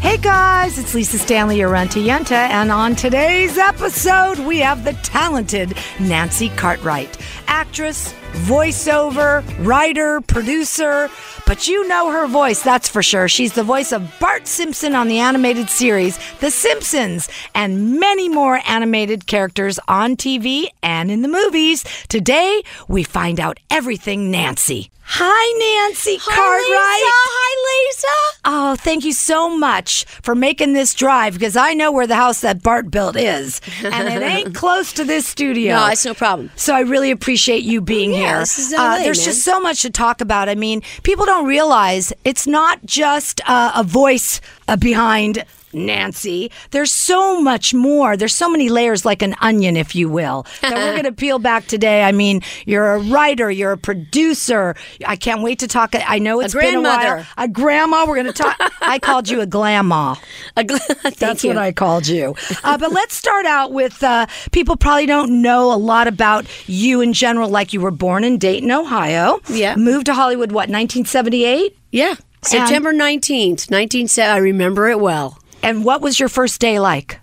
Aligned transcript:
Hey 0.00 0.16
guys, 0.16 0.78
it's 0.78 0.94
Lisa 0.94 1.18
Stanley 1.18 1.58
Arenta 1.58 2.04
Yenta, 2.04 2.32
and 2.32 2.70
on 2.72 2.96
today's 2.96 3.58
episode, 3.58 4.38
we 4.40 4.58
have 4.58 4.84
the 4.84 4.92
talented 5.04 5.76
Nancy 6.00 6.48
Cartwright, 6.50 7.16
actress, 7.46 8.12
voiceover, 8.32 9.44
writer, 9.64 10.20
producer. 10.22 11.08
But 11.46 11.66
you 11.68 11.86
know 11.88 12.10
her 12.10 12.26
voice, 12.26 12.62
that's 12.62 12.88
for 12.88 13.02
sure. 13.02 13.28
She's 13.28 13.52
the 13.54 13.64
voice 13.64 13.92
of 13.92 14.12
Bart 14.20 14.46
Simpson 14.46 14.94
on 14.94 15.08
the 15.08 15.18
animated 15.18 15.68
series 15.68 16.18
The 16.40 16.50
Simpsons 16.50 17.28
and 17.54 17.98
many 17.98 18.28
more 18.28 18.60
animated 18.66 19.26
characters 19.26 19.78
on 19.88 20.16
TV 20.16 20.66
and 20.82 21.10
in 21.10 21.22
the 21.22 21.28
movies. 21.28 21.84
Today, 22.08 22.62
we 22.88 23.02
find 23.02 23.40
out 23.40 23.58
everything 23.70 24.30
Nancy. 24.30 24.90
Hi, 25.12 25.86
Nancy 25.88 26.18
Cartwright. 26.18 26.38
Hi, 26.38 27.88
Lisa. 27.90 28.38
Oh, 28.44 28.76
thank 28.76 29.04
you 29.04 29.12
so 29.12 29.58
much 29.58 30.04
for 30.04 30.36
making 30.36 30.72
this 30.72 30.94
drive 30.94 31.32
because 31.32 31.56
I 31.56 31.74
know 31.74 31.90
where 31.90 32.06
the 32.06 32.14
house 32.14 32.42
that 32.42 32.62
Bart 32.62 32.92
built 32.92 33.16
is, 33.16 33.60
and 33.82 34.08
it 34.08 34.22
ain't 34.24 34.54
close 34.54 34.92
to 34.92 35.04
this 35.04 35.26
studio. 35.26 35.74
No, 35.74 35.86
it's 35.88 36.04
no 36.04 36.14
problem. 36.14 36.48
So 36.54 36.76
I 36.76 36.80
really 36.82 37.10
appreciate 37.10 37.64
you 37.64 37.80
being 37.80 38.12
Yeah, 38.12 38.19
here. 38.20 38.36
Uh, 38.38 38.42
is 38.42 38.72
LA, 38.72 38.98
there's 38.98 39.18
man. 39.18 39.24
just 39.24 39.42
so 39.42 39.60
much 39.60 39.82
to 39.82 39.90
talk 39.90 40.20
about. 40.20 40.48
I 40.48 40.54
mean, 40.54 40.82
people 41.02 41.26
don't 41.26 41.46
realize 41.46 42.12
it's 42.24 42.46
not 42.46 42.84
just 42.84 43.40
uh, 43.46 43.72
a 43.74 43.82
voice 43.82 44.40
uh, 44.68 44.76
behind 44.76 45.44
Nancy. 45.72 46.50
There's 46.70 46.92
so 46.92 47.40
much 47.40 47.72
more. 47.74 48.16
There's 48.16 48.34
so 48.34 48.48
many 48.48 48.68
layers, 48.68 49.04
like 49.04 49.22
an 49.22 49.34
onion, 49.40 49.76
if 49.76 49.94
you 49.94 50.08
will, 50.08 50.46
that 50.62 50.74
we're 50.74 50.92
going 50.92 51.04
to 51.04 51.12
peel 51.12 51.38
back 51.38 51.66
today. 51.66 52.02
I 52.02 52.12
mean, 52.12 52.42
you're 52.66 52.94
a 52.94 52.98
writer, 53.00 53.50
you're 53.50 53.72
a 53.72 53.78
producer. 53.78 54.74
I 55.06 55.16
can't 55.16 55.42
wait 55.42 55.58
to 55.60 55.68
talk. 55.68 55.94
I 55.94 56.18
know 56.18 56.40
it's 56.40 56.54
been 56.54 56.76
a 56.76 56.80
while. 56.82 57.26
A 57.38 57.48
grandma. 57.48 58.04
We're 58.06 58.16
going 58.22 58.26
to 58.26 58.32
talk. 58.32 58.56
I 58.80 58.98
called 58.98 59.28
you 59.28 59.40
a 59.40 59.46
glamma. 59.46 60.18
A 60.56 60.64
gl- 60.64 61.16
That's 61.18 61.44
you. 61.44 61.50
what 61.50 61.58
I 61.58 61.72
called 61.72 62.06
you. 62.08 62.34
Uh, 62.64 62.76
but 62.76 62.92
let's 62.92 63.14
start 63.14 63.46
out 63.46 63.72
with 63.72 64.02
uh, 64.02 64.26
people 64.52 64.76
probably 64.76 65.06
don't 65.06 65.42
know 65.42 65.72
a 65.72 65.76
lot 65.76 66.06
about 66.08 66.46
you 66.66 67.00
in 67.00 67.12
general. 67.12 67.48
Like 67.48 67.72
you 67.72 67.80
were 67.80 67.90
born 67.90 68.24
in 68.24 68.38
Dayton, 68.38 68.70
Ohio. 68.70 69.40
Yeah. 69.48 69.76
Moved 69.76 70.06
to 70.06 70.14
Hollywood, 70.14 70.50
what, 70.50 70.68
1978? 70.68 71.76
Yeah. 71.92 72.14
September 72.42 72.92
19th, 72.92 73.70
1970. 73.70 74.22
I 74.22 74.38
remember 74.38 74.88
it 74.88 74.98
well. 75.00 75.38
And 75.62 75.84
what 75.84 76.00
was 76.00 76.18
your 76.18 76.28
first 76.28 76.60
day 76.60 76.78
like? 76.80 77.20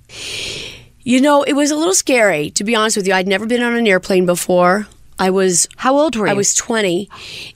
You 1.03 1.21
know, 1.21 1.43
it 1.43 1.53
was 1.53 1.71
a 1.71 1.75
little 1.75 1.93
scary, 1.93 2.51
to 2.51 2.63
be 2.63 2.75
honest 2.75 2.97
with 2.97 3.07
you. 3.07 3.13
I'd 3.13 3.27
never 3.27 3.45
been 3.45 3.63
on 3.63 3.75
an 3.75 3.87
airplane 3.87 4.25
before. 4.25 4.87
I 5.19 5.29
was 5.31 5.67
How 5.77 5.97
old 5.97 6.15
were 6.15 6.27
you? 6.27 6.31
I 6.31 6.35
was 6.35 6.53
20, 6.53 7.09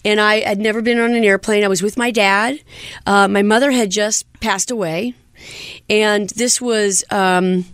and 0.03 0.19
I 0.19 0.39
had 0.39 0.57
never 0.57 0.81
been 0.81 0.99
on 0.99 1.13
an 1.13 1.23
airplane. 1.23 1.63
I 1.63 1.67
was 1.67 1.83
with 1.83 1.97
my 1.97 2.09
dad. 2.09 2.59
Uh, 3.05 3.27
my 3.27 3.43
mother 3.43 3.71
had 3.71 3.91
just 3.91 4.25
passed 4.39 4.71
away, 4.71 5.13
and 5.89 6.29
this 6.29 6.59
was 6.59 7.03
um, 7.11 7.65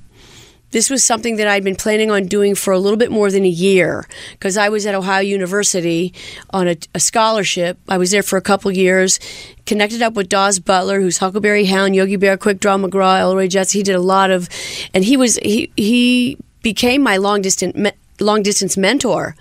this 0.72 0.90
was 0.90 1.04
something 1.04 1.38
that 1.38 1.48
I'd 1.48 1.64
been 1.64 1.76
planning 1.76 2.12
on 2.12 2.26
doing 2.26 2.56
for 2.56 2.74
a 2.74 2.80
little 2.80 2.98
bit 2.98 3.12
more 3.12 3.32
than 3.32 3.46
a 3.46 3.50
year 3.50 4.06
because 4.32 4.58
I 4.58 4.70
was 4.70 4.86
at 4.86 4.96
Ohio 4.96 5.22
University 5.22 6.14
on 6.50 6.68
a, 6.68 6.76
a 6.94 7.00
scholarship. 7.00 7.78
I 7.88 7.98
was 7.98 8.12
there 8.12 8.24
for 8.24 8.38
a 8.38 8.42
couple 8.42 8.72
years, 8.72 9.20
connected 9.66 10.02
up 10.02 10.14
with 10.14 10.30
Daws 10.30 10.60
Butler, 10.60 11.00
who's 11.00 11.20
Huckleberry 11.20 11.66
Hound, 11.66 11.96
Yogi 11.96 12.18
Bear, 12.18 12.38
Quick 12.38 12.60
Draw 12.60 12.78
McGraw, 12.78 13.20
Elroy 13.20 13.48
Jets. 13.48 13.72
He 13.72 13.84
did 13.84 13.96
a 13.96 14.02
lot 14.02 14.30
of, 14.30 14.50
and 14.94 15.06
he 15.06 15.16
was 15.16 15.38
he 15.38 15.72
he 15.78 16.38
became 16.62 17.02
my 17.02 17.18
long 17.18 17.42
distance. 17.42 17.92
Long 18.20 18.42
distance 18.42 18.78
mentor. 18.78 19.36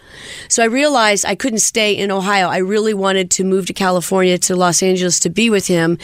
So 0.48 0.62
I 0.62 0.66
realized 0.66 1.24
I 1.24 1.34
couldn't 1.34 1.60
stay 1.60 1.92
in 1.92 2.10
Ohio. 2.10 2.48
I 2.48 2.58
really 2.58 2.94
wanted 2.94 3.30
to 3.32 3.44
move 3.44 3.66
to 3.66 3.72
California 3.72 4.38
to 4.38 4.56
Los 4.56 4.82
Angeles 4.82 5.18
to 5.20 5.30
be 5.30 5.48
with 5.48 5.66
him. 5.66 5.98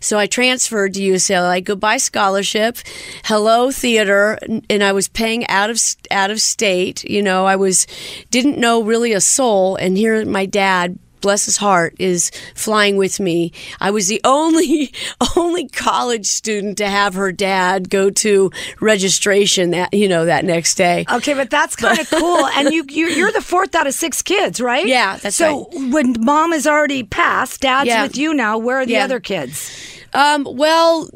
So 0.00 0.18
I 0.18 0.26
transferred 0.26 0.94
to 0.94 1.00
UCLA. 1.00 1.64
Goodbye 1.64 1.96
scholarship. 1.96 2.78
Hello 3.24 3.70
theater 3.70 4.38
and 4.68 4.82
I 4.82 4.92
was 4.92 5.08
paying 5.08 5.46
out 5.48 5.70
of 5.70 5.80
out 6.10 6.30
of 6.30 6.40
state. 6.40 7.04
You 7.04 7.22
know, 7.22 7.46
I 7.46 7.56
was 7.56 7.86
didn't 8.30 8.58
know 8.58 8.82
really 8.82 9.12
a 9.12 9.20
soul 9.20 9.76
and 9.76 9.96
here 9.96 10.24
my 10.24 10.46
dad 10.46 10.98
bless 11.20 11.44
his 11.46 11.56
heart 11.56 11.94
is 11.98 12.30
flying 12.54 12.96
with 12.96 13.20
me 13.20 13.52
i 13.80 13.90
was 13.90 14.08
the 14.08 14.20
only 14.24 14.92
only 15.36 15.68
college 15.68 16.26
student 16.26 16.78
to 16.78 16.86
have 16.86 17.14
her 17.14 17.32
dad 17.32 17.88
go 17.90 18.10
to 18.10 18.50
registration 18.80 19.70
that 19.70 19.92
you 19.94 20.08
know 20.08 20.24
that 20.24 20.44
next 20.44 20.74
day 20.74 21.04
Okay, 21.10 21.34
but 21.34 21.50
that's 21.50 21.76
kind 21.84 21.98
of 21.98 22.08
cool. 22.10 22.46
And 22.46 22.72
you, 22.72 22.84
you, 22.88 23.08
you're 23.08 23.32
the 23.32 23.40
fourth 23.40 23.74
out 23.74 23.86
of 23.86 23.94
six 23.94 24.20
kids, 24.22 24.60
right? 24.60 24.86
Yeah, 24.86 25.16
that's 25.16 25.36
so 25.36 25.68
when 25.90 26.14
mom 26.20 26.52
is 26.52 26.66
already 26.66 27.02
passed, 27.02 27.60
dad's 27.62 27.88
Yeah. 27.88 28.02
with 28.02 28.16
you 28.16 28.34
now. 28.34 28.58
Where 28.58 28.78
are 28.78 28.86
the 28.86 28.92
Yeah. 28.92 29.04
other 29.04 29.20
kids? 29.20 29.70
Um, 30.12 30.46
well, 30.48 31.08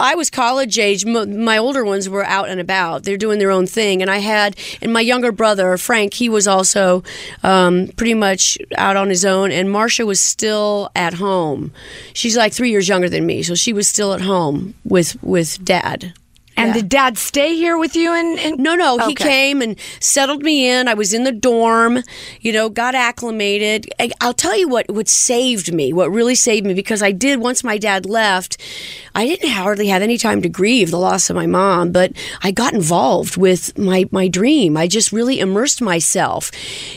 I 0.00 0.14
was 0.14 0.30
college 0.30 0.78
age. 0.78 1.04
My 1.04 1.58
older 1.58 1.84
ones 1.84 2.08
were 2.08 2.24
out 2.24 2.48
and 2.48 2.60
about. 2.60 3.02
They're 3.02 3.16
doing 3.16 3.38
their 3.38 3.50
own 3.50 3.66
thing. 3.66 4.00
And 4.00 4.10
I 4.10 4.18
had, 4.18 4.56
and 4.80 4.92
my 4.92 5.00
younger 5.00 5.32
brother, 5.32 5.76
Frank, 5.76 6.14
he 6.14 6.28
was 6.28 6.46
also 6.46 7.02
um, 7.42 7.88
pretty 7.96 8.14
much 8.14 8.58
out 8.76 8.96
on 8.96 9.08
his 9.08 9.24
own. 9.24 9.50
And 9.50 9.70
Marcia 9.70 10.06
was 10.06 10.20
still 10.20 10.90
at 10.94 11.14
home. 11.14 11.72
She's 12.12 12.36
like 12.36 12.52
three 12.52 12.70
years 12.70 12.88
younger 12.88 13.08
than 13.08 13.26
me. 13.26 13.42
So 13.42 13.54
she 13.54 13.72
was 13.72 13.88
still 13.88 14.12
at 14.14 14.20
home 14.20 14.74
with, 14.84 15.20
with 15.22 15.64
dad. 15.64 16.12
And 16.58 16.68
Yeah. 16.68 16.74
did 16.74 16.88
dad 16.88 17.18
stay 17.18 17.54
here 17.54 17.78
with 17.78 17.94
you? 17.94 18.12
And, 18.12 18.38
and 18.40 18.58
No, 18.58 18.74
no, 18.74 18.98
he 19.06 19.14
came 19.14 19.62
and 19.62 19.76
settled 20.00 20.42
me 20.42 20.68
in. 20.68 20.88
I 20.88 20.94
was 20.94 21.14
in 21.14 21.24
the 21.24 21.32
dorm, 21.32 22.02
you 22.40 22.52
know, 22.52 22.68
got 22.68 22.94
acclimated. 22.94 23.88
I, 24.00 24.10
I'll 24.20 24.34
tell 24.34 24.56
you 24.58 24.68
what 24.68 24.90
what 24.90 25.08
saved 25.08 25.72
me, 25.72 25.92
what 25.92 26.10
really 26.10 26.34
saved 26.34 26.66
me 26.66 26.74
because 26.74 27.02
I 27.02 27.12
did 27.12 27.40
once 27.40 27.62
my 27.62 27.78
dad 27.78 28.06
left, 28.06 28.56
I 29.14 29.26
didn't 29.26 29.50
hardly 29.50 29.86
have 29.88 30.02
any 30.02 30.18
time 30.18 30.42
to 30.42 30.48
grieve 30.48 30.90
the 30.90 30.98
loss 30.98 31.30
of 31.30 31.36
my 31.36 31.46
mom, 31.46 31.92
but 31.92 32.12
I 32.42 32.50
got 32.50 32.74
involved 32.74 33.36
with 33.36 33.76
my 33.78 34.06
my 34.10 34.28
dream. 34.28 34.76
I 34.76 34.86
just 34.88 35.12
really 35.12 35.38
immersed 35.40 35.80
myself. 35.80 36.50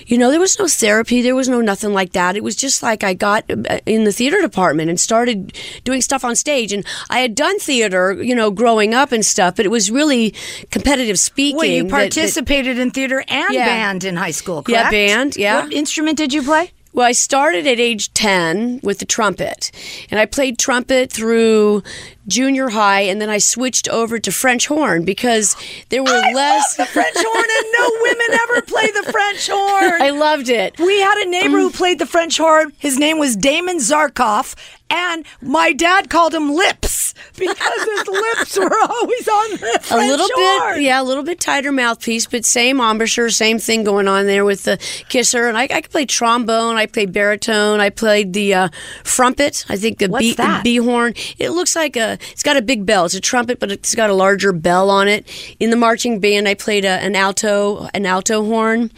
You 0.08 0.18
know, 0.18 0.32
there 0.32 0.40
was 0.40 0.58
no 0.60 0.68
therapy, 0.68 1.22
there 1.22 1.36
was 1.36 1.48
no 1.50 1.62
nothing 1.62 1.94
like 1.94 2.14
that. 2.14 2.36
It 2.36 2.44
was 2.44 2.56
just 2.56 2.82
like 2.84 3.04
I 3.04 3.14
got 3.14 3.46
uh, 3.50 3.80
in 3.86 4.04
the 4.06 4.12
theater 4.12 4.42
department 4.42 4.90
and 4.90 5.00
started 5.00 5.54
doing 5.84 6.02
stuff 6.02 6.24
on 6.26 6.36
stage 6.36 6.74
and 6.74 6.86
I 7.10 7.20
had 7.20 7.36
done 7.36 7.60
theater, 7.60 8.14
you 8.22 8.36
know, 8.36 8.52
growing 8.52 8.94
up 8.94 9.12
and 9.12 9.26
stuff, 9.26 9.51
but 9.56 9.66
it 9.66 9.70
was 9.70 9.92
really 9.92 10.34
competitive 10.70 11.20
speaking. 11.20 11.60
Wait, 11.60 11.76
you 11.76 11.84
that- 11.84 11.90
that- 11.90 11.96
participated 12.14 12.78
in 12.80 12.92
theater 12.92 13.24
and 13.28 13.54
Yeah. 13.54 13.66
band 13.66 14.04
in 14.04 14.16
high 14.16 14.32
school, 14.32 14.64
Yeah, 14.68 14.90
band, 14.90 15.36
yeah. 15.38 15.64
What 15.64 15.74
instrument 15.74 16.18
did 16.18 16.34
you 16.34 16.42
play? 16.42 16.72
Well, 16.94 17.08
I 17.08 17.14
started 17.14 17.66
at 17.68 17.80
age 17.80 18.14
10 18.14 18.82
with 18.84 19.00
the 19.00 19.06
trumpet, 19.06 19.72
and 20.10 20.20
I 20.20 20.26
played 20.26 20.60
trumpet 20.60 21.10
through 21.10 21.84
junior 22.28 22.68
high, 22.68 23.02
and 23.02 23.22
then 23.22 23.30
I 23.30 23.38
switched 23.38 23.88
over 23.88 24.20
to 24.20 24.30
French 24.32 24.68
horn 24.68 25.06
because 25.06 25.56
there 25.88 26.04
were 26.04 26.22
less. 26.34 26.76
the 26.76 26.86
French 26.86 27.16
horn, 27.16 27.46
and 27.58 27.68
no 27.80 27.92
women 28.02 28.40
ever 28.42 28.62
play 28.64 28.88
the 28.88 29.10
French 29.10 29.48
horn. 29.50 30.02
I 30.02 30.10
loved 30.10 30.50
it. 30.50 30.78
We 30.80 31.00
had 31.00 31.18
a 31.26 31.30
neighbor 31.30 31.60
who 31.60 31.70
mm. 31.70 31.74
played 31.74 31.98
the 31.98 32.06
French 32.06 32.38
horn. 32.38 32.74
His 32.78 33.00
name 33.00 33.20
was 33.20 33.38
Damon 33.38 33.78
Zarkov, 33.78 34.56
and 34.90 35.26
my 35.42 35.72
dad 35.72 36.10
called 36.10 36.34
him 36.34 36.54
Lips 36.54 37.11
because 37.38 37.84
his 37.84 38.08
lips 38.08 38.58
were 38.58 38.78
always 38.90 39.28
on 39.28 39.52
the 39.52 39.56
a 39.76 39.80
French 39.82 40.10
little 40.10 40.28
horn. 40.32 40.76
bit, 40.76 40.84
yeah, 40.84 41.02
a 41.02 41.04
little 41.04 41.24
bit 41.24 41.40
tighter 41.40 41.72
mouthpiece, 41.72 42.26
but 42.28 42.46
same 42.46 42.80
embouchure, 42.80 43.30
same 43.30 43.60
thing 43.60 43.84
going 43.84 44.08
on 44.08 44.26
there 44.26 44.46
with 44.46 44.64
the 44.64 44.78
kisser. 45.10 45.48
And 45.48 45.58
I, 45.58 45.64
I 45.64 45.82
could 45.82 45.92
play 45.92 46.06
trombone, 46.06 46.76
I 46.78 46.86
played 46.86 47.12
baritone, 47.14 47.80
I 47.80 47.90
played 47.90 48.34
the 48.34 48.54
uh, 48.54 48.70
frumpet. 49.04 49.66
I 49.70 49.78
think 49.78 50.00
the 50.00 50.08
What's 50.08 50.24
bee, 50.26 50.34
that? 50.36 50.64
bee 50.64 50.78
horn. 50.78 51.14
It 51.38 51.50
looks 51.52 51.76
like 51.76 51.96
a, 51.96 52.14
it's 52.32 52.44
got 52.44 52.58
a 52.58 52.62
big 52.62 52.86
bell. 52.86 53.06
It's 53.06 53.14
a 53.16 53.22
trumpet, 53.22 53.60
but 53.60 53.72
it's 53.72 53.96
got 53.96 54.10
a 54.10 54.14
larger 54.14 54.52
bell 54.54 54.90
on 54.90 55.08
it. 55.08 55.28
In 55.60 55.70
the 55.70 55.76
marching 55.78 56.20
band, 56.20 56.48
I 56.48 56.54
played 56.56 56.86
a, 56.86 56.90
an 56.90 57.16
alto, 57.16 57.88
an 57.94 58.06
alto 58.06 58.44
horn, 58.44 58.92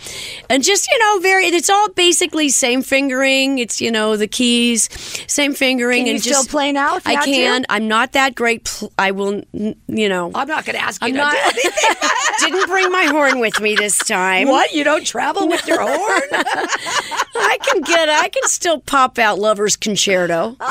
and 0.50 0.64
just 0.64 0.90
you 0.92 0.98
know, 1.00 1.20
very. 1.20 1.46
It's 1.48 1.70
all 1.70 1.90
basically 1.90 2.50
same 2.50 2.82
fingering. 2.82 3.60
It's 3.60 3.82
you 3.82 3.92
know 3.92 4.18
the 4.18 4.28
keys, 4.28 4.90
same 5.32 5.54
fingering, 5.54 6.00
Can 6.02 6.08
you 6.08 6.14
and 6.14 6.22
still 6.22 6.34
just 6.34 6.50
play 6.50 6.72
now 6.72 7.00
I 7.06 7.14
had 7.14 7.26
to? 7.26 7.32
can. 7.32 7.66
I'm 7.70 7.88
not 7.88 8.13
not 8.14 8.20
that 8.20 8.36
great. 8.36 8.64
Pl- 8.66 8.92
I 8.98 9.12
will, 9.12 9.42
you 9.54 10.10
know. 10.10 10.32
I'm 10.36 10.48
not 10.48 10.66
going 10.66 10.76
to 10.78 10.82
ask 10.84 11.02
you 11.02 11.08
I'm 11.08 11.14
to 11.14 11.18
not. 11.20 11.34
do 11.34 11.40
anything. 11.64 11.96
didn't 12.40 12.68
bring 12.70 12.92
my 12.92 13.06
horn 13.06 13.40
with 13.40 13.60
me 13.60 13.76
this 13.76 13.98
time. 13.98 14.48
what? 14.48 14.74
You 14.74 14.84
don't 14.84 15.06
travel 15.06 15.48
with 15.48 15.68
your 15.68 15.80
horn? 15.80 15.92
I 16.32 17.58
can 17.62 17.82
get. 17.82 18.10
I 18.10 18.30
can 18.30 18.44
still 18.44 18.80
pop 18.80 19.18
out 19.20 19.40
"Lovers 19.40 19.76
Concerto." 19.76 20.56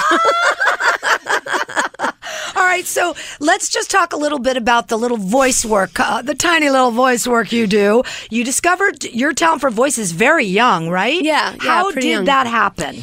All 2.55 2.65
right, 2.69 2.85
so 2.87 3.15
let's 3.41 3.69
just 3.69 3.91
talk 3.91 4.13
a 4.13 4.17
little 4.17 4.39
bit 4.39 4.57
about 4.57 4.89
the 4.89 4.97
little 4.97 5.17
voice 5.17 5.65
work, 5.65 5.99
uh, 5.99 6.23
the 6.23 6.35
tiny 6.35 6.71
little 6.71 6.91
voice 6.91 7.27
work 7.27 7.53
you 7.53 7.67
do. 7.67 8.03
You 8.31 8.45
discovered 8.45 9.05
your 9.05 9.33
talent 9.33 9.61
for 9.61 9.71
voice 9.71 9.99
is 9.99 10.13
very 10.13 10.45
young, 10.47 10.89
right? 10.89 11.21
Yeah, 11.23 11.53
yeah, 11.53 11.57
How 11.61 11.91
did 11.91 12.05
young. 12.05 12.25
that 12.27 12.47
happen? 12.47 13.03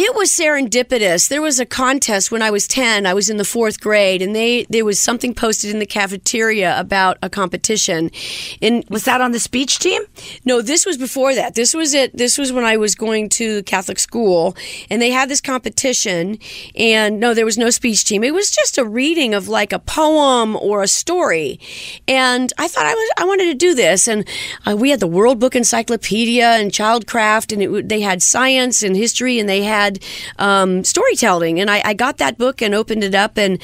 It 0.00 0.14
was 0.14 0.30
serendipitous. 0.30 1.28
There 1.28 1.42
was 1.42 1.58
a 1.58 1.66
contest 1.66 2.30
when 2.30 2.40
I 2.40 2.52
was 2.52 2.68
10. 2.68 3.04
I 3.04 3.12
was 3.14 3.28
in 3.28 3.36
the 3.36 3.42
4th 3.42 3.80
grade 3.80 4.22
and 4.22 4.32
they 4.32 4.62
there 4.70 4.84
was 4.84 5.00
something 5.00 5.34
posted 5.34 5.72
in 5.72 5.80
the 5.80 5.86
cafeteria 5.86 6.78
about 6.78 7.18
a 7.20 7.28
competition. 7.28 8.12
And 8.62 8.84
Was 8.90 9.06
that 9.06 9.20
on 9.20 9.32
the 9.32 9.40
speech 9.40 9.80
team? 9.80 10.02
no, 10.44 10.62
this 10.62 10.86
was 10.86 10.98
before 10.98 11.34
that. 11.34 11.56
This 11.56 11.74
was 11.74 11.94
it. 11.94 12.16
This 12.16 12.38
was 12.38 12.52
when 12.52 12.62
I 12.62 12.76
was 12.76 12.94
going 12.94 13.28
to 13.40 13.64
Catholic 13.64 13.98
school 13.98 14.56
and 14.88 15.02
they 15.02 15.10
had 15.10 15.28
this 15.28 15.40
competition 15.40 16.38
and 16.76 17.18
no 17.18 17.34
there 17.34 17.44
was 17.44 17.58
no 17.58 17.68
speech 17.68 18.04
team. 18.04 18.22
It 18.22 18.34
was 18.34 18.52
just 18.52 18.78
a 18.78 18.84
reading 18.84 19.34
of 19.34 19.48
like 19.48 19.72
a 19.72 19.80
poem 19.80 20.54
or 20.54 20.84
a 20.84 20.88
story. 20.88 21.58
And 22.06 22.52
I 22.56 22.68
thought 22.68 22.86
I 22.86 22.94
was 22.94 23.10
I 23.16 23.24
wanted 23.24 23.46
to 23.46 23.54
do 23.54 23.74
this 23.74 24.06
and 24.06 24.28
uh, 24.64 24.76
we 24.76 24.90
had 24.90 25.00
the 25.00 25.08
World 25.08 25.40
Book 25.40 25.56
Encyclopedia 25.56 26.50
and 26.50 26.70
Childcraft 26.70 27.52
and 27.52 27.62
it, 27.64 27.88
they 27.88 28.00
had 28.00 28.22
science 28.22 28.84
and 28.84 28.94
history 28.94 29.40
and 29.40 29.48
they 29.48 29.62
had 29.64 29.87
um, 30.38 30.84
storytelling 30.84 31.60
and 31.60 31.70
I, 31.70 31.80
I 31.84 31.94
got 31.94 32.18
that 32.18 32.36
book 32.36 32.60
and 32.60 32.74
opened 32.74 33.04
it 33.04 33.14
up 33.14 33.38
and 33.38 33.58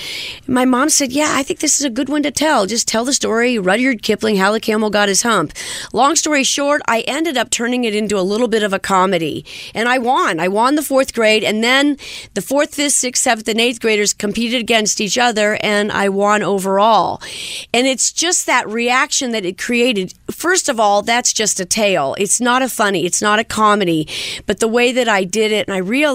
my 0.46 0.64
mom 0.64 0.88
said, 0.88 1.12
"Yeah, 1.12 1.32
I 1.34 1.42
think 1.42 1.60
this 1.60 1.80
is 1.80 1.86
a 1.86 1.90
good 1.90 2.08
one 2.08 2.22
to 2.22 2.30
tell. 2.30 2.66
Just 2.66 2.88
tell 2.88 3.04
the 3.04 3.12
story. 3.12 3.58
Rudyard 3.58 4.02
Kipling, 4.02 4.36
How 4.36 4.52
the 4.52 4.60
Camel 4.60 4.90
Got 4.90 5.08
His 5.08 5.22
Hump." 5.22 5.52
Long 5.92 6.16
story 6.16 6.44
short, 6.44 6.82
I 6.86 7.00
ended 7.02 7.36
up 7.36 7.50
turning 7.50 7.84
it 7.84 7.94
into 7.94 8.18
a 8.18 8.22
little 8.22 8.48
bit 8.48 8.62
of 8.62 8.72
a 8.72 8.78
comedy, 8.78 9.44
and 9.74 9.88
I 9.88 9.98
won. 9.98 10.40
I 10.40 10.48
won 10.48 10.74
the 10.74 10.82
fourth 10.82 11.14
grade, 11.14 11.44
and 11.44 11.62
then 11.62 11.96
the 12.34 12.42
fourth, 12.42 12.74
fifth, 12.74 12.92
sixth, 12.94 13.22
seventh, 13.22 13.48
and 13.48 13.60
eighth 13.60 13.80
graders 13.80 14.12
competed 14.12 14.60
against 14.60 15.00
each 15.00 15.18
other, 15.18 15.58
and 15.60 15.90
I 15.90 16.08
won 16.08 16.42
overall. 16.42 17.20
And 17.72 17.86
it's 17.86 18.12
just 18.12 18.46
that 18.46 18.68
reaction 18.68 19.32
that 19.32 19.44
it 19.44 19.58
created. 19.58 20.14
First 20.30 20.68
of 20.68 20.78
all, 20.78 21.02
that's 21.02 21.32
just 21.32 21.60
a 21.60 21.64
tale. 21.64 22.14
It's 22.18 22.40
not 22.40 22.62
a 22.62 22.68
funny. 22.68 23.04
It's 23.04 23.22
not 23.22 23.38
a 23.38 23.44
comedy, 23.44 24.08
but 24.46 24.60
the 24.60 24.68
way 24.68 24.92
that 24.92 25.08
I 25.08 25.24
did 25.24 25.52
it, 25.52 25.66
and 25.68 25.74
I 25.74 25.78
realized 25.78 26.13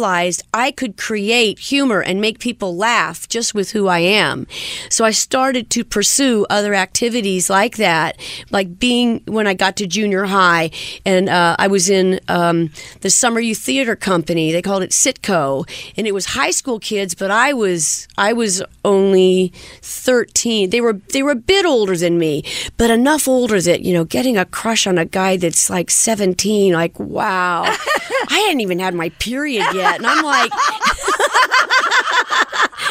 I 0.53 0.71
could 0.71 0.97
create 0.97 1.59
humor 1.59 2.01
and 2.01 2.21
make 2.21 2.39
people 2.39 2.75
laugh 2.75 3.27
just 3.27 3.53
with 3.53 3.71
who 3.71 3.87
I 3.87 3.99
am. 3.99 4.47
So 4.89 5.05
I 5.05 5.11
started 5.11 5.69
to 5.71 5.83
pursue 5.83 6.45
other 6.49 6.73
activities 6.73 7.49
like 7.49 7.77
that, 7.77 8.19
like 8.51 8.79
being 8.79 9.21
when 9.25 9.47
I 9.47 9.53
got 9.53 9.75
to 9.77 9.87
junior 9.87 10.25
high, 10.25 10.71
and 11.05 11.29
uh, 11.29 11.55
I 11.59 11.67
was 11.67 11.89
in 11.89 12.19
um, 12.27 12.71
the 13.01 13.09
Summer 13.09 13.39
Youth 13.39 13.59
Theater 13.59 13.95
Company. 13.95 14.51
They 14.51 14.61
called 14.61 14.83
it 14.83 14.91
Sitco, 14.91 15.69
and 15.97 16.07
it 16.07 16.13
was 16.13 16.27
high 16.27 16.51
school 16.51 16.79
kids, 16.79 17.15
but 17.15 17.31
I 17.31 17.53
was 17.53 18.07
I 18.17 18.33
was 18.33 18.63
only 18.85 19.51
thirteen. 19.81 20.69
They 20.69 20.81
were 20.81 20.93
they 20.93 21.23
were 21.23 21.31
a 21.31 21.35
bit 21.35 21.65
older 21.65 21.95
than 21.97 22.17
me, 22.17 22.43
but 22.77 22.89
enough 22.89 23.27
older 23.27 23.61
that 23.61 23.81
you 23.81 23.93
know 23.93 24.05
getting 24.05 24.37
a 24.37 24.45
crush 24.45 24.87
on 24.87 24.97
a 24.97 25.05
guy 25.05 25.37
that's 25.37 25.69
like 25.69 25.89
seventeen, 25.89 26.73
like 26.73 26.99
wow. 26.99 27.63
I 28.31 28.39
hadn't 28.39 28.61
even 28.61 28.79
had 28.79 28.93
my 28.93 29.09
period 29.09 29.65
yet, 29.73 29.88
and 29.95 30.07
I'm 30.07 30.23
like. 30.23 30.51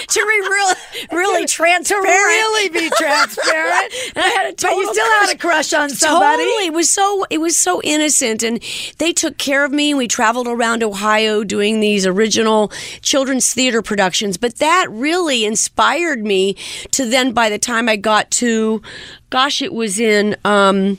to 0.09 0.21
be 0.21 0.49
real, 0.49 1.19
really 1.19 1.47
transparent. 1.47 2.07
Really 2.07 2.69
be 2.69 2.91
transparent. 2.97 3.93
And 4.15 4.25
I 4.25 4.29
had 4.29 4.53
a 4.53 4.57
but 4.57 4.71
you 4.71 4.87
total 4.87 4.95
still 4.95 5.21
had 5.21 5.35
a 5.35 5.39
crush 5.39 5.73
on 5.73 5.91
somebody. 5.91 6.45
Totally, 6.45 6.67
it 6.67 6.73
was 6.73 6.93
so 6.93 7.25
it 7.31 7.39
was 7.39 7.57
so 7.57 7.81
innocent, 7.83 8.43
and 8.43 8.63
they 8.99 9.13
took 9.13 9.39
care 9.39 9.65
of 9.65 9.73
me. 9.73 9.95
We 9.95 10.09
traveled 10.09 10.49
around 10.49 10.83
Ohio 10.83 11.45
doing 11.45 11.81
these 11.81 12.07
original 12.07 12.69
children's 13.03 13.53
theater 13.53 13.83
productions. 13.83 14.37
But 14.37 14.57
that 14.57 14.87
really 14.91 15.45
inspired 15.45 16.25
me 16.25 16.55
to 16.93 17.09
then. 17.09 17.33
By 17.33 17.51
the 17.51 17.59
time 17.59 17.89
I 17.89 17.97
got 17.97 18.31
to, 18.33 18.83
gosh, 19.31 19.63
it 19.63 19.73
was 19.73 19.99
in. 19.99 20.37
Um, 20.45 20.99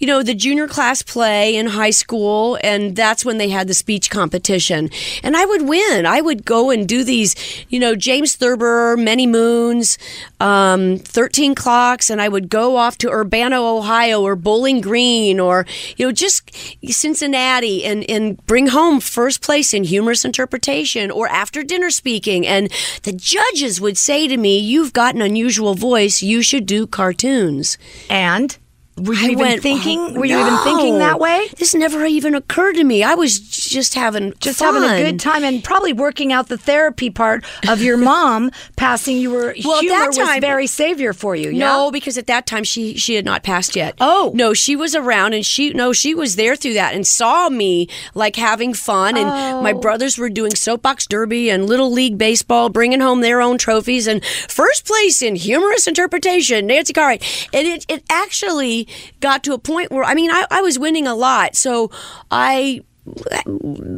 you 0.00 0.06
know, 0.06 0.22
the 0.22 0.34
junior 0.34 0.66
class 0.66 1.02
play 1.02 1.54
in 1.54 1.66
high 1.66 1.90
school, 1.90 2.58
and 2.64 2.96
that's 2.96 3.22
when 3.24 3.36
they 3.36 3.50
had 3.50 3.68
the 3.68 3.74
speech 3.74 4.10
competition. 4.10 4.88
And 5.22 5.36
I 5.36 5.44
would 5.44 5.68
win. 5.68 6.06
I 6.06 6.22
would 6.22 6.46
go 6.46 6.70
and 6.70 6.88
do 6.88 7.04
these, 7.04 7.36
you 7.68 7.78
know, 7.78 7.94
James 7.94 8.34
Thurber, 8.34 8.96
Many 8.96 9.26
Moons, 9.26 9.98
um, 10.40 10.96
13 10.96 11.54
Clocks, 11.54 12.08
and 12.08 12.20
I 12.20 12.28
would 12.28 12.48
go 12.48 12.76
off 12.76 12.96
to 12.98 13.10
Urbana, 13.10 13.62
Ohio, 13.62 14.22
or 14.22 14.36
Bowling 14.36 14.80
Green, 14.80 15.38
or, 15.38 15.66
you 15.98 16.06
know, 16.06 16.12
just 16.12 16.50
Cincinnati, 16.86 17.84
and, 17.84 18.08
and 18.08 18.44
bring 18.46 18.68
home 18.68 19.00
first 19.00 19.42
place 19.42 19.74
in 19.74 19.84
humorous 19.84 20.24
interpretation 20.24 21.10
or 21.10 21.28
after 21.28 21.62
dinner 21.62 21.90
speaking. 21.90 22.46
And 22.46 22.72
the 23.02 23.12
judges 23.12 23.82
would 23.82 23.98
say 23.98 24.26
to 24.28 24.36
me, 24.38 24.58
You've 24.58 24.94
got 24.94 25.14
an 25.14 25.20
unusual 25.20 25.74
voice. 25.74 26.22
You 26.22 26.40
should 26.40 26.64
do 26.64 26.86
cartoons. 26.86 27.76
And 28.08 28.56
were 29.02 29.14
you 29.14 29.20
I 29.28 29.30
even 29.32 29.38
went, 29.38 29.62
thinking? 29.62 29.98
"Oh, 29.98 30.12
were 30.12 30.24
you 30.26 30.38
even 30.38 30.56
thinking 30.58 30.98
that 30.98 31.18
way? 31.18 31.48
This 31.58 31.74
never 31.74 32.04
even 32.04 32.34
occurred 32.34 32.74
to 32.74 32.84
me. 32.84 33.02
I 33.02 33.14
was 33.14 33.38
just 33.40 33.94
having 33.94 34.32
Just 34.40 34.58
fun. 34.58 34.74
having 34.74 34.88
a 34.90 35.10
good 35.10 35.20
time 35.20 35.44
and 35.44 35.62
probably 35.62 35.92
working 35.92 36.32
out 36.32 36.48
the 36.48 36.58
therapy 36.58 37.10
part 37.10 37.44
of 37.68 37.80
your 37.82 37.96
mom 38.10 38.50
passing. 38.76 39.16
You 39.16 39.30
were 39.30 39.54
Well, 39.64 39.76
at 39.78 39.80
humor 39.82 39.98
that 39.98 40.06
was 40.08 40.16
time- 40.18 40.40
very 40.40 40.66
savior 40.66 41.12
for 41.12 41.34
you. 41.36 41.50
Yeah? 41.50 41.58
No, 41.66 41.90
because 41.90 42.16
at 42.18 42.26
that 42.28 42.46
time 42.46 42.64
she 42.64 42.96
she 42.96 43.14
had 43.14 43.24
not 43.24 43.42
passed 43.42 43.76
yet. 43.76 43.94
Oh. 44.00 44.30
no, 44.34 44.52
she 44.54 44.76
was 44.76 44.94
around 44.94 45.34
and 45.34 45.44
she 45.44 45.70
no 45.72 45.92
she 45.92 46.14
was 46.14 46.36
there 46.36 46.56
through 46.56 46.74
that 46.74 46.94
and 46.94 47.06
saw 47.06 47.48
me 47.48 47.88
like 48.14 48.36
having 48.36 48.74
fun 48.74 49.16
and 49.16 49.28
Oh. 49.30 49.62
my 49.62 49.72
brothers 49.72 50.18
were 50.18 50.28
doing 50.30 50.54
soapbox 50.54 51.06
derby 51.06 51.50
and 51.50 51.66
little 51.66 51.90
league 51.90 52.18
baseball, 52.18 52.68
bringing 52.68 53.00
home 53.00 53.20
their 53.20 53.40
own 53.40 53.58
trophies 53.58 54.06
and 54.06 54.24
first 54.48 54.86
place 54.86 55.22
in 55.22 55.36
humorous 55.36 55.86
interpretation, 55.86 56.66
Nancy 56.66 56.92
Cartwright. 56.92 57.22
And 57.52 57.66
it 57.66 57.86
it 57.88 58.02
actually 58.10 58.88
got 59.20 59.42
to 59.44 59.52
a 59.52 59.58
point 59.58 59.90
where 59.90 60.04
I 60.04 60.14
mean 60.14 60.30
I, 60.30 60.46
I 60.50 60.60
was 60.62 60.78
winning 60.78 61.06
a 61.06 61.14
lot, 61.14 61.56
so 61.56 61.90
I 62.30 62.82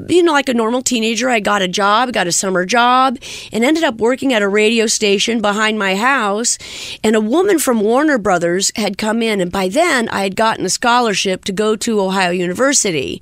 you 0.09 0.23
know, 0.23 0.33
like 0.33 0.49
a 0.49 0.55
normal 0.55 0.81
teenager, 0.81 1.29
I 1.29 1.41
got 1.41 1.61
a 1.61 1.69
job, 1.69 2.13
got 2.13 2.27
a 2.29 2.33
summer 2.33 2.65
job, 2.65 3.19
and 3.53 3.65
ended 3.65 3.85
up 3.85 3.97
working 3.97 4.33
at 4.33 4.43
a 4.43 4.49
radio 4.49 4.87
station 4.87 5.41
behind 5.43 5.79
my 5.79 5.97
house. 5.97 6.57
And 7.03 7.17
a 7.17 7.21
woman 7.21 7.59
from 7.59 7.81
Warner 7.81 8.17
Brothers 8.17 8.71
had 8.77 8.99
come 8.99 9.21
in, 9.21 9.41
and 9.41 9.51
by 9.51 9.69
then 9.69 10.09
I 10.09 10.23
had 10.23 10.37
gotten 10.37 10.65
a 10.65 10.71
scholarship 10.71 11.45
to 11.47 11.53
go 11.53 11.77
to 11.77 12.01
Ohio 12.01 12.31
University. 12.31 13.21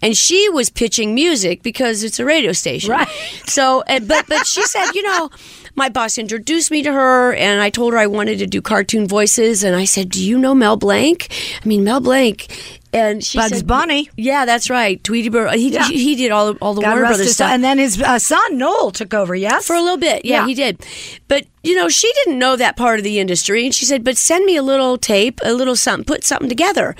And 0.00 0.16
she 0.16 0.48
was 0.48 0.70
pitching 0.70 1.14
music 1.14 1.62
because 1.62 2.02
it's 2.04 2.18
a 2.20 2.24
radio 2.24 2.52
station. 2.52 2.92
Right. 2.92 3.08
So, 3.46 3.82
and- 3.82 4.06
but 4.08 4.26
but 4.28 4.46
she 4.46 4.62
said, 4.62 4.92
you 4.92 5.02
know, 5.02 5.30
my 5.76 5.88
boss 5.88 6.18
introduced 6.18 6.70
me 6.70 6.82
to 6.82 6.92
her, 6.92 7.34
and 7.34 7.60
I 7.60 7.70
told 7.70 7.92
her 7.92 7.98
I 7.98 8.06
wanted 8.06 8.38
to 8.40 8.46
do 8.46 8.60
cartoon 8.60 9.06
voices, 9.06 9.62
and 9.62 9.76
I 9.76 9.84
said, 9.84 10.08
"Do 10.10 10.22
you 10.24 10.38
know 10.38 10.54
Mel 10.54 10.76
Blanc? 10.76 11.28
I 11.62 11.68
mean, 11.68 11.84
Mel 11.84 12.00
Blanc." 12.00 12.46
And 12.92 13.22
she 13.22 13.36
Bugs 13.36 13.58
said, 13.58 13.66
Bunny. 13.66 14.08
Yeah, 14.16 14.46
that's 14.46 14.70
right. 14.70 15.02
Tweety 15.04 15.28
Bird. 15.28 15.52
He, 15.54 15.68
Yeah. 15.70 15.86
he, 15.86 16.02
he 16.02 16.14
did 16.14 16.30
all 16.30 16.52
all 16.62 16.72
the 16.72 16.80
God 16.80 16.92
Warner 16.92 17.08
Brothers 17.08 17.32
stuff. 17.34 17.50
And 17.50 17.62
then 17.62 17.76
his 17.76 18.00
uh, 18.00 18.18
son 18.18 18.56
Noel 18.56 18.90
took 18.90 19.12
over. 19.12 19.34
Yes, 19.34 19.66
for 19.66 19.76
a 19.76 19.82
little 19.82 19.98
bit. 19.98 20.24
Yeah, 20.24 20.40
Yeah. 20.42 20.46
he 20.46 20.54
did. 20.54 20.86
But, 21.28 21.44
you 21.62 21.74
know, 21.74 21.90
she 21.90 22.10
didn't 22.24 22.38
know 22.38 22.56
that 22.56 22.74
part 22.76 22.98
of 22.98 23.04
the 23.04 23.18
industry. 23.18 23.66
And 23.66 23.74
she 23.74 23.84
said, 23.84 24.02
but 24.02 24.16
send 24.16 24.46
me 24.46 24.56
a 24.56 24.62
little 24.62 24.96
tape, 24.96 25.40
a 25.44 25.52
little 25.52 25.76
something, 25.76 26.06
put 26.06 26.24
something 26.24 26.48
together. 26.48 26.96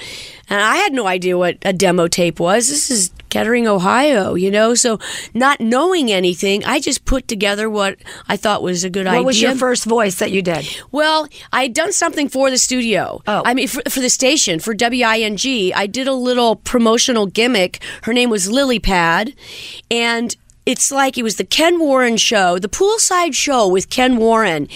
And 0.50 0.61
I 0.61 0.76
had 0.76 0.92
no 0.92 1.06
idea 1.06 1.38
what 1.38 1.56
a 1.62 1.73
demo 1.73 2.09
tape 2.09 2.38
was. 2.40 2.68
This 2.68 2.90
is 2.90 3.11
Kettering, 3.36 3.68
Ohio, 3.68 4.32
you 4.34 4.50
know? 4.50 4.74
So 4.74 4.98
not 5.34 5.60
knowing 5.60 6.10
anything, 6.10 6.64
I 6.64 6.80
just 6.80 7.04
put 7.04 7.28
together 7.28 7.68
what 7.68 7.98
I 8.28 8.38
thought 8.38 8.62
was 8.62 8.82
a 8.82 8.88
good 8.88 9.04
What 9.04 9.10
idea. 9.10 9.20
What 9.20 9.26
was 9.26 9.42
your 9.42 9.54
first 9.54 9.84
voice 9.84 10.14
that 10.20 10.30
you 10.30 10.40
did? 10.40 10.66
Well, 10.90 11.28
I 11.52 11.64
had 11.64 11.74
done 11.74 11.92
something 11.92 12.30
for 12.30 12.50
the 12.50 12.56
studio. 12.56 13.20
Oh. 13.26 13.42
I 13.44 13.52
mean, 13.52 13.68
for, 13.68 13.82
for 13.90 14.00
the 14.00 14.08
station, 14.08 14.58
for 14.58 14.74
WING. 14.74 15.72
I 15.74 15.86
did 15.86 16.08
a 16.08 16.14
little 16.14 16.56
promotional 16.56 17.26
gimmick. 17.26 17.82
Her 18.04 18.14
name 18.14 18.30
was 18.30 18.50
Lily 18.50 18.78
Pad. 18.78 19.34
And 19.90 20.34
it's 20.64 20.90
like 20.90 21.16
it 21.16 21.22
was 21.22 21.36
the 21.36 21.44
Ken 21.44 21.78
Warren 21.78 22.16
show, 22.16 22.58
the 22.58 22.68
poolside 22.68 23.34
show 23.34 23.68
with 23.68 23.90
Ken 23.90 24.16
Warren 24.16 24.66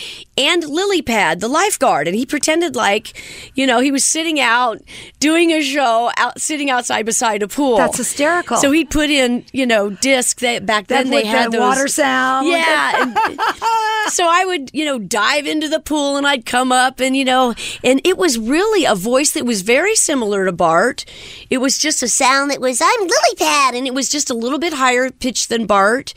and 0.40 0.64
Lily 0.64 1.02
Pad, 1.02 1.40
the 1.40 1.48
lifeguard. 1.48 2.06
And 2.06 2.16
he 2.16 2.24
pretended 2.24 2.76
like, 2.76 3.12
you 3.54 3.66
know, 3.66 3.80
he 3.80 3.90
was 3.90 4.04
sitting 4.04 4.38
out 4.40 4.80
doing 5.18 5.50
a 5.50 5.60
show, 5.60 6.10
out 6.16 6.40
sitting 6.40 6.70
outside 6.70 7.04
beside 7.06 7.42
a 7.42 7.48
pool. 7.48 7.76
That's 7.76 7.96
hysterical. 7.98 8.56
So 8.58 8.70
he'd 8.70 8.90
put 8.90 9.10
in, 9.10 9.44
you 9.52 9.66
know, 9.66 9.90
discs 9.90 10.40
that 10.42 10.64
back 10.66 10.86
then 10.86 11.10
they 11.10 11.24
had 11.24 11.52
those 11.52 11.60
water 11.60 11.88
sound. 11.88 12.46
Yeah. 12.48 13.02
and- 13.02 13.18
so 14.12 14.26
I 14.28 14.44
would, 14.46 14.70
you 14.72 14.84
know, 14.84 14.98
dive 14.98 15.46
into 15.46 15.68
the 15.68 15.80
pool 15.80 16.16
and 16.16 16.26
I'd 16.26 16.46
come 16.46 16.72
up 16.72 17.00
and, 17.00 17.16
you 17.16 17.24
know, 17.24 17.54
and 17.82 18.00
it 18.04 18.16
was 18.16 18.38
really 18.38 18.84
a 18.84 18.94
voice 18.94 19.32
that 19.32 19.44
was 19.44 19.62
very 19.62 19.94
similar 19.94 20.44
to 20.46 20.52
Bart. 20.52 21.04
It 21.50 21.58
was 21.58 21.78
just 21.78 22.02
a 22.02 22.08
sound 22.08 22.50
that 22.50 22.60
was, 22.60 22.80
I'm 22.80 23.00
Lily 23.00 23.34
Pad. 23.38 23.74
And 23.74 23.86
it 23.86 23.94
was 23.94 24.08
just 24.08 24.30
a 24.30 24.34
little 24.34 24.58
bit 24.58 24.72
higher 24.72 25.10
pitched 25.10 25.48
than 25.48 25.66
Bart. 25.66 25.80
Bart, 25.80 26.12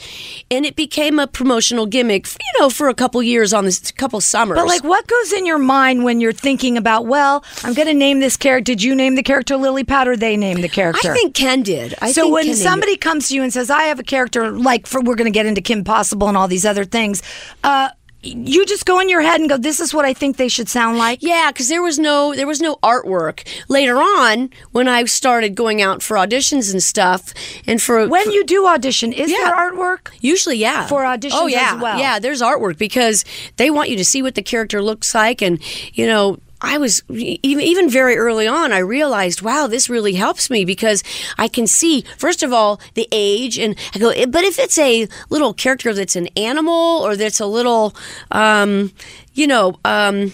and 0.52 0.66
it 0.66 0.76
became 0.76 1.20
a 1.20 1.26
promotional 1.26 1.86
gimmick, 1.86 2.28
you 2.28 2.60
know, 2.60 2.70
for 2.70 2.90
a 2.90 2.94
couple 2.94 3.24
years 3.24 3.54
on 3.54 3.64
this 3.64 3.94
couple 3.94 4.13
summers. 4.22 4.58
But 4.58 4.68
like, 4.68 4.84
what 4.84 5.08
goes 5.08 5.34
in 5.34 5.46
your 5.46 5.60
mind 5.60 6.04
when 6.04 6.20
you're 6.20 6.34
thinking 6.34 6.78
about? 6.78 7.06
Well, 7.06 7.44
I'm 7.64 7.74
going 7.74 7.88
to 7.88 7.94
name 7.94 8.20
this 8.20 8.38
character. 8.38 8.64
Did 8.64 8.84
you 8.84 8.96
name 8.96 9.16
the 9.16 9.24
character 9.24 9.58
Lily 9.58 9.84
Pad, 9.84 10.08
or 10.08 10.16
they 10.16 10.38
name 10.38 10.62
the 10.62 10.70
character? 10.70 11.12
I 11.12 11.14
think 11.14 11.36
Ken 11.36 11.64
did. 11.64 11.96
I 12.02 12.12
so 12.12 12.30
when 12.30 12.46
Ken 12.46 12.56
somebody 12.56 12.98
comes 12.98 13.30
to 13.30 13.36
you 13.36 13.44
and 13.44 13.52
says, 13.52 13.70
"I 13.70 13.84
have 13.84 14.00
a 14.00 14.04
character," 14.04 14.52
like 14.52 14.88
for 14.88 15.02
we're 15.02 15.16
going 15.16 15.32
to 15.32 15.32
get 15.32 15.46
into 15.46 15.62
Kim 15.62 15.84
Possible 15.84 16.28
and 16.28 16.38
all 16.38 16.48
these 16.48 16.66
other 16.66 16.86
things, 16.86 17.22
uh, 17.64 17.90
you 18.24 18.66
just 18.66 18.86
go 18.86 19.00
in 19.00 19.10
your 19.10 19.22
head 19.22 19.40
and 19.42 19.50
go, 19.50 19.58
"This 19.58 19.80
is 19.80 19.94
what 19.94 20.06
I 20.06 20.14
think 20.14 20.38
they 20.38 20.48
should 20.48 20.70
sound 20.70 20.98
like." 20.98 21.20
Yeah, 21.22 21.52
because 21.52 21.68
there 21.68 21.84
was 21.84 22.00
no 22.00 22.34
there 22.34 22.48
was 22.48 22.62
no 22.62 22.78
artwork. 22.78 23.46
Later 23.68 23.98
on, 23.98 24.50
when 24.72 24.88
I 24.88 25.04
started 25.06 25.56
going 25.56 25.82
out 25.82 26.02
for 26.02 26.16
auditions 26.18 26.72
and 26.72 26.82
stuff, 26.82 27.34
and 27.68 27.82
for 27.82 28.08
When 28.08 28.32
you 28.32 28.44
do 28.46 28.66
audition, 28.66 29.12
is 29.14 29.30
Yeah. 29.30 29.38
there 29.38 29.56
artwork? 29.56 30.10
Usually, 30.22 30.58
yeah. 30.58 30.88
For 30.88 31.04
auditions 31.04 31.32
oh, 31.34 31.48
yeah. 31.48 31.74
as 31.76 31.82
well. 31.82 32.00
Yeah, 32.00 32.20
there's 32.20 32.42
artwork 32.42 32.78
because 32.78 33.26
they 33.58 33.70
want 33.70 33.90
you 33.90 33.98
to 33.98 34.06
see 34.06 34.22
what 34.22 34.36
the 34.36 34.42
character 34.42 34.82
looks 34.82 35.14
like. 35.14 35.42
And, 35.42 35.60
you 35.94 36.08
know, 36.08 36.38
I 36.64 36.78
was 36.78 37.04
even, 37.10 37.90
very 37.90 38.16
early 38.18 38.48
on, 38.48 38.72
I 38.72 38.80
realized, 38.80 39.42
wow, 39.42 39.68
this 39.68 39.90
really 39.90 40.14
helps 40.14 40.50
me 40.50 40.64
because 40.64 41.04
I 41.38 41.48
can 41.50 41.68
see, 41.68 42.06
first 42.18 42.42
of 42.42 42.54
all, 42.54 42.80
the 42.94 43.08
age. 43.12 43.60
And 43.60 43.76
I 43.94 44.00
go, 44.00 44.10
"Eh, 44.10 44.26
but 44.26 44.44
if 44.46 44.58
it's 44.58 44.80
a 44.80 45.08
little 45.30 45.54
character 45.54 45.94
that's 45.94 46.16
an 46.16 46.28
animal 46.38 47.02
or 47.04 47.16
that's 47.18 47.42
a 47.42 47.46
little, 47.46 47.94
um, 48.32 48.92
you 49.34 49.46
know, 49.46 49.76
um, 49.84 50.32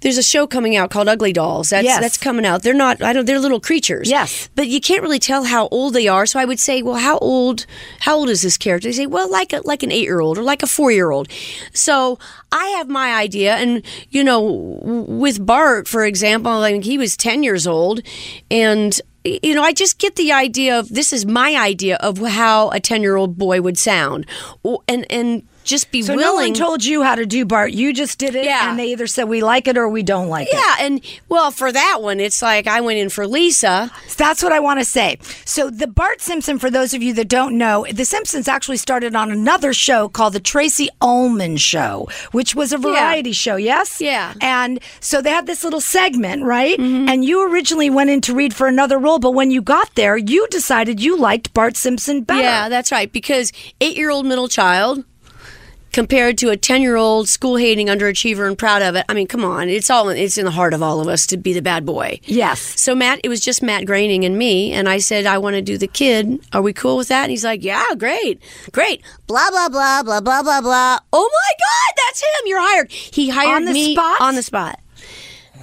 there's 0.00 0.18
a 0.18 0.22
show 0.22 0.46
coming 0.46 0.76
out 0.76 0.90
called 0.90 1.08
Ugly 1.08 1.32
Dolls. 1.32 1.70
That's 1.70 1.84
Yes. 1.84 2.00
that's 2.00 2.18
coming 2.18 2.46
out. 2.46 2.62
They're 2.62 2.74
not. 2.74 3.02
I 3.02 3.12
don't. 3.12 3.24
They're 3.26 3.40
little 3.40 3.60
creatures. 3.60 4.08
Yes. 4.08 4.48
But 4.54 4.68
you 4.68 4.80
can't 4.80 5.02
really 5.02 5.18
tell 5.18 5.44
how 5.44 5.68
old 5.68 5.94
they 5.94 6.06
are. 6.08 6.24
So 6.26 6.38
I 6.38 6.44
would 6.44 6.60
say, 6.60 6.82
well, 6.82 6.96
how 6.96 7.18
old? 7.18 7.66
How 8.00 8.16
old 8.16 8.28
is 8.30 8.42
this 8.42 8.56
character? 8.56 8.88
They 8.88 8.92
say, 8.92 9.06
well, 9.06 9.30
like 9.30 9.52
a 9.52 9.60
like 9.64 9.82
an 9.82 9.90
eight 9.90 10.04
year 10.04 10.20
old 10.20 10.38
or 10.38 10.42
like 10.42 10.62
a 10.62 10.66
four 10.66 10.90
year 10.92 11.10
old. 11.10 11.28
So 11.72 12.18
I 12.52 12.66
have 12.78 12.88
my 12.88 13.14
idea, 13.14 13.56
and 13.56 13.82
you 14.10 14.22
know, 14.22 14.40
with 15.08 15.44
Bart, 15.44 15.88
for 15.88 16.04
example, 16.04 16.52
I 16.52 16.72
mean, 16.72 16.82
he 16.82 16.96
was 16.98 17.16
ten 17.16 17.42
years 17.42 17.66
old, 17.66 18.00
and 18.50 18.98
you 19.24 19.54
know, 19.54 19.62
I 19.62 19.72
just 19.72 19.98
get 19.98 20.16
the 20.16 20.32
idea 20.32 20.78
of 20.78 20.88
this 20.88 21.12
is 21.12 21.26
my 21.26 21.56
idea 21.56 21.96
of 21.96 22.18
how 22.18 22.70
a 22.70 22.80
ten 22.80 23.02
year 23.02 23.16
old 23.16 23.36
boy 23.36 23.60
would 23.60 23.76
sound, 23.76 24.26
and 24.86 25.04
and 25.10 25.42
just 25.68 25.90
be 25.90 26.02
So 26.02 26.14
willing. 26.16 26.24
no 26.26 26.34
one 26.34 26.54
told 26.54 26.84
you 26.84 27.02
how 27.02 27.14
to 27.14 27.26
do 27.26 27.44
Bart. 27.44 27.72
You 27.72 27.92
just 27.92 28.18
did 28.18 28.34
it, 28.34 28.44
Yeah. 28.44 28.70
and 28.70 28.78
they 28.78 28.86
either 28.92 29.06
said 29.06 29.24
we 29.28 29.42
like 29.42 29.68
it 29.68 29.76
or 29.76 29.88
we 29.88 30.02
don't 30.02 30.28
like 30.28 30.48
it. 30.48 30.54
Yeah, 30.54 30.76
and 30.80 31.00
well, 31.28 31.50
for 31.50 31.70
that 31.70 31.98
one, 32.00 32.18
it's 32.20 32.40
like 32.42 32.66
I 32.66 32.80
went 32.80 32.98
in 32.98 33.08
for 33.10 33.26
Lisa. 33.26 33.90
That's 34.16 34.42
what 34.42 34.52
I 34.52 34.60
want 34.60 34.80
to 34.80 34.84
say. 34.84 35.18
So, 35.44 35.70
the 35.70 35.86
Bart 35.86 36.20
Simpson, 36.20 36.58
for 36.58 36.70
those 36.70 36.94
of 36.94 37.02
you 37.02 37.12
that 37.14 37.28
don't 37.28 37.56
know, 37.58 37.86
The 37.92 38.04
Simpsons 38.04 38.48
actually 38.48 38.78
started 38.78 39.14
on 39.14 39.30
another 39.30 39.72
show 39.72 40.08
called 40.08 40.32
The 40.32 40.40
Tracey 40.40 40.88
Ullman 41.00 41.56
Show, 41.58 42.08
which 42.32 42.54
was 42.54 42.72
a 42.72 42.78
variety 42.78 43.32
show, 43.32 43.56
yes? 43.56 44.00
Yeah. 44.00 44.30
Mm-hmm. 44.30 44.38
And 44.42 44.80
so 45.00 45.20
they 45.20 45.30
had 45.30 45.46
this 45.46 45.62
little 45.62 45.80
segment, 45.80 46.44
right? 46.44 46.78
And 46.78 47.24
you 47.24 47.46
originally 47.52 47.90
went 47.90 48.08
in 48.10 48.20
to 48.22 48.34
read 48.34 48.54
for 48.54 48.66
another 48.66 48.98
role, 48.98 49.18
but 49.18 49.32
when 49.32 49.50
you 49.50 49.60
got 49.62 49.94
there, 49.94 50.16
you 50.16 50.46
decided 50.48 51.00
you 51.02 51.16
liked 51.18 51.52
Bart 51.52 51.76
Simpson 51.76 52.22
better. 52.22 52.42
Yeah, 52.42 52.68
that's 52.68 52.90
right. 52.90 53.12
Because 53.12 53.52
eight-year-old 53.80 54.24
middle 54.26 54.48
child 54.48 55.04
compared 55.98 56.38
to 56.38 56.48
a 56.50 56.56
ten-year-old 56.56 57.28
school-hating 57.28 57.88
underachiever 57.88 58.46
and 58.46 58.56
proud 58.56 58.82
of 58.82 58.94
it. 58.94 59.04
I 59.08 59.14
mean, 59.14 59.26
come 59.26 59.44
on, 59.44 59.68
it's 59.68 59.90
all 59.90 60.08
it's 60.10 60.38
in 60.38 60.44
the 60.44 60.52
heart 60.52 60.72
of 60.72 60.80
all 60.80 61.00
of 61.00 61.08
us 61.08 61.26
to 61.26 61.36
be 61.36 61.52
the 61.52 61.60
bad 61.60 61.84
boy. 61.84 62.20
Yes. 62.22 62.60
So 62.80 62.94
Matt, 62.94 63.18
it 63.24 63.28
was 63.28 63.40
just 63.40 63.64
Matt 63.64 63.84
Groening 63.84 64.24
and 64.24 64.38
me, 64.38 64.72
and 64.72 64.88
I 64.88 64.98
said 64.98 65.26
I 65.26 65.38
want 65.38 65.54
to 65.56 65.62
do 65.62 65.76
the 65.76 65.88
kid. 65.88 66.38
Are 66.52 66.62
we 66.62 66.72
cool 66.72 66.96
with 66.96 67.08
that? 67.08 67.22
And 67.24 67.30
he's 67.32 67.42
like, 67.44 67.64
Yeah, 67.64 67.82
great, 67.98 68.40
great. 68.70 69.02
Blah 69.26 69.50
blah 69.50 69.68
blah 69.68 70.04
blah 70.04 70.20
blah 70.20 70.42
blah 70.44 70.60
blah. 70.60 70.98
Oh 71.12 71.30
my 71.32 71.52
God, 71.58 71.94
that's 72.06 72.20
him. 72.22 72.42
You're 72.46 72.60
hired. 72.62 72.92
He 72.92 73.28
hired 73.30 73.56
On 73.56 73.64
the 73.64 73.72
me 73.72 73.94
spot? 73.94 74.20
on 74.20 74.36
the 74.36 74.42
spot. 74.44 74.78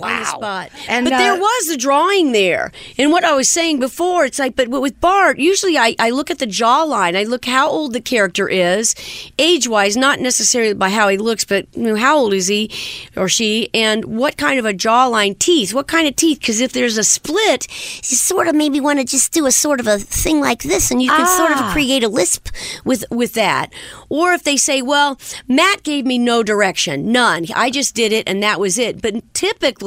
On 0.02 0.10
the 0.10 0.16
Wow. 0.24 0.24
spot. 0.24 0.70
And, 0.88 1.06
but 1.06 1.14
uh, 1.14 1.18
there 1.18 1.36
was 1.40 1.70
a 1.70 1.78
drawing 1.78 2.32
there. 2.32 2.72
And 2.98 3.12
what 3.12 3.24
I 3.24 3.34
was 3.34 3.48
saying 3.50 3.80
before, 3.80 4.25
it's 4.25 4.40
like, 4.40 4.56
but 4.56 4.68
with 4.70 5.00
Bart, 5.00 5.40
usually 5.40 5.78
I, 5.78 5.96
I 6.00 6.10
look 6.10 6.30
at 6.30 6.40
the 6.40 6.48
jawline. 6.48 7.16
I 7.18 7.24
look 7.24 7.46
how 7.46 7.70
old 7.70 7.94
the 7.94 8.02
character 8.02 8.48
is, 8.50 8.96
age 9.40 9.68
wise, 9.68 9.96
not 9.96 10.20
necessarily 10.20 10.74
by 10.74 10.90
how 10.90 11.08
he 11.08 11.18
looks, 11.18 11.46
but 11.46 11.68
you 11.75 11.84
know, 11.84 11.96
how 11.96 12.18
old 12.18 12.34
is 12.34 12.48
he 12.48 12.70
or 13.16 13.30
she, 13.30 13.70
and 13.74 14.04
what 14.06 14.38
kind 14.38 14.60
of 14.60 14.66
a 14.66 14.74
jawline, 14.74 15.38
teeth, 15.40 15.74
what 15.74 15.88
kind 15.88 16.08
of 16.08 16.16
teeth? 16.16 16.40
Because 16.40 16.60
if 16.60 16.74
there's 16.74 16.98
a 16.98 17.04
split, 17.04 17.68
you 17.98 18.18
sort 18.18 18.48
of 18.48 18.56
maybe 18.56 18.80
want 18.82 19.00
to 19.00 19.06
just 19.06 19.32
do 19.32 19.46
a 19.46 19.52
sort 19.52 19.80
of 19.80 19.88
a 19.88 19.98
thing 19.98 20.40
like 20.42 20.64
this, 20.64 20.92
and 20.92 21.02
you 21.02 21.10
can 21.10 21.25
sort 21.38 21.52
Ah. 21.52 21.68
of 21.68 21.72
create 21.74 22.04
a 22.04 22.10
lisp 22.10 22.50
with 22.84 23.06
with 23.10 23.34
that. 23.34 23.72
Or 24.10 24.34
if 24.34 24.44
they 24.44 24.58
say, 24.58 24.82
well, 24.82 25.18
Matt 25.48 25.84
gave 25.84 26.06
me 26.06 26.18
no 26.18 26.44
direction, 26.44 27.12
none. 27.12 27.46
I 27.56 27.70
just 27.70 27.96
did 27.96 28.12
it, 28.12 28.28
and 28.28 28.42
that 28.44 28.60
was 28.60 28.78
it. 28.78 29.02
But 29.02 29.34
typically, 29.34 29.85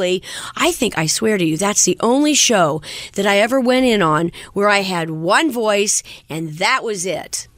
I 0.57 0.73
think 0.73 0.97
I 0.97 1.07
swear 1.07 1.39
to 1.39 1.45
you, 1.45 1.57
that's 1.57 1.85
the 1.85 1.99
only 2.01 2.35
show 2.35 2.81
that 3.15 3.27
I 3.27 3.39
ever 3.39 3.61
went 3.61 3.87
in 3.87 4.03
on 4.03 4.33
where 4.53 4.69
I 4.69 4.83
had 4.83 5.11
one 5.11 5.51
voice, 5.51 6.03
and 6.29 6.51
that 6.59 6.85
was 6.85 7.05
it. 7.05 7.49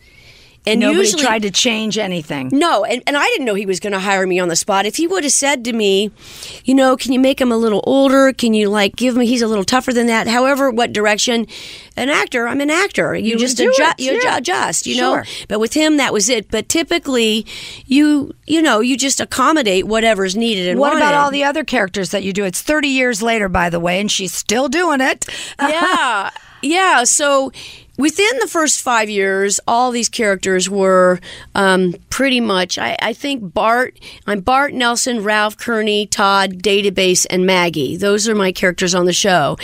And 0.67 0.81
Nobody 0.81 0.99
usually, 0.99 1.23
tried 1.23 1.41
to 1.43 1.51
change 1.51 1.97
anything. 1.97 2.51
no, 2.53 2.85
and, 2.85 3.03
and 3.07 3.17
I 3.17 3.25
didn't 3.29 3.47
know 3.47 3.55
he 3.55 3.65
was 3.65 3.81
going 3.81 3.95
to 3.95 3.99
hire 3.99 4.27
me 4.27 4.39
on 4.39 4.49
the 4.49 4.57
spot. 4.57 4.85
If 4.85 4.97
he 4.97 5.07
would 5.07 5.25
have 5.25 5.33
said 5.33 5.65
to 5.65 5.73
me, 5.73 6.11
you 6.65 6.75
know, 6.75 6.99
can 6.99 7.13
you 7.15 7.19
make 7.19 7.41
him 7.41 7.51
a 7.51 7.57
little 7.57 7.81
older? 7.85 8.33
Can 8.35 8.53
you 8.53 8.69
like 8.69 8.95
give 8.95 9.17
me? 9.17 9.25
He's 9.25 9.41
a 9.41 9.47
little 9.47 9.65
tougher 9.65 9.95
than 9.95 10.07
that. 10.09 10.29
However, 10.29 10.71
what 10.71 10.93
direction? 10.93 11.47
An 11.97 12.11
actor. 12.11 12.47
I'm 12.47 12.61
an 12.61 12.69
actor. 12.69 13.15
You, 13.17 13.33
You 13.33 13.39
just 13.39 13.59
adjust. 13.59 14.01
You 14.01 14.21
yeah. 14.23 14.37
adjust. 14.37 14.87
You 14.87 14.97
Sure. 14.97 15.17
know. 15.23 15.25
But 15.49 15.61
with 15.61 15.73
him, 15.73 15.97
that 15.97 16.13
was 16.13 16.29
it. 16.29 16.51
But 16.51 16.69
typically, 16.69 17.47
you 17.87 18.35
you 18.47 18.61
know 18.61 18.81
you 18.81 18.99
just 18.99 19.19
accommodate 19.21 19.87
whatever's 19.87 20.37
needed 20.37 20.69
and 20.69 20.79
What 20.79 20.95
about 20.95 21.15
all 21.15 21.31
the 21.31 21.43
other 21.45 21.65
characters 21.65 22.11
that 22.11 22.23
you 22.23 22.33
do? 22.35 22.45
It's 22.45 22.61
30 22.61 22.89
years 22.89 23.23
later, 23.23 23.49
by 23.49 23.71
the 23.71 23.81
way, 23.81 23.99
and 23.99 24.11
she's 24.11 24.35
still 24.35 24.69
doing 24.69 25.01
it. 25.01 25.25
yeah, 25.59 26.31
yeah. 26.63 27.05
So 27.05 27.51
within 28.01 28.39
the 28.41 28.49
first 28.49 28.81
five 28.81 29.11
years, 29.11 29.61
all 29.69 29.91
these 29.91 30.09
characters 30.09 30.69
were 30.71 31.21
um, 31.55 31.95
pretty 32.09 32.41
much. 32.41 32.79
I, 32.79 32.97
I 33.01 33.13
think 33.13 33.53
Bart. 33.53 33.99
I'm 34.27 34.41
Bart 34.41 34.73
Nelson, 34.73 35.23
Ralph 35.23 35.59
Kearney, 35.59 36.07
Todd, 36.07 36.63
Database, 36.63 37.27
and 37.29 37.45
Maggie. 37.45 37.97
Those 37.97 38.29
are 38.29 38.35
my 38.35 38.53
characters 38.53 38.95
on 38.95 39.05
the 39.05 39.13
show. 39.13 39.59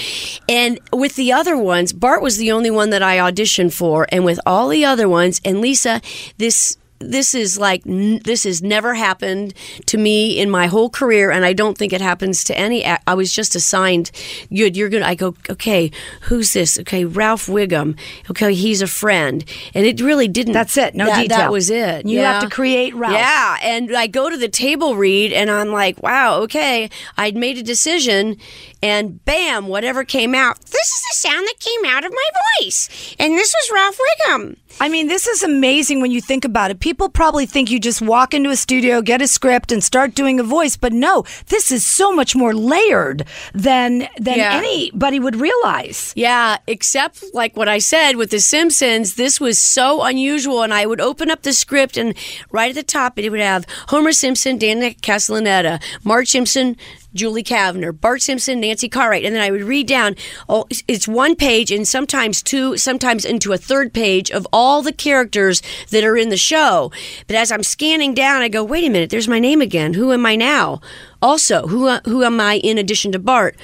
And 0.49 0.79
with 0.93 1.17
the 1.17 1.33
other 1.33 1.57
ones, 1.57 1.93
Bart 1.93 2.23
was 2.23 2.37
the 2.37 2.53
only 2.53 2.71
one 2.71 2.91
that 2.91 3.03
I 3.03 3.17
auditioned 3.17 3.73
for, 3.73 4.07
and 4.11 4.25
with 4.25 4.39
all 4.45 4.69
the 4.69 4.85
other 4.85 5.09
ones, 5.09 5.41
and 5.45 5.61
Lisa, 5.61 6.01
this 6.37 6.77
this 6.99 7.35
is 7.35 7.59
like 7.59 7.87
n- 7.87 8.21
this 8.25 8.45
has 8.45 8.63
never 8.63 8.95
happened 8.95 9.53
to 9.87 9.99
me 9.99 10.39
in 10.39 10.49
my 10.51 10.67
whole 10.67 10.89
career 10.89 11.31
and 11.31 11.45
i 11.45 11.53
don't 11.53 11.77
think 11.77 11.93
it 11.93 12.01
happens 12.01 12.43
to 12.45 12.57
any 12.57 12.85
i 13.07 13.15
was 13.15 13.33
just 13.33 13.55
assigned 13.55 14.11
you're, 14.49 14.69
you're 14.69 14.89
gonna 14.89 15.05
i 15.07 15.15
go 15.15 15.35
okay 15.51 15.91
who's 16.23 16.53
this? 16.53 16.79
Okay 16.79 17.05
ralph 17.05 17.47
wiggum. 17.47 17.99
Okay 18.31 18.55
he's 18.55 18.81
a 18.83 18.87
friend. 18.87 19.45
And 19.75 19.85
it 19.87 20.01
really 20.01 20.29
didn't 20.29 20.53
That's 20.55 20.77
it, 20.77 20.95
no 20.95 21.07
that, 21.07 21.23
detail. 21.23 21.39
that 21.39 21.53
was 21.53 21.71
it 21.71 22.07
You 22.07 22.21
have 22.21 22.43
to 22.43 22.49
create 22.49 22.95
Ralph. 22.95 23.15
yeah 23.15 23.59
and 23.63 23.95
i 23.95 24.07
go 24.07 24.31
to 24.31 24.37
the 24.37 24.49
table 24.49 24.97
read 24.97 25.33
and 25.33 25.51
i'm 25.51 25.69
like 25.69 26.03
wow 26.03 26.41
okay. 26.43 26.89
I'd 27.17 27.37
made 27.37 27.59
a 27.59 27.63
decision 27.63 28.37
and 28.83 29.25
bam 29.25 29.67
whatever 29.69 30.05
came 30.05 30.35
out 30.35 30.61
this 30.61 30.75
is 30.75 31.03
the 31.11 31.29
sound 31.29 31.47
that 31.47 31.59
came 31.61 31.85
out 31.85 32.05
of 32.05 32.13
my 32.13 32.29
voice 32.61 33.15
and 33.19 33.35
this 33.35 33.55
was 33.55 33.71
ralph 33.75 33.99
wiggum. 33.99 34.57
I 34.79 34.91
mean, 34.91 35.07
this 35.09 35.27
is 35.27 35.43
amazing 35.43 36.03
when 36.03 36.11
you 36.11 36.21
think 36.21 36.45
about 36.45 36.71
it. 36.71 36.81
People 36.87 37.09
probably 37.09 37.47
think 37.47 37.69
you 37.69 37.81
just 37.81 38.01
walk 38.01 38.33
into 38.33 38.49
a 38.49 38.55
studio, 38.55 39.03
get 39.03 39.21
a 39.21 39.27
script, 39.27 39.73
and 39.73 39.83
start 39.83 40.15
doing 40.15 40.39
a 40.39 40.45
voice, 40.45 40.77
but 40.77 40.93
no, 40.93 41.25
this 41.49 41.73
is 41.73 41.85
so 41.85 42.13
much 42.13 42.37
more 42.37 42.55
layered 42.55 43.25
than 43.53 44.07
than 44.21 44.39
Yeah. 44.39 44.55
anybody 44.55 45.19
would 45.19 45.35
realize. 45.35 46.13
Yeah, 46.15 46.59
except 46.69 47.25
like 47.35 47.57
what 47.57 47.69
I 47.69 47.79
said 47.79 48.15
with 48.15 48.31
The 48.31 48.39
Simpsons, 48.39 49.15
this 49.15 49.41
was 49.41 49.59
so 49.59 50.05
unusual. 50.05 50.63
And 50.63 50.73
I 50.73 50.87
would 50.87 51.01
open 51.01 51.29
up 51.29 51.43
the 51.43 51.55
script, 51.55 51.97
and 51.97 52.15
right 52.53 52.71
at 52.71 52.77
the 52.77 52.85
top, 52.85 53.19
it 53.19 53.31
would 53.31 53.41
have 53.41 53.67
Homer 53.89 54.13
Simpson, 54.13 54.57
Dan 54.57 54.81
Castellaneta, 55.03 55.83
Marge 56.05 56.29
Simpson, 56.31 56.77
Julie 57.17 57.43
Kavner, 57.43 57.99
Bart 57.99 58.23
Simpson, 58.23 58.61
Nancy 58.61 58.89
Cartwright, 58.89 59.25
and 59.25 59.35
then 59.35 59.43
I 59.43 59.51
would 59.51 59.63
read 59.63 59.87
down. 59.87 60.15
Oh, 60.49 60.67
it's 60.87 61.09
one 61.09 61.35
page, 61.35 61.73
and 61.73 61.87
sometimes 61.87 62.43
two, 62.43 62.77
sometimes 62.77 63.25
into 63.25 63.53
a 63.53 63.59
third 63.59 63.93
page 63.93 64.31
of 64.31 64.47
all 64.53 64.83
the 64.83 64.93
characters 64.93 65.63
that 65.91 66.05
are 66.05 66.17
in 66.17 66.29
the 66.29 66.37
show. 66.37 66.93
But 67.27 67.37
as 67.37 67.51
I'm 67.51 67.63
scanning 67.63 68.15
down, 68.15 68.43
I 68.43 68.49
go, 68.49 68.63
"Wait 68.63 68.85
a 68.85 68.91
minute, 68.91 69.11
there's 69.11 69.29
my 69.29 69.39
name 69.39 69.61
again. 69.61 69.95
Who 69.95 70.13
am 70.13 70.25
I 70.27 70.37
now? 70.37 70.81
Also, 71.21 71.67
who 71.67 71.89
uh, 71.89 72.01
who 72.05 72.23
am 72.23 72.41
I 72.41 72.59
in 72.59 72.79
addition 72.79 73.13
to 73.13 73.19
Bart? 73.19 73.57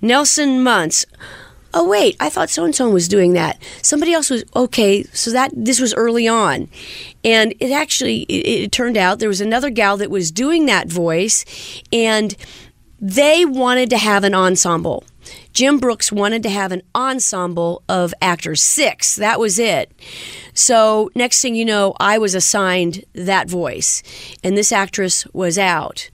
Nelson 0.00 0.62
Muntz." 0.62 1.06
oh 1.74 1.88
wait 1.88 2.16
i 2.20 2.28
thought 2.28 2.50
so 2.50 2.64
and 2.64 2.74
so 2.74 2.88
was 2.90 3.08
doing 3.08 3.32
that 3.32 3.60
somebody 3.82 4.12
else 4.12 4.30
was 4.30 4.44
okay 4.54 5.02
so 5.12 5.30
that 5.30 5.50
this 5.54 5.80
was 5.80 5.94
early 5.94 6.28
on 6.28 6.68
and 7.24 7.54
it 7.60 7.70
actually 7.70 8.22
it, 8.22 8.64
it 8.64 8.72
turned 8.72 8.96
out 8.96 9.18
there 9.18 9.28
was 9.28 9.40
another 9.40 9.70
gal 9.70 9.96
that 9.96 10.10
was 10.10 10.30
doing 10.30 10.66
that 10.66 10.88
voice 10.88 11.44
and 11.92 12.36
they 13.02 13.44
wanted 13.44 13.90
to 13.90 13.98
have 13.98 14.24
an 14.24 14.34
ensemble 14.34 15.04
Jim 15.52 15.78
Brooks 15.78 16.10
wanted 16.10 16.42
to 16.44 16.48
have 16.48 16.72
an 16.72 16.82
ensemble 16.94 17.82
of 17.88 18.14
actors, 18.22 18.62
six. 18.62 19.16
That 19.16 19.38
was 19.38 19.58
it. 19.58 19.92
So, 20.54 21.10
next 21.14 21.42
thing 21.42 21.54
you 21.54 21.64
know, 21.64 21.94
I 22.00 22.18
was 22.18 22.34
assigned 22.34 23.04
that 23.14 23.48
voice, 23.48 24.02
and 24.42 24.56
this 24.56 24.72
actress 24.72 25.26
was 25.32 25.58
out. 25.58 26.10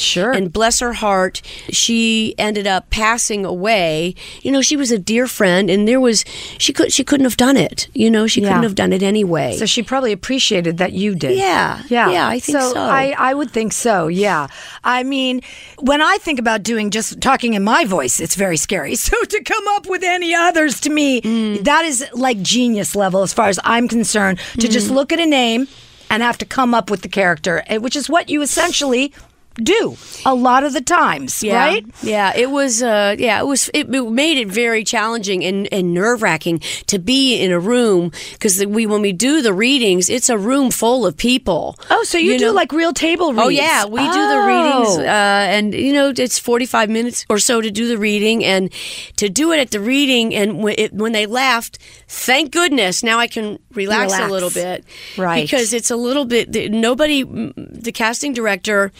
Sure. 0.00 0.32
And 0.32 0.52
bless 0.52 0.80
her 0.80 0.92
heart, 0.94 1.42
she 1.70 2.34
ended 2.38 2.66
up 2.66 2.90
passing 2.90 3.44
away. 3.44 4.14
You 4.42 4.52
know, 4.52 4.62
she 4.62 4.76
was 4.76 4.90
a 4.90 4.98
dear 4.98 5.26
friend, 5.26 5.70
and 5.70 5.86
there 5.88 6.00
was 6.00 6.24
she 6.58 6.72
could 6.72 6.92
she 6.92 7.04
couldn't 7.04 7.24
have 7.24 7.36
done 7.36 7.56
it. 7.56 7.88
You 7.94 8.10
know, 8.10 8.26
she 8.26 8.40
Yeah. 8.40 8.48
couldn't 8.48 8.62
have 8.64 8.74
done 8.74 8.92
it 8.92 9.02
anyway. 9.02 9.56
So 9.56 9.66
she 9.66 9.82
probably 9.82 10.12
appreciated 10.12 10.78
that 10.78 10.92
you 10.92 11.14
did. 11.14 11.36
Yeah. 11.36 11.82
Yeah. 11.88 12.10
Yeah, 12.10 12.28
I 12.28 12.38
think 12.40 12.58
so. 12.60 12.74
I, 12.76 13.14
I 13.18 13.34
would 13.34 13.50
think 13.50 13.72
so. 13.72 14.08
Yeah. 14.08 14.46
I 14.84 15.02
mean, 15.02 15.42
when 15.78 16.00
I 16.02 16.18
think 16.18 16.38
about 16.38 16.62
doing 16.62 16.90
just 16.90 17.20
talking 17.20 17.54
in 17.54 17.62
my 17.64 17.84
voice, 17.84 18.20
it's 18.20 18.34
very 18.34 18.56
scary. 18.56 18.94
So 19.08 19.16
to 19.24 19.42
come 19.42 19.66
up 19.68 19.86
with 19.86 20.02
any 20.02 20.34
others 20.34 20.80
to 20.80 20.90
me, 20.90 21.20
Mm. 21.22 21.64
that 21.64 21.84
is 21.84 22.04
like 22.12 22.42
genius 22.42 22.94
level 22.94 23.22
as 23.22 23.32
far 23.32 23.48
as 23.48 23.58
I'm 23.64 23.88
concerned. 23.88 24.38
To 24.60 24.66
Mm. 24.68 24.70
just 24.70 24.90
look 24.90 25.12
at 25.12 25.18
a 25.18 25.26
name 25.26 25.66
and 26.10 26.22
have 26.22 26.38
to 26.38 26.44
come 26.46 26.74
up 26.74 26.90
with 26.90 27.02
the 27.02 27.08
character, 27.08 27.62
eh, 27.66 27.78
which 27.78 27.96
is 27.96 28.08
what 28.08 28.28
you 28.28 28.42
essentially 28.42 29.12
do 29.58 29.96
a 30.24 30.34
lot 30.34 30.64
of 30.64 30.72
the 30.72 30.80
times, 30.80 31.42
yeah. 31.42 31.58
right? 31.58 31.86
Yeah, 32.02 32.32
it 32.36 32.50
was. 32.50 32.82
Uh, 32.82 33.16
yeah, 33.18 33.40
it 33.40 33.46
was. 33.46 33.68
It, 33.74 33.92
it 33.94 34.10
made 34.10 34.38
it 34.38 34.48
very 34.48 34.84
challenging 34.84 35.44
and, 35.44 35.68
and 35.72 35.92
nerve 35.94 36.22
wracking 36.22 36.60
to 36.86 36.98
be 36.98 37.36
in 37.40 37.52
a 37.52 37.58
room 37.60 38.12
because 38.32 38.64
we 38.64 38.86
when 38.86 39.02
we 39.02 39.12
do 39.12 39.42
the 39.42 39.52
readings, 39.52 40.08
it's 40.08 40.28
a 40.28 40.38
room 40.38 40.70
full 40.70 41.06
of 41.06 41.16
people. 41.16 41.76
Oh, 41.90 42.04
so 42.04 42.18
you, 42.18 42.38
do 42.38 42.46
know? 42.46 42.52
like 42.52 42.72
real 42.72 42.92
table 42.92 43.32
reads? 43.32 43.42
Oh 43.44 43.48
yeah, 43.48 43.84
we 43.84 44.00
do 44.00 44.12
the 44.12 44.38
Oh. 44.38 44.46
readings, 44.46 44.98
uh, 44.98 45.02
and 45.50 45.74
you 45.74 45.92
know 45.92 46.12
it's 46.16 46.38
forty 46.38 46.66
five 46.66 46.88
minutes 46.88 47.26
or 47.28 47.38
so 47.38 47.60
to 47.60 47.70
do 47.70 47.88
the 47.88 47.98
reading, 47.98 48.44
and 48.44 48.72
to 49.16 49.28
do 49.28 49.52
it 49.52 49.58
at 49.58 49.70
the 49.70 49.80
reading, 49.80 50.34
and 50.34 50.62
when, 50.62 50.74
it, 50.78 50.92
when 50.92 51.12
they 51.12 51.26
left, 51.26 51.78
thank 52.06 52.52
goodness 52.52 53.02
now 53.02 53.18
I 53.18 53.26
can 53.26 53.58
relax, 53.74 54.12
Relax. 54.12 54.28
a 54.28 54.32
little 54.32 54.50
bit, 54.50 54.84
Right. 55.16 55.42
Because 55.44 55.72
it's 55.72 55.90
a 55.90 55.96
little 55.96 56.24
bit 56.24 56.70
nobody, 56.70 57.22
the 57.24 57.92
casting 57.92 58.32
director. 58.32 58.92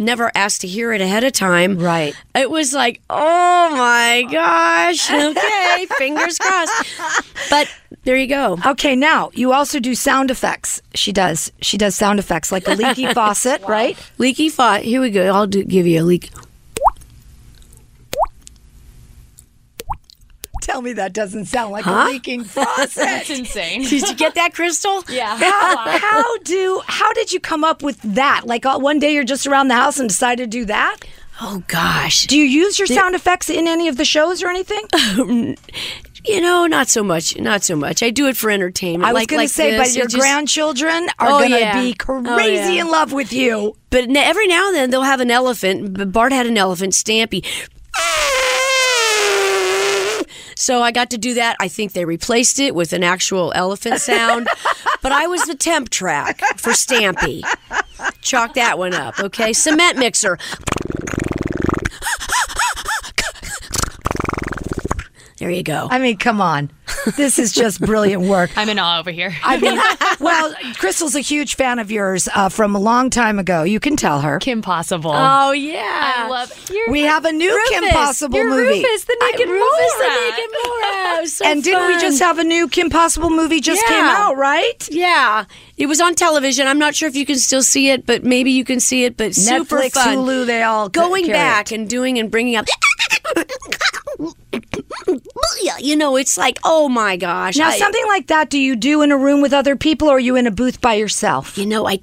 Never 0.00 0.32
asked 0.34 0.62
to 0.62 0.66
hear 0.66 0.94
it 0.94 1.02
ahead 1.02 1.24
of 1.24 1.34
time. 1.34 1.76
Right. 1.78 2.14
It 2.34 2.50
was 2.50 2.72
like, 2.72 3.02
oh 3.10 3.68
my 3.76 4.26
gosh. 4.32 5.10
Okay, 5.30 5.86
fingers 5.98 6.38
crossed. 6.38 6.88
But 7.50 7.68
there 8.04 8.16
you 8.16 8.26
go. 8.26 8.58
Okay, 8.64 8.96
now 8.96 9.30
you 9.34 9.52
also 9.52 9.78
do 9.78 9.94
sound 9.94 10.30
effects. 10.30 10.80
She 10.94 11.12
does. 11.12 11.52
She 11.60 11.76
does 11.76 11.94
sound 11.94 12.18
effects 12.18 12.50
like 12.50 12.66
a 12.66 12.72
leaky 12.72 13.06
faucet, 13.14 13.62
right? 13.68 13.98
Leaky 14.16 14.48
faucet. 14.48 14.86
Here 14.86 15.02
we 15.02 15.10
go. 15.10 15.26
I'll 15.34 15.46
do, 15.46 15.62
give 15.64 15.86
you 15.86 16.00
a 16.00 16.04
leak. 16.04 16.30
Tell 20.70 20.82
me 20.82 20.92
that 20.94 21.12
doesn't 21.12 21.46
sound 21.46 21.72
like 21.72 21.84
Huh? 21.84 22.06
a 22.08 22.12
leaking 22.12 22.44
faucet. 22.44 22.94
That's 22.96 23.30
insane. 23.30 23.82
Did 23.82 24.08
you 24.08 24.14
get 24.14 24.34
that, 24.34 24.54
Crystal? 24.54 25.02
Yeah. 25.10 25.36
how, 25.36 25.98
how 25.98 26.38
do 26.38 26.82
how 26.86 27.12
did 27.14 27.32
you 27.32 27.40
come 27.40 27.64
up 27.64 27.82
with 27.82 28.00
that? 28.02 28.42
Like 28.46 28.64
uh, 28.66 28.78
one 28.78 28.98
day 28.98 29.12
you're 29.14 29.24
just 29.24 29.46
around 29.46 29.68
the 29.68 29.74
house 29.74 29.98
and 29.98 30.08
decided 30.08 30.50
to 30.50 30.58
do 30.58 30.64
that? 30.66 30.98
Oh 31.40 31.62
gosh. 31.68 32.26
Do 32.26 32.36
you 32.38 32.44
use 32.44 32.78
your 32.78 32.86
sound 32.86 33.14
effects 33.14 33.48
in 33.50 33.66
any 33.66 33.88
of 33.88 33.96
the 33.96 34.04
shows 34.04 34.42
or 34.42 34.48
anything? 34.48 34.82
You 36.26 36.40
know, 36.42 36.66
not 36.66 36.88
so 36.88 37.02
much. 37.02 37.38
Not 37.38 37.62
so 37.64 37.74
much. 37.76 38.02
I 38.02 38.10
do 38.10 38.26
it 38.28 38.36
for 38.36 38.50
entertainment. 38.50 39.04
I 39.08 39.12
was 39.14 39.20
like, 39.22 39.28
going 39.30 39.38
like 39.40 39.48
to 39.48 39.54
say, 39.54 39.70
this, 39.70 39.88
but 39.88 39.96
your 39.96 40.04
it 40.04 40.10
just- 40.10 40.20
grandchildren 40.20 41.08
are 41.18 41.28
Oh, 41.30 41.38
going 41.38 41.50
to 41.52 41.58
yeah. 41.58 41.80
be 41.80 41.96
Oh, 42.06 42.22
crazy 42.36 42.74
yeah. 42.74 42.82
in 42.82 42.88
love 42.90 43.12
with 43.14 43.32
you. 43.32 43.74
But 43.88 44.14
every 44.14 44.46
now 44.46 44.66
and 44.68 44.76
then 44.76 44.90
they'll 44.90 45.02
have 45.02 45.20
an 45.20 45.30
elephant. 45.30 46.12
Bart 46.12 46.32
had 46.32 46.46
an 46.46 46.58
elephant, 46.58 46.92
Stampy. 46.92 47.42
So 50.60 50.82
I 50.82 50.92
got 50.92 51.08
to 51.10 51.18
do 51.18 51.32
that. 51.34 51.56
I 51.58 51.68
think 51.68 51.94
they 51.94 52.04
replaced 52.04 52.60
it 52.60 52.74
with 52.74 52.92
an 52.92 53.02
actual 53.02 53.50
elephant 53.54 53.98
sound. 53.98 54.46
but 55.02 55.10
I 55.10 55.26
was 55.26 55.42
the 55.44 55.54
temp 55.54 55.88
track 55.88 56.42
for 56.58 56.72
Stampy. 56.72 57.42
Chalk 58.20 58.52
that 58.54 58.76
one 58.76 58.92
up, 58.92 59.18
okay? 59.20 59.54
Cement 59.54 59.96
mixer. 59.96 60.38
There 65.40 65.50
you 65.50 65.62
go. 65.62 65.88
I 65.90 65.98
mean, 65.98 66.18
come 66.18 66.40
on. 66.42 66.70
This 67.16 67.38
is 67.38 67.52
just 67.52 67.80
brilliant 67.80 68.22
work. 68.24 68.50
I'm 68.56 68.68
in 68.68 68.78
awe 68.78 68.98
over 69.00 69.10
here. 69.10 69.34
I 69.42 69.56
mean, 69.58 69.80
well, 70.20 70.54
Crystal's 70.74 71.14
a 71.14 71.20
huge 71.20 71.56
fan 71.56 71.78
of 71.78 71.90
yours 71.90 72.28
uh, 72.34 72.50
from 72.50 72.76
a 72.76 72.78
long 72.78 73.08
time 73.08 73.38
ago. 73.38 73.62
You 73.62 73.80
can 73.80 73.96
tell 73.96 74.20
her. 74.20 74.38
Kim 74.38 74.60
Possible. 74.60 75.12
Oh 75.14 75.52
yeah. 75.52 76.24
I 76.26 76.28
love. 76.28 76.70
You're 76.70 76.90
We 76.90 77.00
have 77.02 77.24
a 77.24 77.32
new 77.32 77.64
Kim 77.70 77.84
Possible 77.88 78.36
you're 78.36 78.50
movie. 78.50 78.80
Rufus, 78.82 79.04
the 79.04 79.16
naked 79.32 79.48
Rufus 79.48 79.94
the 79.98 80.08
Naked 80.08 80.38
rat. 80.52 80.64
Mole 80.64 80.80
Rat. 80.80 81.28
So 81.28 81.44
and 81.46 81.64
didn't 81.64 81.86
we 81.86 81.94
just 82.00 82.20
have 82.20 82.38
a 82.38 82.44
new 82.44 82.68
Kim 82.68 82.90
Possible 82.90 83.30
movie 83.30 83.60
just 83.60 83.82
Yeah. 83.86 83.94
came 83.96 84.04
out, 84.04 84.36
right? 84.36 84.88
Yeah, 84.90 85.46
it 85.78 85.86
was 85.86 86.02
on 86.02 86.14
television. 86.14 86.66
I'm 86.66 86.78
not 86.78 86.94
sure 86.94 87.08
if 87.08 87.16
you 87.16 87.24
can 87.24 87.36
still 87.38 87.62
see 87.62 87.88
it, 87.88 88.04
but 88.04 88.24
maybe 88.24 88.50
you 88.50 88.64
can 88.66 88.78
see 88.78 89.04
it. 89.04 89.16
But 89.16 89.34
super 89.34 89.76
Netflix, 89.76 89.92
fun. 89.92 90.18
Hulu, 90.18 90.44
they 90.44 90.62
all 90.64 90.90
going 90.90 91.24
carry 91.24 91.38
back 91.38 91.72
it. 91.72 91.76
and 91.76 91.88
doing 91.88 92.18
and 92.18 92.30
bringing 92.30 92.56
up. 92.56 92.66
You 95.80 95.96
know, 95.96 96.16
it's 96.16 96.36
like, 96.36 96.58
oh 96.64 96.88
my 96.88 97.16
gosh! 97.16 97.56
Now, 97.56 97.68
I- 97.68 97.78
something 97.78 98.04
like 98.06 98.26
that, 98.28 98.50
do 98.50 98.58
you 98.58 98.76
do 98.76 99.02
in 99.02 99.10
a 99.12 99.16
room 99.16 99.40
with 99.40 99.52
other 99.52 99.76
people 99.76 100.08
or 100.08 100.16
are 100.16 100.20
you 100.20 100.36
in 100.36 100.46
a 100.46 100.50
booth 100.50 100.80
by 100.80 100.94
yourself? 100.94 101.56
you 101.56 101.64
know, 101.66 101.86
I, 101.88 102.00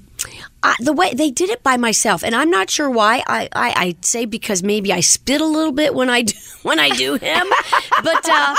I 0.62 0.74
the 0.80 0.92
way 0.92 1.14
they 1.14 1.30
did 1.30 1.48
it 1.50 1.62
by 1.62 1.76
myself, 1.76 2.24
and 2.24 2.34
I'm 2.34 2.50
not 2.50 2.70
sure 2.70 2.90
why. 2.90 3.22
I, 3.26 3.48
I, 3.54 3.72
I 3.76 3.96
say 4.02 4.24
because 4.24 4.62
maybe 4.62 4.92
I 4.92 5.00
spit 5.00 5.40
a 5.40 5.44
little 5.46 5.72
bit 5.72 5.94
when 5.94 6.10
I 6.10 6.22
do, 6.22 6.34
when 6.62 6.78
I 6.80 6.90
do 6.90 7.14
him, 7.14 7.46
but 8.02 8.28
uh, 8.28 8.56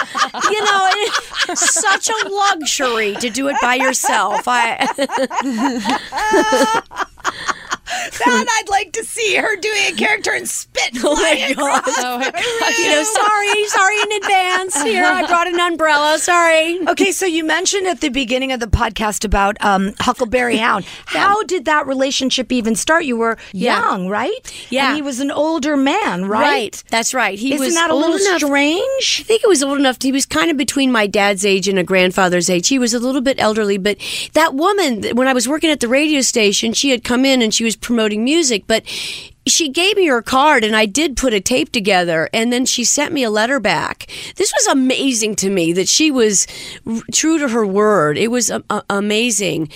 you 0.50 0.64
know, 0.64 0.90
it's 1.50 1.74
such 1.74 2.10
a 2.10 2.30
luxury 2.30 3.16
to 3.16 3.30
do 3.30 3.48
it 3.50 3.58
by 3.62 3.76
yourself. 3.76 4.44
I. 4.48 4.88
That 7.90 8.46
I'd 8.62 8.70
like 8.70 8.92
to 8.94 9.04
see 9.04 9.36
her 9.36 9.56
doing 9.56 9.82
a 9.88 9.94
character 9.94 10.32
and 10.32 10.48
spit. 10.48 10.92
Oh 11.04 11.16
my 11.16 11.54
god! 11.56 11.84
Oh 11.88 12.18
my 12.20 12.32
gosh. 12.32 12.80
You 12.80 12.90
know, 12.90 13.04
sorry, 13.04 13.66
sorry 13.68 13.96
in 14.02 14.12
advance. 14.24 14.82
Here, 14.84 15.04
I 15.06 15.26
brought 15.28 15.48
an 15.48 15.60
umbrella. 15.60 16.18
Sorry. 16.20 16.80
Okay, 16.88 17.12
so 17.12 17.26
you 17.26 17.44
mentioned 17.44 17.88
at 17.88 18.02
the 18.02 18.10
beginning 18.10 18.52
of 18.52 18.60
the 18.60 18.68
podcast 18.68 19.26
about 19.26 19.58
um, 19.64 19.94
Huckleberry 20.00 20.58
Hound. 20.58 20.86
How 21.06 21.44
did 21.44 21.66
that 21.66 21.88
relationship 21.88 22.52
even 22.52 22.76
start? 22.76 23.06
You 23.06 23.18
were 23.18 23.38
Yeah. 23.54 23.80
young, 23.80 24.08
right? 24.08 24.68
Yeah. 24.70 24.88
And 24.90 24.96
he 24.96 25.02
was 25.02 25.20
an 25.20 25.32
older 25.32 25.76
man, 25.78 26.26
right? 26.26 26.82
That's 26.90 27.14
right. 27.14 27.38
He 27.40 27.54
Isn't 27.54 27.66
was 27.66 27.76
that 27.76 27.90
a 27.90 27.96
little 27.96 28.16
enough. 28.18 28.38
strange? 28.42 29.20
I 29.22 29.24
think 29.24 29.44
it 29.44 29.48
was 29.50 29.64
old 29.64 29.80
enough. 29.80 29.98
He 30.02 30.12
was 30.12 30.26
kind 30.26 30.52
of 30.52 30.58
between 30.58 30.92
my 30.92 31.08
dad's 31.08 31.46
age 31.46 31.68
and 31.68 31.80
a 31.80 31.84
grandfather's 31.84 32.50
age. 32.50 32.68
He 32.68 32.80
was 32.80 32.94
a 32.94 33.00
little 33.00 33.22
bit 33.22 33.40
elderly, 33.40 33.78
but 33.78 33.98
that 34.34 34.54
woman, 34.54 35.04
when 35.16 35.28
I 35.28 35.34
was 35.34 35.48
working 35.48 35.70
at 35.70 35.80
the 35.80 35.88
radio 35.88 36.22
station, 36.22 36.74
she 36.74 36.92
had 36.92 37.04
come 37.04 37.26
in 37.26 37.42
and 37.42 37.54
she 37.54 37.64
was 37.64 37.76
promoting 37.82 38.24
music, 38.24 38.64
but 38.68 38.84
she 39.52 39.70
gave 39.70 39.98
me 39.98 40.06
her 40.08 40.22
card 40.22 40.64
and 40.64 40.76
I 40.76 40.86
did 40.86 41.18
put 41.18 41.34
a 41.34 41.40
tape 41.40 41.72
together 41.72 42.30
and 42.34 42.52
then 42.54 42.66
she 42.66 42.84
sent 42.84 43.14
me 43.14 43.24
a 43.24 43.30
letter 43.30 43.60
back. 43.60 44.08
This 44.36 44.52
was 44.54 44.68
amazing 44.68 45.36
to 45.38 45.50
me 45.50 45.74
that 45.74 45.88
she 45.88 46.12
was 46.12 46.48
r- 46.86 47.02
true 47.14 47.38
to 47.40 47.50
her 47.50 47.66
word. 47.66 48.18
It 48.18 48.30
was 48.30 48.50
a- 48.50 48.64
a- 48.70 48.84
amazing. 48.90 49.70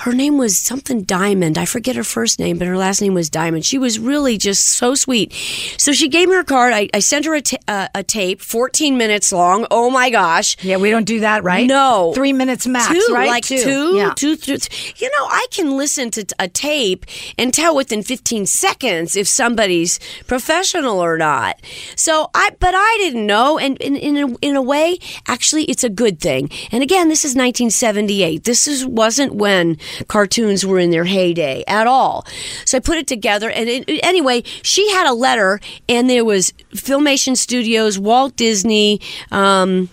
Her 0.00 0.12
name 0.12 0.38
was 0.38 0.58
something 0.58 1.02
Diamond. 1.02 1.56
I 1.58 1.64
forget 1.64 1.96
her 1.96 2.04
first 2.04 2.38
name, 2.38 2.58
but 2.58 2.66
her 2.68 2.76
last 2.76 3.00
name 3.00 3.14
was 3.14 3.30
Diamond. 3.30 3.64
She 3.64 3.78
was 3.78 3.98
really 3.98 4.36
just 4.36 4.66
so 4.68 4.94
sweet. 4.94 5.32
So 5.78 5.92
she 5.92 6.08
gave 6.08 6.28
me 6.28 6.34
her 6.34 6.44
card. 6.44 6.72
I, 6.72 6.88
I 6.94 6.98
sent 7.00 7.24
her 7.26 7.34
a 7.36 7.42
uh, 7.68 7.88
a 7.94 8.02
tape, 8.02 8.40
14 8.40 8.96
minutes 8.98 9.32
long. 9.32 9.66
Oh 9.70 9.90
my 9.90 10.10
gosh. 10.10 10.56
Yeah, 10.62 10.76
we 10.76 10.90
don't 10.90 11.04
do 11.04 11.20
that, 11.20 11.42
right? 11.44 11.66
No. 11.66 12.12
Three 12.14 12.32
minutes 12.32 12.66
max, 12.66 12.88
two, 12.88 13.12
right? 13.14 13.28
Like 13.28 13.44
two, 13.44 13.96
Yeah. 13.96 14.12
two, 14.14 14.36
two- 14.36 14.58
You 14.96 15.08
know, 15.18 15.26
I 15.26 15.46
can 15.50 15.76
listen 15.76 16.10
to 16.12 16.24
t- 16.24 16.34
a 16.38 16.48
tape 16.48 17.06
and 17.38 17.52
tell 17.54 17.74
within 17.74 18.02
15 18.02 18.46
seconds 18.46 19.16
if 19.20 19.28
somebody's 19.28 20.00
professional 20.26 20.98
or 20.98 21.16
not. 21.16 21.60
So 21.94 22.30
I, 22.34 22.50
but 22.58 22.74
I 22.74 22.96
didn't 22.98 23.26
know, 23.26 23.58
and 23.58 23.76
in 23.78 23.96
in 23.96 24.16
a, 24.16 24.36
in 24.40 24.56
a 24.56 24.62
way, 24.62 24.98
actually, 25.28 25.64
it's 25.64 25.84
a 25.84 25.90
good 25.90 26.20
thing. 26.20 26.50
And 26.72 26.82
again, 26.82 27.08
this 27.08 27.24
is 27.24 27.30
1978. 27.30 28.44
This 28.44 28.66
is 28.66 28.84
wasn't 28.84 29.34
when 29.34 29.78
cartoons 30.08 30.66
were 30.66 30.78
in 30.78 30.90
their 30.90 31.04
heyday 31.04 31.62
at 31.68 31.86
all. 31.86 32.26
So 32.64 32.78
I 32.78 32.80
put 32.80 32.98
it 32.98 33.06
together, 33.06 33.50
and 33.50 33.68
it, 33.68 33.84
anyway, 34.02 34.42
she 34.62 34.90
had 34.90 35.06
a 35.06 35.14
letter, 35.14 35.60
and 35.88 36.10
there 36.10 36.24
was 36.24 36.52
Filmation 36.74 37.36
Studios, 37.36 37.98
Walt 37.98 38.36
Disney. 38.36 39.00
Um, 39.30 39.88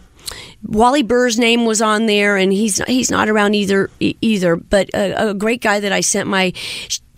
Wally 0.63 1.03
Burr's 1.03 1.39
name 1.39 1.65
was 1.65 1.81
on 1.81 2.07
there, 2.07 2.35
and 2.35 2.51
he's 2.51 2.83
he's 2.85 3.11
not 3.11 3.29
around 3.29 3.55
either 3.55 3.89
either. 3.99 4.55
But 4.55 4.89
a, 4.93 5.29
a 5.29 5.33
great 5.33 5.61
guy 5.61 5.79
that 5.79 5.91
I 5.91 6.01
sent 6.01 6.27
my 6.27 6.53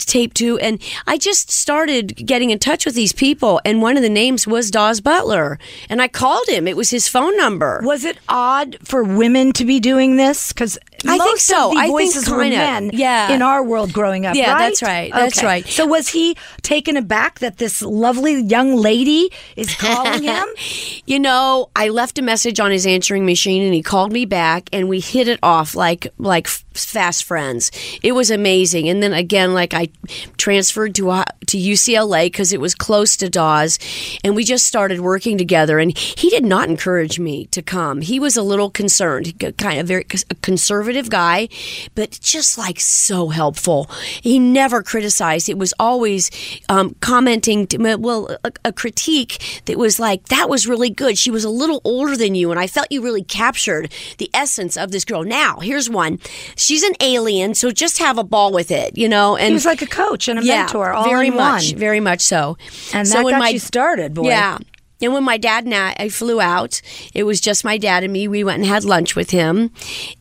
tape 0.05 0.33
to, 0.35 0.57
and 0.59 0.81
I 1.07 1.17
just 1.17 1.51
started 1.51 2.15
getting 2.25 2.49
in 2.49 2.59
touch 2.59 2.85
with 2.85 2.95
these 2.95 3.13
people, 3.13 3.61
and 3.65 3.81
one 3.81 3.97
of 3.97 4.03
the 4.03 4.09
names 4.09 4.47
was 4.47 4.71
Daws 4.71 5.01
Butler, 5.01 5.59
and 5.89 6.01
I 6.01 6.07
called 6.07 6.47
him. 6.47 6.67
It 6.67 6.77
was 6.77 6.89
his 6.89 7.07
phone 7.07 7.35
number. 7.37 7.81
Was 7.83 8.05
it 8.05 8.17
odd 8.27 8.77
for 8.83 9.03
women 9.03 9.51
to 9.53 9.65
be 9.65 9.79
doing 9.79 10.15
this? 10.17 10.51
Because 10.53 10.77
I 11.07 11.17
think 11.17 11.39
so. 11.39 11.71
I 11.77 11.83
think 11.83 11.91
voices 11.91 12.29
were 12.29 12.41
kinda. 12.41 12.57
men. 12.57 12.89
Yeah. 12.93 13.31
In 13.31 13.41
our 13.41 13.63
world 13.63 13.93
growing 13.93 14.25
up. 14.25 14.35
Yeah, 14.35 14.51
right? 14.51 14.59
that's 14.59 14.81
right. 14.83 15.11
That's 15.13 15.37
Okay. 15.37 15.47
right. 15.47 15.65
So 15.67 15.85
was 15.85 16.09
he 16.09 16.35
taken 16.61 16.97
aback 16.97 17.39
that 17.39 17.57
this 17.57 17.81
lovely 17.81 18.41
young 18.43 18.75
lady 18.75 19.31
is 19.55 19.73
calling 19.75 20.23
him? 20.23 20.45
You 21.05 21.19
know, 21.19 21.69
I 21.75 21.89
left 21.89 22.19
a 22.19 22.21
message 22.21 22.59
on 22.59 22.69
his 22.69 22.85
answering 22.85 23.25
machine 23.25 23.63
and 23.63 23.73
he 23.73 23.81
called 23.81 24.11
me 24.13 24.25
back 24.25 24.69
and 24.71 24.87
we 24.87 24.99
hit 24.99 25.27
it 25.27 25.39
off 25.41 25.73
like 25.75 26.07
like 26.19 26.47
fast 26.85 27.23
friends. 27.23 27.71
It 28.03 28.13
was 28.13 28.31
amazing. 28.31 28.89
And 28.89 29.01
then 29.01 29.13
again 29.13 29.53
like 29.53 29.73
I 29.73 29.89
transferred 30.37 30.95
to 30.95 31.09
uh, 31.09 31.25
to 31.47 31.57
UCLA 31.57 32.31
cuz 32.31 32.53
it 32.53 32.61
was 32.61 32.75
close 32.75 33.17
to 33.17 33.29
Daws 33.29 33.79
and 34.23 34.35
we 34.35 34.43
just 34.43 34.65
started 34.65 35.01
working 35.01 35.37
together 35.37 35.79
and 35.79 35.97
he 35.97 36.29
did 36.29 36.45
not 36.45 36.69
encourage 36.69 37.19
me 37.19 37.45
to 37.47 37.61
come. 37.61 38.01
He 38.01 38.19
was 38.19 38.37
a 38.37 38.43
little 38.43 38.69
concerned. 38.69 39.33
Kind 39.57 39.79
of 39.79 39.87
very 39.87 40.05
conservative 40.41 41.09
guy, 41.09 41.49
but 41.95 42.19
just 42.21 42.57
like 42.57 42.79
so 42.79 43.29
helpful. 43.29 43.89
He 44.21 44.39
never 44.39 44.83
criticized. 44.83 45.49
It 45.49 45.57
was 45.57 45.73
always 45.79 46.29
um, 46.69 46.95
commenting 47.01 47.67
to, 47.67 47.95
well 47.95 48.37
a, 48.43 48.51
a 48.65 48.73
critique 48.73 49.61
that 49.65 49.77
was 49.77 49.99
like 49.99 50.27
that 50.29 50.49
was 50.49 50.67
really 50.67 50.89
good. 50.89 51.17
She 51.17 51.31
was 51.31 51.43
a 51.43 51.49
little 51.49 51.81
older 51.83 52.15
than 52.15 52.35
you, 52.35 52.51
and 52.51 52.59
I 52.59 52.67
felt 52.67 52.91
you 52.91 53.01
really 53.01 53.23
captured 53.23 53.91
the 54.17 54.29
essence 54.33 54.77
of 54.77 54.91
this 54.91 55.05
girl. 55.05 55.23
Now, 55.23 55.59
here's 55.59 55.89
one. 55.89 56.19
She's 56.69 56.83
an 56.83 56.93
alien, 57.01 57.55
so 57.55 57.71
just 57.71 57.97
have 57.97 58.19
a 58.19 58.23
ball 58.23 58.51
with 58.53 58.69
it, 58.69 58.95
you 58.95 59.09
know. 59.09 59.35
And 59.35 59.47
He 59.47 59.53
was 59.53 59.65
like 59.65 59.81
a 59.81 59.87
coach 59.87 60.27
and 60.27 60.37
a 60.39 60.43
yeah, 60.43 60.57
mentor 60.63 60.91
all 60.93 61.03
very 61.03 61.29
in 61.29 61.35
much, 61.35 61.71
one. 61.71 61.79
very 61.79 61.99
much 61.99 62.21
so. 62.21 62.57
And 62.93 63.07
so 63.07 63.15
that 63.17 63.25
when 63.25 63.33
got 63.33 63.39
my 63.39 63.49
you 63.49 63.59
started, 63.59 64.13
boy. 64.13 64.27
yeah. 64.27 64.59
And 65.01 65.13
when 65.13 65.23
my 65.23 65.37
dad 65.37 65.63
and 65.65 65.73
I, 65.73 65.95
I 65.97 66.09
flew 66.09 66.39
out, 66.39 66.79
it 67.13 67.23
was 67.23 67.39
just 67.41 67.63
my 67.65 67.77
dad 67.79 68.03
and 68.03 68.13
me. 68.13 68.27
We 68.27 68.43
went 68.43 68.59
and 68.59 68.67
had 68.67 68.83
lunch 68.83 69.15
with 69.15 69.31
him, 69.31 69.71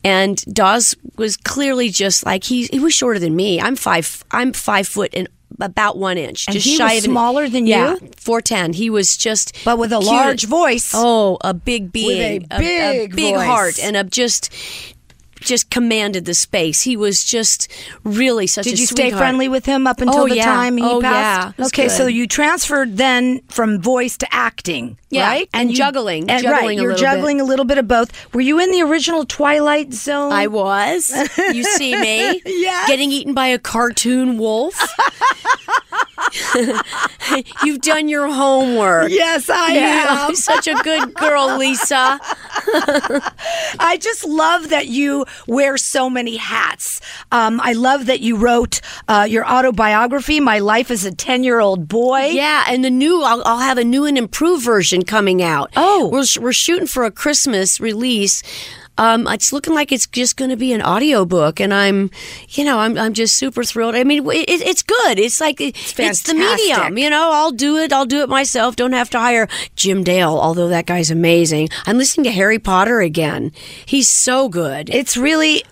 and 0.03 0.43
Daws 0.51 0.95
was 1.17 1.37
clearly 1.37 1.89
just 1.89 2.25
like 2.25 2.45
he. 2.45 2.65
He 2.71 2.79
was 2.79 2.93
shorter 2.95 3.19
than 3.19 3.35
me. 3.35 3.61
I'm 3.61 3.75
five. 3.75 4.23
I'm 4.31 4.51
five 4.53 4.87
foot 4.87 5.11
and 5.13 5.27
about 5.59 5.97
one 5.97 6.17
inch. 6.17 6.47
And 6.47 6.53
just 6.53 6.65
he 6.65 6.77
shy 6.77 6.95
was 6.95 7.03
of 7.03 7.09
an- 7.09 7.11
smaller 7.11 7.49
than 7.49 7.67
yeah, 7.67 7.95
you? 8.01 8.09
four 8.15 8.39
ten. 8.41 8.71
He 8.71 8.89
was 8.89 9.17
just, 9.17 9.53
But 9.65 9.77
with 9.77 9.91
a 9.91 9.97
cute. 9.99 10.05
large 10.11 10.45
voice. 10.45 10.91
Oh, 10.95 11.37
a 11.41 11.53
big 11.53 11.91
being, 11.91 12.47
a 12.49 12.57
big 12.59 13.13
big 13.15 13.35
voice. 13.35 13.45
heart, 13.45 13.79
and 13.83 13.97
a 13.97 14.03
just. 14.05 14.49
Just 15.41 15.69
commanded 15.69 16.25
the 16.25 16.33
space. 16.33 16.81
He 16.81 16.97
was 16.97 17.23
just 17.23 17.71
really 18.03 18.45
such 18.47 18.67
a 18.67 18.69
Did 18.71 18.79
you 18.79 18.85
stay 18.85 19.11
friendly 19.11 19.47
with 19.47 19.65
him 19.65 19.87
up 19.87 20.01
until 20.01 20.21
Oh, 20.23 20.27
the 20.27 20.35
yeah. 20.35 20.45
time 20.45 20.77
he 20.77 20.83
Oh, 20.83 21.01
passed? 21.01 21.55
yeah. 21.57 21.65
Okay, 21.67 21.87
so 21.89 22.07
you 22.07 22.27
transferred 22.27 22.97
then 22.97 23.41
from 23.49 23.81
voice 23.81 24.17
to 24.17 24.27
acting, 24.33 24.97
Yeah, 25.09 25.27
right? 25.27 25.49
and 25.53 25.71
you- 25.71 25.77
juggling, 25.77 26.29
and, 26.29 26.43
juggling 26.43 26.65
right, 26.67 26.75
you're 26.77 26.91
little 26.91 26.95
bit. 26.95 27.15
juggling 27.15 27.41
a 27.41 27.43
little 27.45 27.65
bit 27.65 27.77
of 27.77 27.87
both. 27.87 28.11
Were 28.33 28.41
you 28.41 28.59
in 28.59 28.71
the 28.71 28.81
original 28.81 29.25
Twilight 29.25 29.93
Zone? 29.93 30.31
I 30.33 30.47
was. 30.47 31.09
You 31.53 31.63
see 31.63 31.95
me? 32.01 32.41
Yes. 32.45 32.87
Getting 32.87 33.11
eaten 33.11 33.33
by 33.33 33.47
a 33.47 33.57
cartoon 33.59 34.37
wolf. 34.37 34.75
You've 37.63 37.81
done 37.81 38.07
your 38.09 38.27
homework. 38.27 39.09
Yes, 39.11 39.49
I 39.49 39.73
You 39.73 39.79
have. 39.79 40.35
such 40.37 40.67
a 40.67 40.73
good 40.75 41.13
girl, 41.13 41.57
Lisa. 41.57 42.19
I 43.79 43.97
just 43.99 44.25
love 44.25 44.69
that 44.69 44.87
you 44.87 45.25
wear 45.47 45.77
so 45.77 46.09
many 46.09 46.37
hats. 46.37 47.01
Um, 47.31 47.59
I 47.61 47.73
love 47.73 48.05
that 48.07 48.19
you 48.19 48.35
wrote 48.37 48.81
uh, 49.07 49.27
your 49.29 49.45
autobiography, 49.45 50.39
My 50.39 50.59
Life 50.59 50.91
as 50.91 51.05
a 51.05 51.11
10 51.11 51.43
Year 51.43 51.59
Old 51.59 51.87
Boy. 51.87 52.27
Yeah, 52.27 52.65
and 52.67 52.83
the 52.83 52.89
new, 52.89 53.23
I'll, 53.23 53.43
I'll 53.45 53.59
have 53.59 53.77
a 53.77 53.83
new 53.83 54.05
and 54.05 54.17
improved 54.17 54.63
version 54.63 55.03
coming 55.03 55.41
out. 55.41 55.71
Oh. 55.75 56.09
We're, 56.11 56.25
we're 56.41 56.53
shooting 56.53 56.87
for 56.87 57.03
a 57.03 57.11
Christmas 57.11 57.79
release. 57.79 58.43
Um, 58.99 59.27
it's 59.27 59.53
looking 59.53 59.73
like 59.73 59.93
it's 59.93 60.07
just 60.07 60.35
going 60.35 60.51
to 60.51 60.57
be 60.57 60.73
an 60.73 60.81
audiobook, 60.81 61.61
and 61.61 61.73
I'm, 61.73 62.11
you 62.49 62.65
know, 62.65 62.79
I'm, 62.79 62.97
I'm 62.97 63.13
just 63.13 63.37
super 63.37 63.63
thrilled. 63.63 63.95
I 63.95 64.03
mean, 64.03 64.25
it, 64.29 64.49
it's 64.49 64.83
good. 64.83 65.17
It's 65.17 65.39
like 65.39 65.61
it's, 65.61 65.93
the 66.23 66.33
medium. 66.33 66.97
You 66.97 67.09
know, 67.09 67.31
I'll 67.31 67.51
do 67.51 67.77
it. 67.77 67.93
I'll 67.93 68.05
do 68.05 68.21
it 68.23 68.27
myself. 68.29 68.75
Don't 68.75 68.91
have 68.91 69.09
to 69.11 69.19
hire 69.19 69.47
Jim 69.77 70.03
Dale, 70.03 70.37
although 70.37 70.67
that 70.67 70.85
guy's 70.85 71.09
amazing. 71.09 71.69
I'm 71.85 71.97
listening 71.97 72.25
to 72.25 72.31
Harry 72.31 72.59
Potter 72.59 72.99
again. 72.99 73.53
He's 73.85 74.09
so 74.09 74.49
good. 74.49 74.89
It's 74.89 75.15
really 75.15 75.63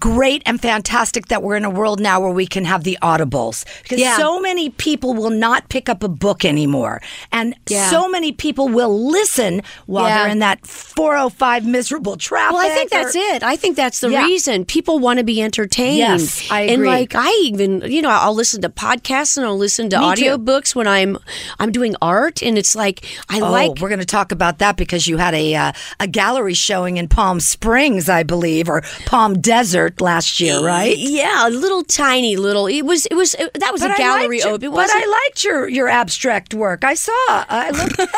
great 0.00 0.42
and 0.46 0.60
fantastic 0.60 1.28
that 1.28 1.42
we're 1.42 1.56
in 1.56 1.64
a 1.64 1.70
world 1.70 2.00
now 2.00 2.20
where 2.20 2.30
we 2.30 2.46
can 2.46 2.64
have 2.64 2.84
the 2.84 2.98
audibles 3.02 3.64
because 3.82 4.00
Yeah. 4.00 4.16
so 4.16 4.40
many 4.40 4.70
people 4.70 5.14
will 5.14 5.30
not 5.30 5.68
pick 5.68 5.88
up 5.88 6.02
a 6.02 6.08
book 6.08 6.44
anymore 6.44 7.00
and 7.32 7.54
Yeah. 7.68 7.90
so 7.90 8.08
many 8.08 8.32
people 8.32 8.68
will 8.68 9.10
listen 9.10 9.62
while 9.86 10.06
Yeah. 10.08 10.18
they're 10.22 10.32
in 10.32 10.38
that 10.40 10.66
405 10.66 11.64
miserable 11.64 12.16
traffic 12.16 12.54
Well, 12.56 12.66
I 12.66 12.74
think 12.74 12.92
or- 12.92 13.02
that's 13.02 13.14
it. 13.16 13.42
I 13.42 13.56
think 13.56 13.76
that's 13.76 14.00
the 14.00 14.10
reason 14.10 14.64
people 14.64 14.98
want 14.98 15.18
to 15.18 15.24
be 15.24 15.40
entertained. 15.42 15.98
Yes, 15.98 16.42
I 16.50 16.62
And 16.62 16.70
agree. 16.82 16.88
like 16.88 17.14
I 17.14 17.30
even, 17.44 17.82
you 17.86 18.02
know, 18.02 18.10
I'll 18.10 18.34
listen 18.34 18.60
to 18.62 18.68
podcasts 18.68 19.36
and 19.36 19.46
I'll 19.46 19.56
listen 19.58 19.88
to 19.90 19.98
Me 20.00 20.14
too. 20.16 20.24
audiobooks 20.24 20.74
when 20.74 20.86
I'm 20.88 21.18
I'm 21.58 21.70
doing 21.72 21.94
art 22.02 22.42
and 22.42 22.56
it's 22.58 22.74
like 22.74 23.04
I 23.28 23.40
Oh, 23.40 23.50
like 23.50 23.72
we're 23.80 23.88
going 23.88 23.98
to 24.00 24.04
talk 24.06 24.32
about 24.32 24.58
that 24.58 24.76
because 24.76 25.06
you 25.06 25.18
had 25.18 25.34
a 25.34 25.54
uh, 25.54 25.72
a 26.00 26.06
gallery 26.06 26.54
showing 26.54 26.96
in 26.96 27.06
Palm 27.08 27.38
Springs, 27.40 28.08
I 28.08 28.22
believe, 28.22 28.68
or 28.68 28.82
Palm 29.04 29.38
Desert 29.40 29.75
last 30.00 30.40
year, 30.40 30.60
right? 30.64 30.96
Yeah, 30.96 31.48
a 31.48 31.50
little 31.50 31.82
tiny 31.84 32.36
little. 32.36 32.66
It 32.66 32.82
was 32.82 33.06
it 33.06 33.14
was 33.14 33.34
it, 33.34 33.50
that 33.54 33.72
was 33.72 33.80
But 33.82 33.90
a 33.90 33.94
I 33.94 33.96
gallery 33.98 34.38
your- 34.38 34.48
open. 34.54 34.70
But 34.72 34.90
I 34.92 35.04
liked 35.06 35.44
your 35.44 35.68
your 35.68 35.88
abstract 35.88 36.54
work. 36.54 36.84
I 36.84 36.94
saw. 36.94 37.12
I 37.28 37.70
looked 37.70 37.98
and 37.98 38.08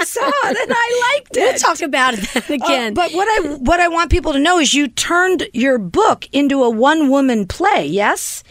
I 0.00 0.04
saw 0.04 0.28
it, 0.50 0.56
and 0.62 0.72
I 0.74 1.12
liked 1.14 1.36
it. 1.36 1.40
We'll 1.40 1.54
talk 1.58 1.80
about 1.82 2.14
that 2.14 2.50
Uh, 2.50 2.54
again. 2.54 2.94
but 2.94 3.12
what 3.12 3.28
I 3.28 3.48
what 3.56 3.80
I 3.80 3.88
want 3.88 4.10
people 4.10 4.32
to 4.32 4.38
know 4.38 4.58
is 4.58 4.74
you 4.74 4.88
turned 4.88 5.48
your 5.52 5.78
book 5.78 6.28
into 6.32 6.62
a 6.64 6.70
one 6.70 7.08
woman 7.10 7.46
play. 7.46 7.86
Yes. 7.86 8.42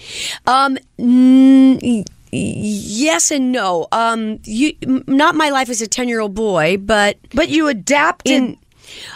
Um, 0.45 0.77
mm, 0.99 2.06
yes 2.32 3.32
and 3.32 3.51
no. 3.51 3.88
Um, 3.91 4.39
you 4.43 4.73
not 5.08 5.36
my 5.36 5.49
life 5.49 5.69
as 5.69 5.82
a 5.82 5.88
ten 5.88 6.08
year 6.08 6.19
old 6.19 6.34
boy, 6.36 6.77
but 6.77 7.17
But 7.34 7.49
you 7.49 7.67
adapted. 7.67 8.32
in 8.34 8.58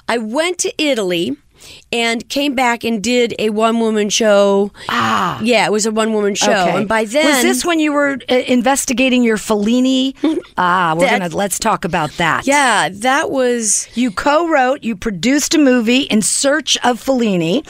I 0.07 0.17
went 0.17 0.57
to 0.59 0.71
Italy 0.81 1.35
and 1.91 2.27
came 2.29 2.55
back 2.55 2.83
and 2.83 3.03
did 3.03 3.33
a 3.39 3.49
one 3.49 3.79
woman 3.79 4.09
show. 4.09 4.71
ah. 4.89 5.39
Yeah, 5.41 5.65
it 5.65 5.71
was 5.71 5.85
a 5.85 5.91
one 5.91 6.13
woman 6.13 6.35
show, 6.35 6.51
Okay. 6.51 6.77
and 6.77 6.87
by 6.87 7.05
then 7.05 7.25
was 7.25 7.41
this 7.41 7.65
when 7.65 7.79
you 7.79 7.93
were 7.93 8.17
uh, 8.29 8.35
investigating 8.47 9.23
your 9.23 9.37
Fellini? 9.37 10.15
ah, 10.57 10.93
we're 10.97 11.05
That- 11.05 11.19
gonna 11.21 11.35
let's 11.35 11.59
talk 11.59 11.85
about 11.85 12.11
that. 12.17 12.45
Yeah, 12.47 12.89
that 12.91 13.31
was 13.31 13.87
You 13.95 14.11
co-wrote, 14.11 14.83
you 14.83 14.95
produced 14.95 15.53
a 15.55 15.57
movie 15.57 16.01
in 16.01 16.21
search 16.21 16.77
of 16.83 17.03
Fellini, 17.03 17.63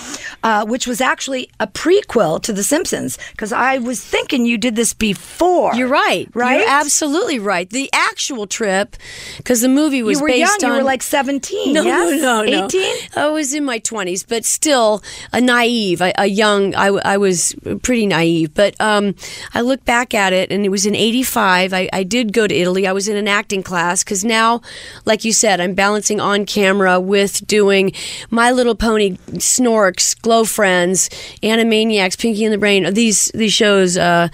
uh, 0.43 0.65
which 0.65 0.87
was 0.87 1.01
actually 1.01 1.49
a 1.59 1.67
prequel 1.67 2.41
to 2.43 2.53
The 2.53 2.63
Simpsons. 2.63 3.17
Because 3.31 3.51
I 3.53 3.77
was 3.77 4.01
thinking 4.03 4.45
you 4.45 4.57
did 4.57 4.75
this 4.75 4.93
before. 4.93 5.73
You're 5.75 5.87
right. 5.87 6.27
Right? 6.33 6.59
You're 6.61 6.69
absolutely 6.69 7.39
right. 7.39 7.69
The 7.69 7.89
actual 7.93 8.47
trip, 8.47 8.95
because 9.37 9.61
the 9.61 9.69
movie 9.69 10.03
was 10.03 10.17
You 10.19 10.23
were 10.23 10.27
based 10.29 10.61
young. 10.61 10.71
on. 10.71 10.77
You 10.77 10.83
were 10.83 10.87
like 10.87 11.03
seventeen. 11.03 11.73
no, 11.77 11.83
yes? 11.83 12.21
no, 12.21 12.43
no, 12.43 12.49
no. 12.51 12.65
Eighteen. 12.65 12.95
I 13.15 13.27
was 13.27 13.53
in 13.53 13.63
my 13.65 13.79
twenties, 13.83 14.23
but 14.23 14.45
still 14.45 15.03
a 15.33 15.41
naive, 15.41 16.01
a, 16.01 16.13
a 16.17 16.25
young. 16.27 16.73
I 16.75 17.17
was 17.17 17.55
pretty 17.83 18.05
naive, 18.05 18.53
but 18.53 18.79
um, 18.79 19.15
I 19.53 19.61
look 19.61 19.83
back 19.85 20.13
at 20.13 20.33
it, 20.33 20.51
and 20.51 20.65
it 20.65 20.69
was 20.69 20.85
in 20.85 20.95
'85. 20.95 21.73
I, 21.73 21.89
I 21.93 22.03
did 22.03 22.33
go 22.33 22.47
to 22.47 22.55
Italy. 22.55 22.87
I 22.87 22.91
was 22.91 23.07
in 23.07 23.17
an 23.17 23.27
acting 23.27 23.63
class 23.63 24.03
because 24.03 24.23
now, 24.23 24.61
like 25.05 25.25
you 25.25 25.33
said, 25.33 25.59
I'm 25.59 25.73
balancing 25.73 26.19
on 26.19 26.45
camera 26.45 26.99
with 26.99 27.45
doing 27.47 27.93
My 28.29 28.51
Little 28.51 28.75
Pony, 28.75 29.17
Snorks, 29.33 30.19
Glow 30.21 30.43
Friends, 30.43 31.09
Animaniacs, 31.43 32.17
Pinky 32.17 32.45
and 32.45 32.53
the 32.53 32.57
Brain. 32.57 32.93
These 32.93 33.31
these 33.33 33.53
shows, 33.53 33.97
uh, 33.97 34.29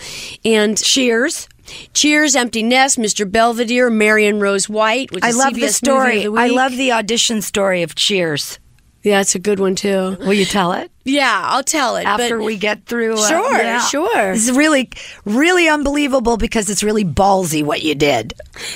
and 0.46 0.78
Cheers. 0.78 1.48
Cheers, 1.94 2.36
Empty 2.36 2.64
Nest, 2.64 2.98
Mr. 2.98 3.30
Belvedere, 3.30 3.90
Marian 3.90 4.40
Rose 4.40 4.70
White. 4.70 5.12
Which 5.12 5.24
I 5.24 5.32
love 5.32 5.54
CBS 5.54 5.60
the 5.60 5.68
story. 5.74 6.24
The 6.24 6.34
I 6.34 6.48
love 6.48 6.72
the 6.72 6.94
audition 6.94 7.42
story 7.42 7.84
of 7.84 7.96
Cheers. 7.96 8.60
Yeah, 9.04 9.22
it's 9.22 9.36
a 9.36 9.40
good 9.40 9.60
one 9.60 9.76
too. 9.76 10.18
Will 10.20 10.34
you 10.34 10.46
tell 10.46 10.74
it 10.74 10.92
Yeah, 11.08 11.41
I'll 11.46 11.63
tell 11.63 11.96
it. 11.96 12.06
after 12.06 12.41
we 12.41 12.58
get 12.58 12.86
through? 12.86 13.13
uh, 13.15 13.28
Sure, 13.28 13.80
sure. 13.82 14.34
This 14.34 14.48
is 14.50 14.56
really, 14.58 14.89
really 15.26 15.67
unbelievable 15.70 16.38
because 16.38 16.70
it's 16.70 16.84
really 16.84 17.06
ballsy 17.06 17.63
what 17.63 17.82
you 17.82 17.96
did. 17.96 18.34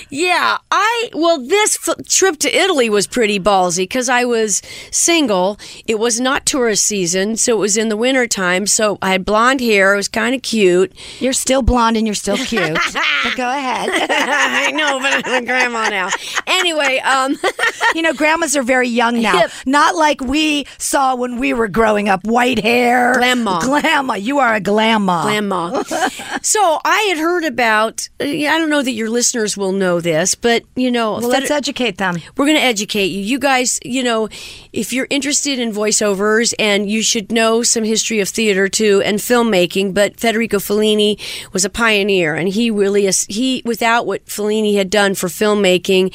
yeah, 0.10 0.58
I 0.72 1.10
well, 1.13 1.39
this 1.46 1.78
f- 1.88 2.06
trip 2.08 2.38
to 2.39 2.56
Italy 2.56 2.89
was 2.89 3.06
pretty 3.08 3.39
ballsy 3.39 3.84
because 3.84 4.10
I 4.10 4.26
was 4.26 4.62
single. 4.91 5.60
It 5.88 6.00
was 6.00 6.20
not 6.20 6.46
tourist 6.46 6.84
season, 6.86 7.36
so 7.36 7.54
it 7.58 7.60
was 7.60 7.78
in 7.78 7.89
the 7.89 7.98
winter 7.98 8.28
time. 8.28 8.65
So 8.67 8.98
I 9.02 9.12
had 9.12 9.26
blonde 9.26 9.60
hair. 9.62 9.94
It 9.94 9.98
was 9.98 10.08
kind 10.08 10.34
of 10.34 10.41
cute. 10.41 10.94
You're 11.20 11.34
still 11.34 11.62
blonde 11.62 11.98
and 11.98 12.08
you're 12.08 12.13
still 12.15 12.38
cute. 12.38 12.78
but 12.94 13.36
go 13.36 13.50
ahead. 13.50 13.89
I 13.91 14.72
know, 14.72 15.00
but 15.00 15.28
I'm 15.28 15.44
a 15.44 15.46
grandma 15.46 15.89
now. 15.89 16.10
Anyway, 16.48 17.00
um, 17.00 17.36
you 17.96 18.02
know, 18.02 18.13
grandmas 18.13 18.56
are 18.56 18.63
very 18.63 18.88
young 18.88 19.22
now. 19.22 19.44
Not 19.65 19.96
like 19.96 20.22
we 20.22 20.65
saw 20.78 21.15
when 21.15 21.38
we 21.39 21.54
were 21.54 21.67
growing 21.67 22.08
up 22.10 22.21
white 22.24 22.60
hair. 22.60 23.14
Glamma. 23.16 23.62
Glamma. 23.62 24.22
You 24.22 24.40
are 24.40 24.56
a 24.56 24.62
glamma. 24.62 25.24
Grandma. 25.24 25.84
so 26.42 26.80
I 26.86 27.00
had 27.10 27.18
heard 27.18 27.44
about. 27.46 28.08
uh, 28.20 28.24
I 28.26 28.58
don't 28.58 28.70
know 28.70 28.82
that 28.82 28.92
your 28.92 29.10
listeners 29.10 29.56
will 29.58 29.72
know 29.72 30.00
this, 30.02 30.36
but 30.36 30.64
you 30.76 30.92
know, 30.92 31.14
Well, 31.14 31.30
let's 31.30 31.52
educate 31.52 31.98
them. 31.98 32.16
we're 32.38 32.46
going 32.46 32.58
to 32.58 32.64
educate 32.64 33.08
you. 33.08 33.20
You 33.22 33.40
guys, 33.40 33.80
you 33.84 34.04
know, 34.04 34.30
if 34.74 34.94
you're 34.94 35.08
interested 35.10 35.60
in 35.60 35.72
voiceovers, 35.72 36.54
and 36.60 36.90
you 36.90 37.02
should 37.04 37.32
know 37.32 37.64
some 37.64 37.84
history 37.84 38.20
of 38.20 38.30
theater 38.30 38.68
too 38.70 39.02
and 39.04 39.20
filmmaking. 39.20 39.94
But 39.94 40.20
Federico 40.20 40.58
Fellini 40.58 41.20
was 41.54 41.66
a 41.66 41.70
pioneer, 41.70 42.36
and 42.36 42.48
he 42.50 42.70
really. 42.72 43.10
He 43.30 43.62
without 43.66 44.06
what 44.06 44.26
Fellini 44.26 44.76
had 44.76 44.90
done 44.90 45.16
for 45.16 45.28
filmmaking, 45.28 46.14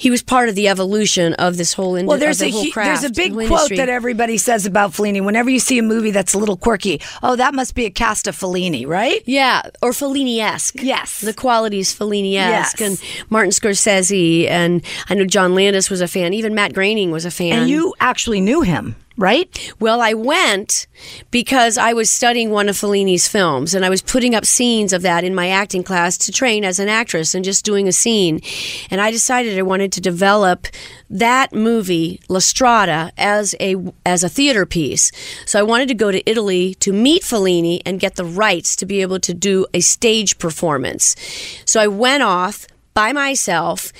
he 0.00 0.10
was 0.10 0.22
part 0.22 0.48
of 0.48 0.54
the 0.54 0.66
evolution 0.66 1.34
of 1.34 1.58
this 1.58 1.74
whole 1.74 1.94
industry. 1.94 2.08
Well, 2.08 2.18
there's 2.18 2.38
the 2.38 2.46
a 2.48 2.72
there's 2.74 3.04
a 3.04 3.10
big 3.10 3.32
quote 3.32 3.42
industry. 3.44 3.76
that 3.76 3.90
everybody 3.90 4.38
says 4.38 4.64
about 4.64 4.92
Fellini. 4.92 5.22
Whenever 5.22 5.50
you 5.50 5.58
see 5.60 5.78
a 5.78 5.82
movie 5.82 6.10
that's 6.10 6.32
a 6.32 6.38
little 6.38 6.56
quirky, 6.56 7.02
oh, 7.22 7.36
that 7.36 7.52
must 7.54 7.74
be 7.74 7.84
a 7.84 7.90
cast 7.90 8.26
of 8.26 8.34
Fellini, 8.34 8.86
right? 8.86 9.20
Yeah, 9.26 9.60
or 9.82 9.90
Fellini-esque. 9.90 10.76
Yes. 10.82 11.20
the 11.20 11.34
qualities 11.34 11.94
Fellini-esque, 11.94 12.80
Yes. 12.80 13.02
and 13.02 13.30
Martin 13.30 13.50
Scorsese, 13.50 14.48
and 14.48 14.82
I 15.10 15.14
know 15.14 15.26
John 15.26 15.54
Landis 15.54 15.90
was 15.90 16.00
a 16.00 16.08
fan. 16.08 16.32
Even 16.32 16.54
Matt 16.54 16.72
Groening 16.72 17.10
was 17.10 17.26
a 17.26 17.30
fan. 17.30 17.58
And 17.60 17.70
you 17.70 17.94
actually 18.00 18.40
knew 18.40 18.62
him, 18.62 18.96
right? 19.20 19.74
Well, 19.78 20.00
I 20.00 20.14
went 20.14 20.86
because 21.30 21.76
I 21.76 21.92
was 21.92 22.08
studying 22.08 22.50
one 22.50 22.70
of 22.70 22.76
Fellini's 22.76 23.28
films 23.28 23.74
and 23.74 23.84
I 23.84 23.90
was 23.90 24.00
putting 24.00 24.34
up 24.34 24.46
scenes 24.46 24.94
of 24.94 25.02
that 25.02 25.24
in 25.24 25.34
my 25.34 25.48
acting 25.48 25.82
class 25.82 26.16
to 26.18 26.32
train 26.32 26.64
as 26.64 26.78
an 26.78 26.88
actress 26.88 27.34
and 27.34 27.44
just 27.44 27.64
doing 27.64 27.86
a 27.86 27.92
scene. 27.92 28.40
And 28.90 28.98
I 28.98 29.10
decided 29.10 29.58
I 29.58 29.62
wanted 29.62 29.92
to 29.92 30.00
develop 30.00 30.66
that 31.10 31.52
movie, 31.52 32.20
La 32.28 32.38
Strada, 32.38 33.12
as 33.18 33.54
a 33.60 33.76
as 34.06 34.24
a 34.24 34.28
theater 34.28 34.64
piece. 34.64 35.12
So 35.44 35.58
I 35.58 35.64
wanted 35.64 35.88
to 35.88 35.94
go 35.94 36.10
to 36.10 36.28
Italy 36.28 36.74
to 36.76 36.92
meet 36.92 37.22
Fellini 37.22 37.82
and 37.84 38.00
get 38.00 38.16
the 38.16 38.24
rights 38.24 38.74
to 38.76 38.86
be 38.86 39.02
able 39.02 39.20
to 39.20 39.34
do 39.34 39.66
a 39.74 39.80
stage 39.80 40.38
performance. 40.38 41.14
So 41.66 41.78
I 41.78 41.88
went 41.88 42.22
off 42.22 42.66
by 42.94 43.12
myself 43.12 43.92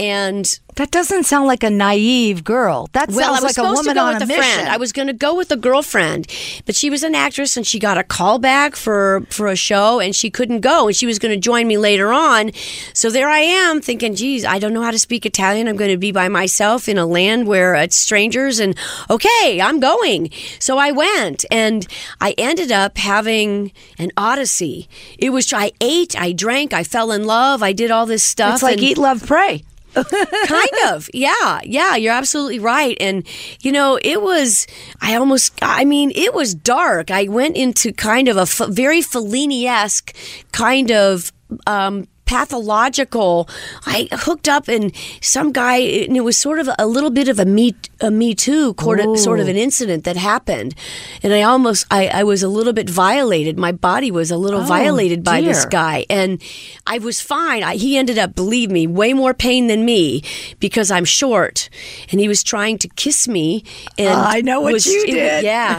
and 0.00 0.58
That 0.76 0.90
doesn't 0.90 1.24
sound 1.24 1.46
like 1.46 1.62
a 1.62 1.68
naive 1.68 2.42
girl. 2.42 2.88
That 2.92 3.10
well, 3.10 3.18
I 3.18 3.22
sounds 3.22 3.42
was 3.42 3.58
like 3.58 3.66
a 3.66 3.68
woman 3.68 3.84
to 3.84 3.94
go 3.94 4.00
on 4.06 4.14
with 4.14 4.22
a 4.22 4.24
a 4.24 4.28
mission. 4.28 4.42
friend. 4.42 4.68
I 4.68 4.76
was 4.78 4.92
going 4.92 5.08
to 5.08 5.12
go 5.12 5.34
with 5.36 5.50
a 5.52 5.56
girlfriend, 5.56 6.26
but 6.64 6.74
she 6.74 6.88
was 6.88 7.02
an 7.02 7.14
actress 7.14 7.56
and 7.56 7.66
she 7.66 7.78
got 7.78 7.98
a 7.98 8.02
call 8.02 8.38
back 8.38 8.76
for 8.76 9.26
for 9.28 9.46
a 9.46 9.56
show 9.56 10.00
and 10.00 10.16
she 10.16 10.30
couldn't 10.30 10.60
go 10.60 10.86
and 10.86 10.96
she 10.96 11.04
was 11.04 11.18
going 11.18 11.34
to 11.34 11.40
join 11.40 11.66
me 11.66 11.76
later 11.76 12.12
on. 12.12 12.52
So 12.94 13.10
there 13.10 13.28
I 13.28 13.40
am 13.40 13.82
thinking, 13.82 14.14
geez, 14.14 14.44
I 14.44 14.58
don't 14.58 14.72
know 14.72 14.82
how 14.82 14.90
to 14.90 14.98
speak 14.98 15.26
Italian. 15.26 15.68
I'm 15.68 15.76
going 15.76 15.90
to 15.90 15.98
be 15.98 16.12
by 16.12 16.28
myself 16.28 16.88
in 16.88 16.96
a 16.96 17.04
land 17.04 17.46
where 17.46 17.74
it's 17.74 17.96
strangers 17.96 18.58
and 18.58 18.74
okay, 19.10 19.60
I'm 19.60 19.80
going. 19.80 20.30
So 20.58 20.78
I 20.78 20.92
went 20.92 21.44
and 21.50 21.86
I 22.22 22.34
ended 22.38 22.72
up 22.72 22.96
having 22.96 23.72
an 23.98 24.12
odyssey. 24.16 24.88
It 25.18 25.30
was 25.30 25.52
I 25.52 25.72
ate, 25.80 26.18
I 26.18 26.32
drank, 26.32 26.72
I 26.72 26.84
fell 26.84 27.12
in 27.12 27.24
love, 27.24 27.62
I 27.62 27.72
did 27.72 27.90
all 27.90 28.06
this 28.06 28.22
stuff. 28.22 28.54
it's 28.54 28.62
like 28.62 28.78
eat, 28.78 28.96
love, 28.96 29.26
pray. 29.26 29.62
Kind 29.94 30.70
of. 30.88 31.08
Yeah. 31.14 31.60
Yeah 31.64 31.96
you're 31.96 32.12
absolutely 32.12 32.58
right. 32.58 32.96
And 33.00 33.26
you 33.60 33.72
know 33.72 33.98
it 34.02 34.22
was 34.22 34.66
i 35.00 35.14
almost 35.16 35.52
i 35.62 35.84
mean 35.84 36.10
it 36.14 36.34
was 36.34 36.54
dark. 36.54 37.10
I 37.10 37.24
went 37.28 37.56
into 37.56 37.92
kind 37.92 38.28
of 38.28 38.36
a 38.36 38.42
f- 38.42 38.68
very 38.68 39.00
fellini-esque 39.00 40.14
kind 40.52 40.90
of 40.92 41.32
um 41.66 42.06
pathological. 42.30 43.48
I 43.86 44.08
hooked 44.12 44.48
up 44.48 44.68
and 44.68 44.92
some 45.20 45.50
guy 45.50 45.78
and 45.78 46.16
it 46.16 46.20
was 46.20 46.36
sort 46.36 46.60
of 46.60 46.68
a 46.78 46.86
little 46.86 47.10
bit 47.10 47.28
of 47.28 47.40
a 47.40 47.44
me 47.44 47.74
a 48.00 48.08
me 48.10 48.36
too 48.36 48.72
sort 48.80 49.00
of, 49.00 49.18
sort 49.18 49.40
of 49.40 49.48
an 49.48 49.56
incident 49.56 50.04
that 50.04 50.16
happened. 50.16 50.76
And 51.24 51.32
i 51.32 51.42
almost 51.42 51.86
I, 51.90 52.06
I 52.06 52.22
was 52.22 52.44
a 52.44 52.48
little 52.48 52.72
bit 52.72 52.88
violated. 52.88 53.58
My 53.58 53.72
body 53.72 54.12
was 54.12 54.30
a 54.30 54.36
little 54.36 54.60
oh, 54.60 54.64
violated 54.64 55.24
by 55.24 55.40
this 55.40 55.64
guy. 55.64 56.06
And 56.08 56.40
i 56.86 56.98
was 56.98 57.20
fine. 57.20 57.64
I, 57.64 57.74
he 57.74 57.98
ended 57.98 58.16
up 58.16 58.36
believe 58.36 58.70
me 58.70 58.86
way 58.86 59.12
more 59.12 59.34
pain 59.34 59.66
than 59.66 59.84
me 59.84 60.22
because 60.60 60.90
i'm 60.92 61.04
short. 61.04 61.68
And 62.12 62.20
he 62.20 62.28
was 62.28 62.44
trying 62.44 62.78
to 62.78 62.88
kiss 62.94 63.26
me 63.26 63.64
and 63.98 64.08
Oh, 64.20 64.24
I 64.36 64.40
know 64.40 64.60
what 64.60 64.72
was- 64.72 64.86
you 64.86 65.02
it- 65.02 65.14
did. 65.14 65.44
yeah 65.44 65.72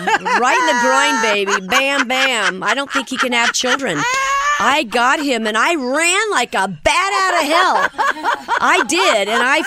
right 0.46 0.60
in 0.62 0.68
the 0.72 0.80
groin 0.84 1.16
baby. 1.32 1.68
Bam 1.76 2.08
bam. 2.10 2.62
I 2.62 2.74
don't 2.74 2.92
think 2.92 3.08
he 3.08 3.18
can 3.18 3.32
have 3.32 3.54
children 3.54 3.98
I 4.64 4.84
got 4.84 5.24
him 5.24 5.48
and 5.48 5.58
I 5.58 5.76
ran 5.76 6.32
like 6.32 6.54
a 6.54 6.68
bat 6.68 7.14
out 7.24 7.42
of 7.42 7.50
hell. 7.50 7.90
I 8.64 8.84
did, 8.88 9.28
and 9.28 9.42
I 9.44 9.64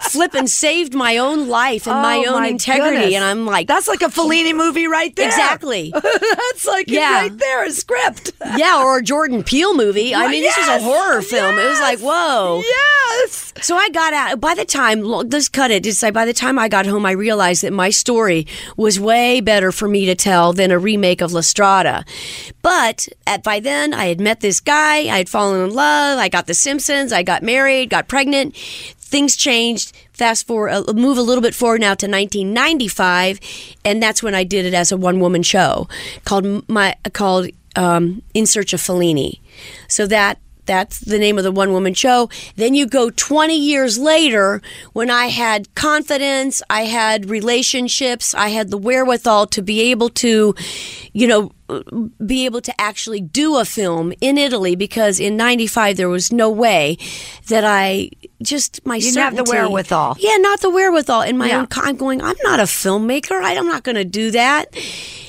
flip 0.08 0.34
and 0.34 0.48
saved 0.48 0.94
my 0.94 1.18
own 1.18 1.48
life 1.48 1.86
and 1.86 1.96
my 2.00 2.24
Oh, 2.26 2.36
own 2.36 2.44
integrity. 2.46 2.96
goodness. 2.96 3.14
And 3.14 3.24
I'm 3.24 3.46
like, 3.46 3.66
that's 3.66 3.86
like 3.88 4.00
a 4.02 4.06
Fellini 4.06 4.54
movie 4.56 4.86
right 4.86 5.14
there. 5.16 5.26
exactly. 5.26 5.92
that's 6.02 6.66
like 6.66 6.88
Yeah. 6.88 7.20
right 7.22 7.36
there, 7.38 7.64
a 7.64 7.70
script. 7.70 8.32
Yeah, 8.56 8.82
or 8.82 8.98
a 8.98 9.02
Jordan 9.02 9.42
Peele 9.42 9.74
movie. 9.76 10.14
I 10.14 10.28
mean, 10.28 10.42
this 10.42 10.56
was 10.56 10.68
a 10.68 10.80
horror 10.80 11.20
film. 11.22 11.58
It 11.58 11.64
was 11.68 11.80
like, 11.80 11.98
whoa. 11.98 12.62
Yes. 12.64 13.52
So 13.60 13.76
I 13.76 13.90
got 13.90 14.12
out. 14.14 14.40
By 14.40 14.54
the 14.54 14.64
time, 14.64 15.02
let's 15.02 15.48
cut 15.48 15.70
it. 15.70 15.84
It's 15.86 16.02
like 16.02 16.14
by 16.14 16.24
the 16.24 16.32
time 16.32 16.58
I 16.58 16.68
got 16.68 16.86
home, 16.86 17.04
I 17.04 17.12
realized 17.12 17.62
that 17.62 17.72
my 17.72 17.90
story 17.90 18.46
was 18.76 18.98
way 18.98 19.40
better 19.40 19.70
for 19.72 19.88
me 19.88 20.06
to 20.06 20.14
tell 20.14 20.52
than 20.52 20.70
a 20.70 20.78
remake 20.78 21.20
of 21.20 21.32
La 21.32 21.40
Strada. 21.42 22.04
But 22.62 23.08
at, 23.26 23.42
by 23.42 23.60
then, 23.60 23.73
I 23.74 24.06
had 24.06 24.20
met 24.20 24.40
this 24.40 24.60
guy. 24.60 24.98
I 24.98 25.18
had 25.18 25.28
fallen 25.28 25.64
in 25.64 25.74
love. 25.74 26.18
I 26.18 26.28
got 26.28 26.46
The 26.46 26.54
Simpsons. 26.54 27.12
I 27.12 27.22
got 27.22 27.42
married. 27.42 27.90
Got 27.90 28.08
pregnant. 28.08 28.56
Things 28.56 29.36
changed. 29.36 29.92
Fast 30.12 30.46
forward, 30.46 30.70
uh, 30.70 30.92
move 30.92 31.18
a 31.18 31.22
little 31.22 31.42
bit 31.42 31.54
forward 31.54 31.80
now 31.80 31.94
to 31.94 32.06
1995, 32.06 33.40
and 33.84 34.00
that's 34.00 34.22
when 34.22 34.32
I 34.32 34.44
did 34.44 34.64
it 34.64 34.72
as 34.72 34.92
a 34.92 34.96
one-woman 34.96 35.42
show 35.42 35.88
called 36.24 36.68
my 36.68 36.94
called 37.12 37.48
um, 37.74 38.22
In 38.32 38.46
Search 38.46 38.72
of 38.72 38.80
Fellini. 38.80 39.40
So 39.88 40.06
that 40.06 40.38
that's 40.66 41.00
the 41.00 41.18
name 41.18 41.38
of 41.38 41.44
the 41.44 41.52
one 41.52 41.72
woman 41.72 41.94
show. 41.94 42.28
Then 42.56 42.74
you 42.74 42.86
go 42.86 43.10
20 43.10 43.56
years 43.56 43.98
later 43.98 44.60
when 44.92 45.10
I 45.10 45.26
had 45.26 45.74
confidence, 45.74 46.62
I 46.70 46.82
had 46.82 47.28
relationships, 47.30 48.34
I 48.34 48.48
had 48.48 48.70
the 48.70 48.78
wherewithal 48.78 49.46
to 49.48 49.62
be 49.62 49.80
able 49.90 50.08
to, 50.10 50.54
you 51.12 51.26
know, 51.26 51.52
be 52.24 52.44
able 52.44 52.60
to 52.60 52.78
actually 52.80 53.20
do 53.20 53.56
a 53.56 53.64
film 53.64 54.12
in 54.20 54.36
Italy 54.36 54.76
because 54.76 55.18
in 55.18 55.36
95 55.36 55.96
there 55.96 56.08
was 56.10 56.30
no 56.32 56.50
way 56.50 56.98
that 57.48 57.64
I 57.64 58.10
just 58.42 58.84
my 58.84 58.98
didn't 58.98 59.16
have 59.20 59.34
the 59.36 59.44
wherewithal. 59.44 60.16
Yeah, 60.18 60.36
not 60.36 60.60
the 60.60 60.68
wherewithal 60.70 61.22
in 61.22 61.38
my 61.38 61.48
Yeah. 61.48 61.60
own. 61.60 61.68
I'm 61.72 61.96
going. 61.96 62.20
I'm 62.22 62.36
not 62.42 62.60
a 62.60 62.64
filmmaker. 62.64 63.42
I- 63.42 63.56
I'm 63.56 63.66
not 63.66 63.82
going 63.82 63.96
to 63.96 64.04
do 64.04 64.30
that. 64.32 64.74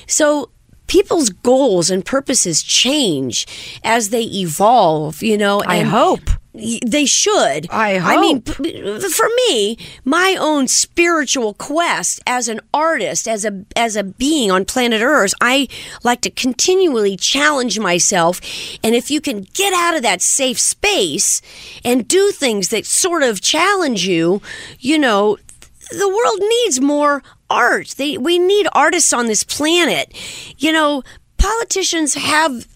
So 0.06 0.50
people's 0.86 1.30
goals 1.30 1.90
and 1.90 2.04
purposes 2.04 2.62
change 2.62 3.46
as 3.84 4.10
they 4.10 4.22
evolve. 4.22 5.22
You 5.22 5.38
know, 5.38 5.62
I 5.66 5.80
hope. 5.80 6.30
they 6.86 7.04
should. 7.04 7.70
I 7.70 7.98
I 7.98 8.18
mean, 8.18 8.40
for 8.40 9.28
me, 9.48 9.76
my 10.04 10.36
own 10.38 10.68
spiritual 10.68 11.52
quest 11.54 12.20
as 12.26 12.48
an 12.48 12.60
artist, 12.72 13.28
as 13.28 13.44
a 13.44 13.64
as 13.76 13.94
a 13.94 14.02
being 14.04 14.50
on 14.50 14.64
planet 14.64 15.02
Earth, 15.02 15.34
I 15.40 15.68
like 16.02 16.22
to 16.22 16.30
continually 16.30 17.16
challenge 17.16 17.78
myself. 17.78 18.40
And 18.82 18.94
if 18.94 19.10
you 19.10 19.20
can 19.20 19.42
get 19.52 19.74
out 19.74 19.96
of 19.96 20.02
that 20.02 20.22
safe 20.22 20.58
space 20.58 21.42
and 21.84 22.08
do 22.08 22.30
things 22.30 22.68
that 22.70 22.86
sort 22.86 23.22
of 23.22 23.42
challenge 23.42 24.06
you, 24.06 24.40
you 24.78 24.98
know, 24.98 25.36
the 25.90 26.08
world 26.08 26.40
needs 26.40 26.80
more 26.80 27.22
art. 27.50 27.94
They 27.96 28.18
we 28.18 28.38
need 28.38 28.66
artists 28.72 29.12
on 29.12 29.26
this 29.26 29.44
planet. 29.44 30.12
You 30.58 30.72
know, 30.72 31.02
politicians 31.38 32.14
have 32.14 32.66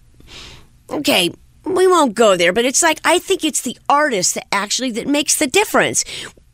okay, 0.89 1.31
we 1.65 1.87
won't 1.87 2.15
go 2.15 2.35
there, 2.35 2.53
but 2.53 2.65
it's 2.65 2.81
like 2.81 2.99
I 3.03 3.19
think 3.19 3.43
it's 3.43 3.61
the 3.61 3.77
artist 3.89 4.35
that 4.35 4.47
actually 4.51 4.91
that 4.91 5.07
makes 5.07 5.37
the 5.37 5.47
difference. 5.47 6.03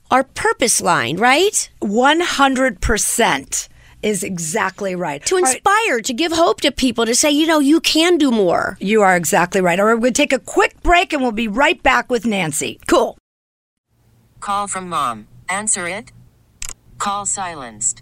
Our 0.10 0.24
purpose 0.24 0.80
line, 0.80 1.18
right? 1.18 1.70
100% 1.82 3.68
is 4.04 4.24
exactly 4.24 4.96
right. 4.96 5.26
To 5.26 5.36
All 5.36 5.42
right, 5.42 5.56
inspire, 5.56 6.00
to 6.02 6.14
give 6.14 6.32
hope 6.32 6.62
to 6.62 6.72
people, 6.72 7.06
to 7.06 7.14
say, 7.14 7.30
you 7.32 7.46
know, 7.46 7.60
you 7.60 7.82
can 7.82 8.18
do 8.18 8.32
more. 8.32 8.78
you 8.80 9.02
are 9.02 9.18
exactly 9.18 9.60
right. 9.60 9.78
All 9.78 9.86
right, 9.86 9.96
we're 9.96 10.00
going 10.00 10.14
to 10.14 10.22
take 10.22 10.32
a 10.32 10.40
quick 10.40 10.82
break 10.82 11.12
and 11.12 11.22
we'll 11.22 11.34
be 11.34 11.50
right 11.50 11.82
back 11.84 12.10
with 12.10 12.26
Nancy. 12.26 12.80
Cool. 12.88 13.18
Call 14.40 14.68
from 14.68 14.88
mom. 14.88 15.28
Answer 15.50 15.88
it. 15.88 16.14
Call 17.00 17.26
silenced. 17.26 18.02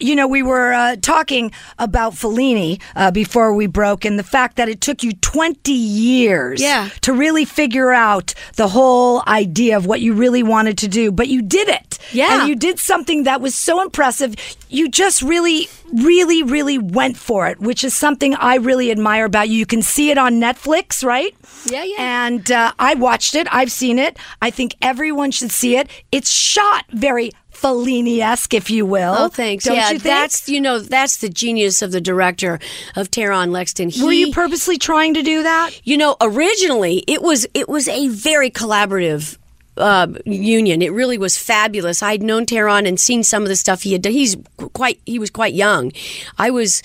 You 0.00 0.16
know, 0.16 0.26
we 0.26 0.42
were 0.42 0.72
uh, 0.72 0.96
talking 0.96 1.52
about 1.78 2.14
Fellini 2.14 2.80
uh, 2.96 3.10
before 3.10 3.54
we 3.54 3.66
broke, 3.66 4.04
and 4.04 4.18
the 4.18 4.22
fact 4.24 4.56
that 4.56 4.68
it 4.68 4.80
took 4.80 5.02
you 5.02 5.12
20 5.12 5.72
years 5.72 6.60
Yeah. 6.60 6.88
to 7.02 7.12
really 7.12 7.44
figure 7.44 7.92
out 7.92 8.34
the 8.56 8.68
whole 8.68 9.22
idea 9.26 9.76
of 9.76 9.86
what 9.86 10.00
you 10.00 10.14
really 10.14 10.42
wanted 10.42 10.78
to 10.78 10.88
do, 10.88 11.12
but 11.12 11.28
you 11.28 11.42
did 11.42 11.68
it. 11.68 11.98
Yeah. 12.12 12.40
And 12.40 12.48
you 12.48 12.56
did 12.56 12.78
something 12.78 13.22
that 13.24 13.40
was 13.40 13.54
so 13.54 13.80
impressive. 13.82 14.34
You 14.68 14.88
just 14.88 15.22
really, 15.22 15.68
really, 15.92 16.42
really 16.42 16.76
went 16.78 17.16
for 17.16 17.46
it, 17.46 17.60
which 17.60 17.84
is 17.84 17.94
something 17.94 18.34
I 18.34 18.56
really 18.56 18.90
admire 18.90 19.24
about 19.24 19.48
you. 19.48 19.58
You 19.58 19.66
can 19.66 19.82
see 19.82 20.10
it 20.10 20.18
on 20.18 20.34
Netflix, 20.34 21.04
right? 21.04 21.34
Yeah, 21.66 21.84
yeah. 21.84 21.96
And 22.26 22.50
uh, 22.50 22.72
I 22.78 22.94
watched 22.94 23.34
it. 23.34 23.46
I've 23.50 23.70
seen 23.72 23.98
it. 23.98 24.18
I 24.42 24.50
think 24.50 24.74
everyone 24.82 25.30
should 25.30 25.50
see 25.52 25.76
it. 25.76 25.88
It's 26.12 26.30
shot 26.30 26.84
very 26.90 27.30
Fellini-esque, 27.54 28.54
if 28.54 28.70
you 28.70 28.86
will. 28.86 29.14
Oh, 29.16 29.28
thanks. 29.28 29.64
Don't 29.64 29.76
yeah, 29.76 29.90
you 29.90 29.98
think? 29.98 30.02
that's 30.02 30.48
you 30.48 30.60
know 30.60 30.78
that's 30.78 31.18
the 31.18 31.28
genius 31.28 31.82
of 31.82 31.92
the 31.92 32.00
director 32.00 32.58
of 32.96 33.10
Taron 33.10 33.50
Lexton. 33.50 33.90
He, 33.90 34.02
Were 34.02 34.12
you 34.12 34.32
purposely 34.32 34.78
trying 34.78 35.14
to 35.14 35.22
do 35.22 35.42
that? 35.42 35.80
you 35.84 35.96
know, 35.96 36.16
originally 36.20 37.04
it 37.06 37.22
was 37.22 37.46
it 37.54 37.68
was 37.68 37.88
a 37.88 38.08
very 38.08 38.50
collaborative 38.50 39.36
uh, 39.76 40.08
union. 40.24 40.82
It 40.82 40.92
really 40.92 41.18
was 41.18 41.36
fabulous. 41.36 42.02
I'd 42.02 42.22
known 42.22 42.46
Taron 42.46 42.86
and 42.86 42.98
seen 42.98 43.22
some 43.22 43.42
of 43.42 43.48
the 43.48 43.56
stuff 43.56 43.82
he 43.82 43.92
had 43.92 44.02
done. 44.02 44.12
He's 44.12 44.36
quite 44.72 45.00
he 45.06 45.18
was 45.18 45.30
quite 45.30 45.54
young. 45.54 45.92
I 46.38 46.50
was 46.50 46.82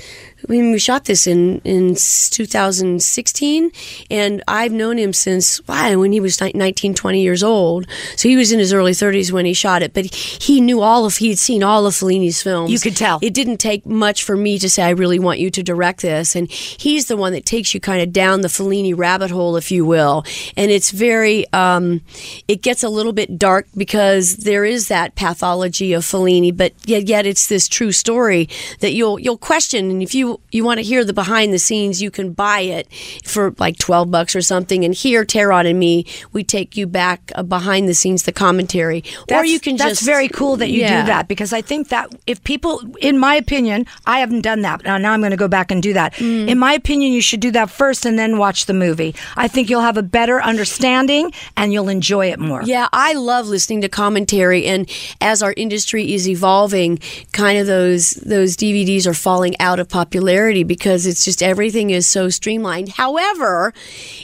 when 0.47 0.71
we 0.71 0.79
shot 0.79 1.05
this 1.05 1.27
in 1.27 1.59
in 1.63 1.95
2016, 1.95 3.71
and 4.09 4.43
I've 4.47 4.71
known 4.71 4.97
him 4.97 5.13
since 5.13 5.65
wow, 5.67 5.97
when 5.99 6.11
he 6.11 6.19
was 6.19 6.39
19, 6.41 6.93
20 6.93 7.21
years 7.21 7.43
old. 7.43 7.87
So 8.15 8.29
he 8.29 8.35
was 8.35 8.51
in 8.51 8.59
his 8.59 8.73
early 8.73 8.91
30s 8.91 9.31
when 9.31 9.45
he 9.45 9.53
shot 9.53 9.81
it. 9.81 9.93
But 9.93 10.13
he 10.13 10.61
knew 10.61 10.81
all 10.81 11.05
of 11.05 11.17
he'd 11.17 11.39
seen 11.39 11.63
all 11.63 11.85
of 11.85 11.93
Fellini's 11.93 12.41
films. 12.41 12.71
You 12.71 12.79
could 12.79 12.95
tell. 12.95 13.19
It 13.21 13.33
didn't 13.33 13.57
take 13.57 13.85
much 13.85 14.23
for 14.23 14.35
me 14.35 14.59
to 14.59 14.69
say 14.69 14.83
I 14.83 14.89
really 14.89 15.19
want 15.19 15.39
you 15.39 15.49
to 15.51 15.63
direct 15.63 16.01
this, 16.01 16.35
and 16.35 16.49
he's 16.49 17.07
the 17.07 17.17
one 17.17 17.33
that 17.33 17.45
takes 17.45 17.73
you 17.73 17.79
kind 17.79 18.01
of 18.01 18.13
down 18.13 18.41
the 18.41 18.47
Fellini 18.47 18.97
rabbit 18.97 19.31
hole, 19.31 19.55
if 19.55 19.71
you 19.71 19.85
will. 19.85 20.23
And 20.55 20.71
it's 20.71 20.91
very, 20.91 21.45
um, 21.53 22.01
it 22.47 22.61
gets 22.61 22.83
a 22.83 22.89
little 22.89 23.13
bit 23.13 23.37
dark 23.37 23.67
because 23.75 24.37
there 24.37 24.65
is 24.65 24.87
that 24.87 25.15
pathology 25.15 25.93
of 25.93 26.03
Fellini, 26.03 26.55
but 26.55 26.73
yet, 26.85 27.07
yet 27.07 27.25
it's 27.25 27.47
this 27.47 27.67
true 27.67 27.91
story 27.91 28.49
that 28.79 28.93
you'll 28.93 29.19
you'll 29.19 29.37
question. 29.37 29.89
And 29.89 30.03
if 30.03 30.15
you 30.15 30.28
you 30.51 30.63
want 30.63 30.77
to 30.79 30.83
hear 30.83 31.03
the 31.03 31.13
behind 31.13 31.53
the 31.53 31.59
scenes, 31.59 32.01
you 32.01 32.11
can 32.11 32.33
buy 32.33 32.61
it 32.61 32.87
for 33.25 33.53
like 33.59 33.77
twelve 33.77 34.09
bucks 34.11 34.35
or 34.35 34.41
something. 34.41 34.83
And 34.85 34.93
here, 34.93 35.25
Taron 35.25 35.69
and 35.69 35.79
me, 35.79 36.05
we 36.33 36.43
take 36.43 36.77
you 36.77 36.85
back 36.87 37.31
uh, 37.35 37.43
behind 37.43 37.87
the 37.87 37.93
scenes, 37.93 38.23
the 38.23 38.31
commentary, 38.31 39.03
or 39.31 39.43
you 39.45 39.59
can 39.59 39.75
that's 39.77 39.89
just 39.91 40.01
That's 40.01 40.05
very 40.15 40.27
cool 40.29 40.55
that 40.57 40.69
you 40.69 40.81
Yeah. 40.81 41.01
do 41.01 41.07
that 41.07 41.27
because 41.27 41.51
I 41.53 41.61
think 41.61 41.89
that 41.89 42.13
if 42.27 42.43
people, 42.43 42.81
in 43.01 43.17
my 43.17 43.35
opinion, 43.35 43.85
I 44.05 44.19
haven't 44.19 44.41
done 44.41 44.61
that. 44.61 44.83
Now, 44.83 44.97
now 44.97 45.11
I'm 45.13 45.21
going 45.21 45.31
to 45.31 45.37
go 45.37 45.47
back 45.47 45.71
and 45.71 45.81
do 45.81 45.93
that. 45.93 46.13
Mm. 46.15 46.47
In 46.47 46.57
my 46.59 46.73
opinion, 46.73 47.11
you 47.13 47.21
should 47.21 47.39
do 47.39 47.51
that 47.51 47.69
first 47.69 48.05
and 48.05 48.17
then 48.19 48.37
watch 48.37 48.65
the 48.65 48.73
movie. 48.73 49.15
I 49.35 49.47
think 49.47 49.69
you'll 49.69 49.81
have 49.81 49.97
a 49.97 50.03
better 50.03 50.41
understanding 50.41 51.31
and 51.57 51.73
you'll 51.73 51.89
enjoy 51.89 52.27
it 52.31 52.39
more. 52.39 52.61
Yeah, 52.63 52.87
I 52.93 53.13
love 53.13 53.47
listening 53.47 53.81
to 53.81 53.89
commentary, 53.89 54.65
and 54.65 54.89
as 55.21 55.41
our 55.41 55.53
industry 55.57 56.13
is 56.13 56.27
evolving, 56.29 56.99
kind 57.31 57.57
of 57.59 57.65
those 57.67 58.11
those 58.25 58.55
DVDs 58.55 59.07
are 59.07 59.13
falling 59.13 59.55
out 59.59 59.79
of 59.79 59.87
popularity 59.89 60.18
because 60.63 61.05
it's 61.05 61.25
just 61.25 61.41
everything 61.41 61.89
is 61.89 62.07
so 62.07 62.29
streamlined. 62.29 62.89
However, 62.89 63.73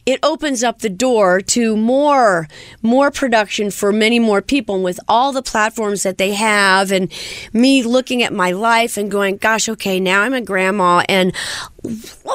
it 0.05 0.19
opens 0.23 0.63
up 0.63 0.79
the 0.79 0.89
door 0.89 1.41
to 1.41 1.75
more 1.75 2.47
more 2.81 3.11
production 3.11 3.71
for 3.71 3.91
many 3.91 4.19
more 4.19 4.41
people, 4.41 4.75
and 4.75 4.83
with 4.83 4.99
all 5.07 5.31
the 5.31 5.41
platforms 5.41 6.03
that 6.03 6.17
they 6.17 6.33
have, 6.33 6.91
and 6.91 7.11
me 7.53 7.83
looking 7.83 8.23
at 8.23 8.33
my 8.33 8.51
life 8.51 8.97
and 8.97 9.09
going, 9.11 9.37
"Gosh, 9.37 9.69
okay, 9.69 9.99
now 9.99 10.21
I'm 10.21 10.33
a 10.33 10.41
grandma," 10.41 11.03
and 11.09 11.33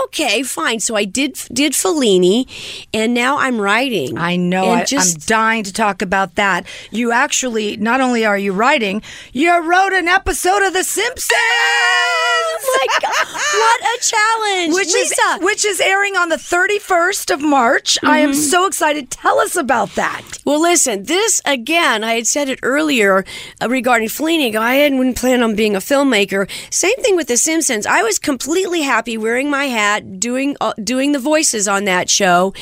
okay, 0.05 0.43
fine. 0.43 0.81
So 0.81 0.97
I 0.97 1.05
did 1.05 1.35
did 1.53 1.73
Fellini, 1.73 2.47
and 2.95 3.15
now 3.15 3.39
I'm 3.39 3.61
writing. 3.61 4.19
I 4.19 4.37
know. 4.37 4.71
I, 4.71 4.85
just- 4.85 5.17
I'm 5.17 5.21
dying 5.27 5.65
to 5.65 5.73
talk 5.73 6.03
about 6.03 6.35
that. 6.37 6.67
You 6.91 7.13
actually, 7.13 7.77
not 7.77 8.01
only 8.01 8.25
are 8.25 8.39
you 8.39 8.53
writing, 8.53 9.03
you 9.33 9.51
wrote 9.63 9.93
an 9.93 10.09
episode 10.09 10.63
of 10.67 10.73
The 10.73 10.85
Simpsons. 10.85 11.35
Oh 12.63 12.79
my 12.81 12.99
God, 13.01 13.27
what 13.33 13.81
a 13.81 14.03
challenge! 14.03 14.75
Which 14.75 14.93
Lisa. 14.93 15.15
is 15.39 15.41
which 15.43 15.65
is 15.65 15.81
airing 15.81 16.17
on 16.17 16.29
the 16.29 16.37
31st 16.37 17.33
of 17.35 17.41
March. 17.41 17.99
I 18.03 18.19
am 18.19 18.31
Mm-hmm. 18.31 18.39
so 18.41 18.67
excited. 18.67 19.11
Tell 19.11 19.39
us 19.41 19.57
about 19.57 19.95
that. 19.97 20.23
well, 20.45 20.61
listen, 20.61 21.05
this 21.05 21.41
again, 21.45 22.05
I 22.05 22.15
had 22.15 22.27
said 22.27 22.49
it 22.49 22.59
earlier 22.63 23.25
uh, 23.63 23.69
regarding 23.69 24.09
Fellini. 24.09 24.55
I 24.55 24.75
hadn't 24.75 25.15
planned 25.17 25.43
on 25.43 25.57
being 25.57 25.75
a 25.75 25.79
filmmaker. 25.81 26.49
Same 26.73 26.97
thing 26.99 27.17
with 27.17 27.27
The 27.29 27.37
Simpsons. 27.37 27.87
I 27.87 28.03
was 28.03 28.19
completely 28.19 28.83
happy 28.83 29.17
wearing 29.41 29.51
my 29.51 29.67
hat, 29.67 30.21
doing 30.21 30.55
uh, 30.61 30.75
doing 30.83 31.13
the 31.13 31.19
voices 31.19 31.67
on 31.67 31.85
that 31.85 32.11
show. 32.11 32.53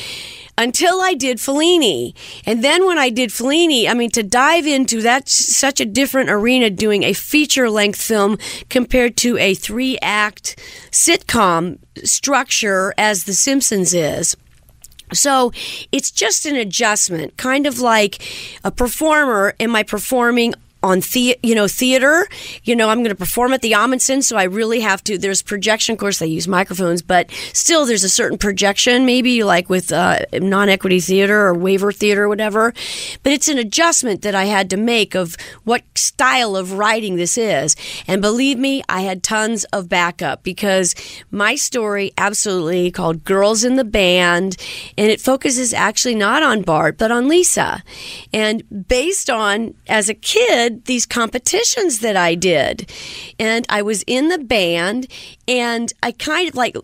Until 0.57 0.99
I 0.99 1.13
did 1.13 1.37
Fellini. 1.37 2.13
And 2.45 2.61
then 2.61 2.85
when 2.85 2.99
I 2.99 3.09
did 3.09 3.29
Fellini, 3.29 3.89
I 3.89 3.93
mean, 3.93 4.09
to 4.11 4.23
dive 4.23 4.67
into 4.67 5.01
that 5.03 5.29
such 5.29 5.79
a 5.79 5.85
different 5.85 6.29
arena 6.29 6.69
doing 6.69 7.03
a 7.03 7.13
feature 7.13 7.69
length 7.69 8.01
film 8.01 8.37
compared 8.69 9.15
to 9.17 9.37
a 9.37 9.53
three 9.53 9.97
act 10.01 10.59
sitcom 10.91 11.77
structure 12.03 12.93
as 12.97 13.23
The 13.23 13.33
Simpsons 13.33 13.93
is. 13.93 14.35
So 15.13 15.53
it's 15.93 16.11
just 16.11 16.45
an 16.45 16.57
adjustment, 16.57 17.37
kind 17.37 17.65
of 17.65 17.79
like 17.79 18.21
a 18.61 18.69
performer. 18.69 19.53
Am 19.61 19.73
I 19.77 19.83
performing 19.83 20.55
on 20.81 21.01
the 21.13 21.37
you 21.43 21.55
know 21.55 21.67
theater? 21.67 22.27
You 22.63 22.75
know, 22.75 22.89
I'm 22.89 22.99
going 22.99 23.09
to 23.09 23.15
perform 23.15 23.53
at 23.53 23.61
the 23.61 23.73
Ahmanson, 23.73 24.23
so 24.23 24.37
I 24.37 24.43
really 24.43 24.79
have 24.81 25.03
to. 25.05 25.17
There's 25.17 25.41
projection. 25.41 25.93
Of 25.93 25.99
course, 25.99 26.19
they 26.19 26.27
use 26.27 26.47
microphones, 26.47 27.01
but 27.01 27.31
still, 27.53 27.85
there's 27.85 28.03
a 28.03 28.09
certain 28.09 28.37
projection. 28.37 29.05
Maybe 29.05 29.43
like 29.43 29.69
with 29.69 29.91
uh, 29.91 30.19
non-equity 30.33 30.99
theater 30.99 31.47
or 31.47 31.53
waiver 31.53 31.91
theater, 31.91 32.23
or 32.23 32.29
whatever. 32.29 32.73
But 33.23 33.33
it's 33.33 33.47
an 33.47 33.57
adjustment 33.57 34.21
that 34.21 34.35
I 34.35 34.45
had 34.45 34.69
to 34.69 34.77
make 34.77 35.15
of 35.15 35.35
what 35.63 35.83
style 35.95 36.55
of 36.55 36.73
writing 36.73 37.15
this 37.15 37.37
is. 37.37 37.75
And 38.07 38.21
believe 38.21 38.57
me, 38.57 38.83
I 38.87 39.01
had 39.01 39.23
tons 39.23 39.63
of 39.65 39.89
backup 39.89 40.43
because 40.43 40.95
my 41.31 41.55
story 41.55 42.13
absolutely 42.17 42.91
called 42.91 43.23
Girls 43.23 43.63
in 43.63 43.75
the 43.75 43.83
Band, 43.83 44.57
and 44.97 45.11
it 45.11 45.21
focuses 45.21 45.73
actually 45.73 46.15
not 46.15 46.43
on 46.43 46.61
Bart, 46.61 46.97
but 46.97 47.11
on 47.11 47.27
Lisa. 47.27 47.83
And 48.33 48.87
based 48.87 49.29
on, 49.29 49.73
as 49.87 50.09
a 50.09 50.13
kid, 50.13 50.68
these 50.69 51.05
competitions 51.05 51.99
that 51.99 52.15
I 52.15 52.35
did. 52.35 52.91
And 53.37 53.65
I 53.69 53.81
was 53.81 54.03
in 54.03 54.29
the 54.29 54.37
band, 54.37 55.07
and 55.47 55.91
I 56.03 56.11
kind 56.11 56.47
of 56.47 56.55
like 56.55 56.75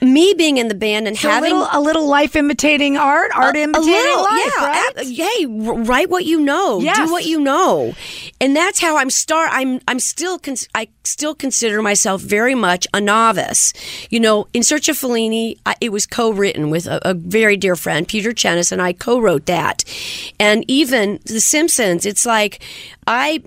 me 0.00 0.34
being 0.34 0.56
in 0.58 0.68
the 0.68 0.74
band 0.74 1.06
and 1.08 1.16
So 1.18 1.28
having 1.28 1.52
a 1.52 1.56
little, 1.58 1.68
a 1.72 1.80
little 1.80 2.06
life 2.08 2.36
imitating 2.36 2.96
art, 2.96 3.30
art 3.34 3.56
a 3.56 3.60
imitating 3.60 3.92
little, 3.92 4.22
life, 4.22 4.52
yeah. 4.58 4.66
right? 4.66 4.92
ab- 4.98 5.06
Hey, 5.06 5.46
write 5.46 6.08
what 6.10 6.24
you 6.24 6.40
know. 6.40 6.80
Yes. 6.80 6.96
Do 6.96 7.12
what 7.12 7.26
you 7.26 7.40
know, 7.40 7.94
and 8.40 8.54
that's 8.56 8.80
how 8.80 8.96
I'm 8.96 9.10
start. 9.10 9.50
I'm 9.52 9.80
I'm 9.88 9.98
still 9.98 10.38
cons- 10.38 10.68
I 10.74 10.88
still 11.04 11.34
consider 11.34 11.82
myself 11.82 12.22
very 12.22 12.54
much 12.54 12.86
a 12.94 13.00
novice. 13.00 13.72
You 14.10 14.20
know, 14.20 14.46
in 14.54 14.62
Search 14.62 14.88
of 14.88 14.96
Fellini, 14.96 15.58
I, 15.66 15.74
it 15.80 15.90
was 15.92 16.06
co-written 16.06 16.70
with 16.70 16.86
a, 16.86 17.00
a 17.08 17.14
very 17.14 17.56
dear 17.56 17.76
friend, 17.76 18.06
Peter 18.08 18.30
Kjenaas, 18.32 18.72
and 18.72 18.80
I 18.80 18.92
co-wrote 18.92 19.46
that. 19.46 19.84
And 20.38 20.64
even 20.68 21.20
The 21.26 21.40
Simpsons, 21.40 22.06
it's 22.06 22.24
like 22.24 22.62
I 23.06 23.42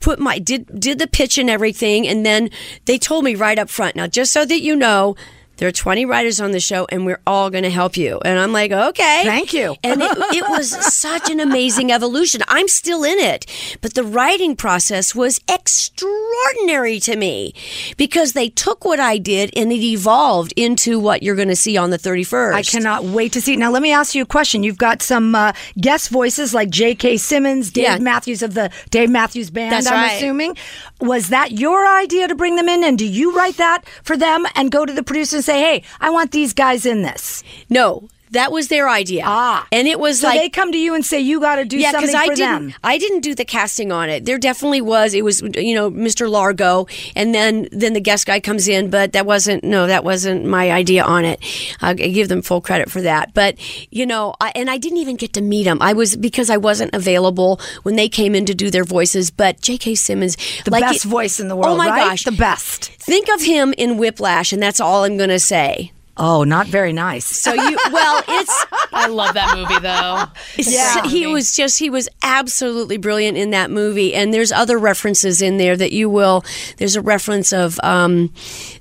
put 0.00 0.18
my 0.18 0.38
did 0.38 0.66
did 0.78 0.98
the 0.98 1.06
pitch 1.06 1.38
and 1.38 1.48
everything, 1.48 2.06
and 2.06 2.26
then 2.26 2.50
they 2.84 2.98
told 2.98 3.24
me 3.24 3.34
right 3.34 3.58
up 3.58 3.70
front. 3.70 3.96
Now, 3.96 4.06
just 4.08 4.32
so 4.32 4.44
that 4.44 4.60
you 4.60 4.76
know. 4.76 5.16
There 5.60 5.68
are 5.68 5.72
20 5.72 6.06
writers 6.06 6.40
on 6.40 6.52
the 6.52 6.58
show, 6.58 6.86
and 6.90 7.04
we're 7.04 7.20
all 7.26 7.50
going 7.50 7.64
to 7.64 7.70
help 7.70 7.94
you. 7.94 8.18
And 8.24 8.38
I'm 8.38 8.50
like, 8.50 8.72
okay. 8.72 9.24
Thank 9.26 9.52
you. 9.52 9.76
And 9.84 10.00
it, 10.00 10.10
it 10.34 10.48
was 10.48 10.70
such 10.94 11.28
an 11.30 11.38
amazing 11.38 11.92
evolution. 11.92 12.40
I'm 12.48 12.66
still 12.66 13.04
in 13.04 13.18
it, 13.18 13.44
but 13.82 13.92
the 13.92 14.02
writing 14.02 14.56
process 14.56 15.14
was 15.14 15.38
extraordinary 15.50 16.98
to 17.00 17.14
me 17.14 17.52
because 17.98 18.32
they 18.32 18.48
took 18.48 18.86
what 18.86 19.00
I 19.00 19.18
did 19.18 19.50
and 19.54 19.70
it 19.70 19.82
evolved 19.82 20.54
into 20.56 20.98
what 20.98 21.22
you're 21.22 21.36
going 21.36 21.48
to 21.48 21.56
see 21.56 21.76
on 21.76 21.90
the 21.90 21.98
31st. 21.98 22.54
I 22.54 22.62
cannot 22.62 23.04
wait 23.04 23.32
to 23.34 23.42
see. 23.42 23.54
Now, 23.56 23.70
let 23.70 23.82
me 23.82 23.92
ask 23.92 24.14
you 24.14 24.22
a 24.22 24.26
question. 24.26 24.62
You've 24.62 24.78
got 24.78 25.02
some 25.02 25.34
uh, 25.34 25.52
guest 25.78 26.08
voices 26.08 26.54
like 26.54 26.70
J.K. 26.70 27.18
Simmons, 27.18 27.70
Dave 27.70 27.84
Yeah. 27.84 27.98
Matthews 27.98 28.42
of 28.42 28.54
the 28.54 28.70
Dave 28.88 29.10
Matthews 29.10 29.50
Band, 29.50 29.72
That's 29.72 29.86
I'm 29.88 29.92
right. 29.94 30.16
assuming. 30.16 30.56
Was 31.02 31.28
that 31.28 31.52
your 31.52 31.86
idea 31.86 32.28
to 32.28 32.34
bring 32.34 32.56
them 32.56 32.68
in? 32.70 32.82
And 32.82 32.98
do 32.98 33.06
you 33.06 33.36
write 33.36 33.58
that 33.58 33.82
for 34.02 34.16
them 34.16 34.46
and 34.54 34.70
go 34.70 34.86
to 34.86 34.92
the 34.92 35.02
producer 35.02 35.36
and 35.36 35.44
say, 35.50 35.60
hey, 35.60 35.82
I 36.00 36.10
want 36.10 36.30
these 36.30 36.52
guys 36.52 36.86
in 36.86 37.02
this? 37.02 37.42
No, 37.68 38.08
That 38.32 38.52
was 38.52 38.68
their 38.68 38.88
idea. 38.88 39.22
Ah. 39.26 39.66
and 39.72 39.88
it 39.88 39.98
was 39.98 40.20
So 40.20 40.28
like 40.28 40.40
they 40.40 40.48
come 40.48 40.70
to 40.72 40.78
you 40.78 40.94
and 40.94 41.04
say 41.04 41.20
you 41.20 41.40
got 41.40 41.56
to 41.56 41.64
do 41.64 41.78
yeah, 41.78 41.90
something 41.92 42.14
I 42.14 42.26
for 42.26 42.34
didn't. 42.34 42.68
them. 42.68 42.74
I 42.84 42.96
didn't 42.98 43.20
do 43.20 43.34
the 43.34 43.44
casting 43.44 43.90
on 43.92 44.08
it. 44.08 44.24
There 44.24 44.38
definitely 44.38 44.80
was. 44.80 45.14
It 45.14 45.24
was 45.24 45.42
you 45.56 45.74
know 45.74 45.90
Mr. 45.90 46.30
Largo, 46.30 46.86
and 47.16 47.34
then 47.34 47.68
then 47.72 47.92
the 47.92 48.00
guest 48.00 48.26
guy 48.26 48.38
comes 48.40 48.68
in, 48.68 48.88
but 48.90 49.12
that 49.12 49.26
wasn't 49.26 49.64
no, 49.64 49.86
that 49.86 50.04
wasn't 50.04 50.44
my 50.44 50.70
idea 50.70 51.02
on 51.02 51.24
it. 51.24 51.40
I 51.80 51.94
give 51.94 52.28
them 52.28 52.42
full 52.42 52.60
credit 52.60 52.90
for 52.90 53.00
that. 53.02 53.34
But 53.34 53.56
you 53.92 54.06
know, 54.06 54.34
I, 54.40 54.52
and 54.54 54.70
I 54.70 54.78
didn't 54.78 54.98
even 54.98 55.16
get 55.16 55.32
to 55.34 55.40
meet 55.40 55.64
them. 55.64 55.78
I 55.80 55.92
was 55.92 56.16
because 56.16 56.50
I 56.50 56.56
wasn't 56.56 56.94
available 56.94 57.60
when 57.82 57.96
they 57.96 58.08
came 58.08 58.34
in 58.34 58.46
to 58.46 58.54
do 58.54 58.70
their 58.70 58.84
voices. 58.84 59.30
But 59.30 59.60
J.K. 59.60 59.94
Simmons, 59.96 60.36
The 60.64 60.70
like 60.70 60.82
best 60.82 61.04
it- 61.04 61.08
voice 61.08 61.40
in 61.40 61.48
the 61.48 61.56
world, 61.56 61.74
Oh 61.74 61.76
my 61.76 61.88
right? 61.88 62.10
gosh, 62.10 62.24
The 62.24 62.32
best. 62.32 62.90
Think 63.00 63.28
of 63.28 63.42
him 63.42 63.74
in 63.76 63.96
Whiplash, 63.98 64.52
and 64.52 64.62
that's 64.62 64.78
all 64.80 65.04
I'm 65.04 65.16
going 65.16 65.30
to 65.30 65.40
say. 65.40 65.92
Oh, 66.22 66.44
not 66.44 66.66
very 66.66 66.92
nice. 66.92 67.24
So 67.24 67.54
you, 67.54 67.78
well, 67.90 68.22
it's 68.28 68.66
I 68.92 69.06
love 69.06 69.32
that 69.34 69.56
movie 69.56 69.78
though. 69.80 70.24
Yeah. 70.70 71.02
he 71.08 71.26
was 71.26 71.56
just 71.56 71.78
he 71.78 71.88
was 71.88 72.10
absolutely 72.22 72.98
brilliant 72.98 73.38
in 73.38 73.50
that 73.50 73.70
movie 73.70 74.14
and 74.14 74.32
there's 74.34 74.52
other 74.52 74.78
references 74.78 75.40
in 75.40 75.56
there 75.56 75.76
that 75.78 75.92
you 75.92 76.10
will 76.10 76.44
there's 76.76 76.94
a 76.94 77.00
reference 77.00 77.54
of 77.54 77.80
um 77.82 78.32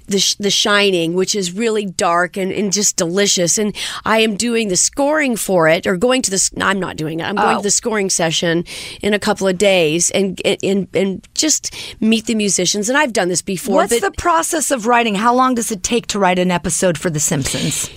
the, 0.09 0.19
Sh- 0.19 0.35
the 0.35 0.49
Shining, 0.49 1.13
which 1.13 1.35
is 1.35 1.51
really 1.53 1.85
dark 1.85 2.37
and, 2.37 2.51
and 2.51 2.71
just 2.73 2.97
delicious. 2.97 3.57
And 3.57 3.75
I 4.05 4.19
am 4.19 4.35
doing 4.35 4.67
the 4.67 4.75
scoring 4.75 5.35
for 5.35 5.67
it, 5.67 5.87
or 5.87 5.97
going 5.97 6.21
to 6.23 6.31
the. 6.31 6.49
I'm 6.61 6.79
not 6.79 6.97
doing 6.97 7.19
it. 7.19 7.23
I'm 7.23 7.35
going 7.35 7.55
Oh. 7.55 7.57
to 7.57 7.63
the 7.63 7.67
oh. 7.67 7.69
scoring 7.69 8.09
session 8.09 8.65
in 9.01 9.13
a 9.13 9.19
couple 9.19 9.47
of 9.47 9.57
days, 9.57 10.09
and 10.11 10.41
and 10.63 10.87
and 10.93 11.27
just 11.35 11.73
meet 12.01 12.25
the 12.25 12.35
musicians. 12.35 12.89
And 12.89 12.97
I've 12.97 13.13
done 13.13 13.29
this 13.29 13.41
before. 13.41 13.75
What's 13.75 13.99
the 14.01 14.11
process 14.17 14.71
of 14.71 14.85
writing? 14.87 15.15
How 15.15 15.33
long 15.33 15.55
does 15.55 15.71
it 15.71 15.83
take 15.83 16.07
to 16.07 16.19
write 16.19 16.39
an 16.39 16.51
episode 16.51 16.97
for 16.97 17.09
The 17.09 17.19
Simpsons? 17.19 17.89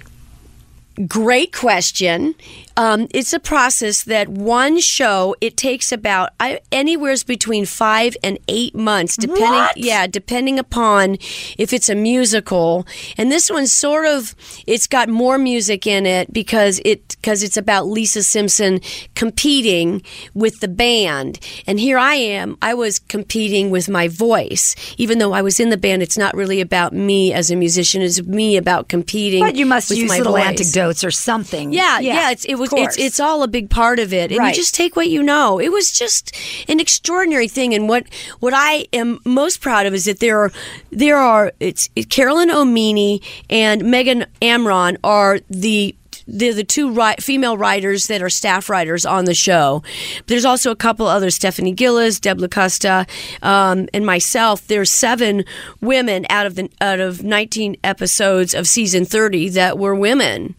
Great 1.08 1.52
question. 1.54 2.34
Um, 2.76 3.08
it's 3.12 3.32
a 3.32 3.38
process 3.38 4.04
that 4.04 4.28
one 4.28 4.80
show 4.80 5.36
it 5.40 5.56
takes 5.56 5.92
about 5.92 6.30
I, 6.40 6.60
anywhere's 6.70 7.22
between 7.22 7.66
five 7.66 8.16
and 8.24 8.38
eight 8.48 8.74
months, 8.74 9.16
depending. 9.16 9.48
What? 9.50 9.76
Yeah, 9.76 10.06
depending 10.06 10.58
upon 10.58 11.18
if 11.58 11.72
it's 11.72 11.88
a 11.88 11.94
musical. 11.94 12.86
And 13.18 13.30
this 13.30 13.50
one's 13.50 13.72
sort 13.72 14.06
of 14.06 14.34
it's 14.66 14.86
got 14.86 15.08
more 15.08 15.38
music 15.38 15.86
in 15.86 16.06
it 16.06 16.32
because 16.32 16.80
it 16.84 17.16
because 17.20 17.42
it's 17.42 17.56
about 17.56 17.86
Lisa 17.86 18.22
Simpson 18.22 18.80
competing 19.14 20.02
with 20.34 20.60
the 20.60 20.68
band. 20.68 21.38
And 21.66 21.78
here 21.78 21.98
I 21.98 22.14
am. 22.14 22.56
I 22.62 22.74
was 22.74 22.98
competing 22.98 23.70
with 23.70 23.88
my 23.88 24.08
voice, 24.08 24.74
even 24.96 25.18
though 25.18 25.32
I 25.32 25.42
was 25.42 25.60
in 25.60 25.70
the 25.70 25.76
band. 25.76 26.02
It's 26.02 26.18
not 26.18 26.34
really 26.34 26.60
about 26.60 26.92
me 26.92 27.32
as 27.32 27.50
a 27.50 27.56
musician. 27.56 28.00
It's 28.02 28.22
me 28.22 28.56
about 28.56 28.88
competing. 28.88 29.40
But 29.40 29.56
you 29.56 29.66
must 29.66 29.90
with 29.90 29.98
use 29.98 30.10
little 30.10 30.32
voice. 30.32 30.46
anecdotes 30.46 31.04
or 31.04 31.10
something. 31.10 31.72
Yeah, 31.72 31.98
yeah, 31.98 32.30
it's 32.30 32.44
it 32.46 32.61
was 32.62 32.72
it's 32.72 32.98
it's 32.98 33.20
all 33.20 33.42
a 33.42 33.48
big 33.48 33.68
part 33.70 33.98
of 33.98 34.12
it. 34.12 34.30
And 34.30 34.38
Right. 34.38 34.48
you 34.48 34.54
just 34.54 34.74
take 34.74 34.96
what 34.96 35.08
you 35.08 35.22
know. 35.22 35.58
It 35.58 35.70
was 35.70 35.90
just 35.92 36.32
an 36.68 36.80
extraordinary 36.80 37.48
thing 37.48 37.74
and 37.74 37.88
what 37.88 38.04
what 38.40 38.52
I 38.54 38.86
am 38.92 39.18
most 39.24 39.60
proud 39.60 39.86
of 39.86 39.94
is 39.94 40.04
that 40.04 40.20
there 40.20 40.38
are 40.38 40.52
there 40.90 41.16
are 41.16 41.52
it's 41.60 41.88
Carolyn 42.08 42.48
Omine 42.48 43.22
and 43.50 43.84
Megan 43.84 44.26
Amram 44.40 44.96
are 45.02 45.40
the 45.50 45.94
they're 46.26 46.54
the 46.54 46.64
two 46.64 46.92
ri- 46.92 47.16
female 47.20 47.56
writers 47.56 48.06
that 48.06 48.22
are 48.22 48.30
staff 48.30 48.68
writers 48.70 49.04
on 49.06 49.24
the 49.24 49.34
show. 49.34 49.82
There's 50.26 50.44
also 50.44 50.70
a 50.70 50.76
couple 50.76 51.06
others: 51.06 51.34
Stephanie 51.34 51.72
Gillis, 51.72 52.20
Deb 52.20 52.38
Lacusta, 52.38 53.08
um, 53.44 53.88
and 53.94 54.04
myself. 54.06 54.66
There's 54.66 54.90
seven 54.90 55.44
women 55.80 56.26
out 56.30 56.46
of 56.46 56.54
the 56.54 56.70
out 56.80 57.00
of 57.00 57.22
19 57.22 57.76
episodes 57.84 58.54
of 58.54 58.66
season 58.66 59.04
30 59.04 59.50
that 59.50 59.78
were 59.78 59.94
women, 59.94 60.54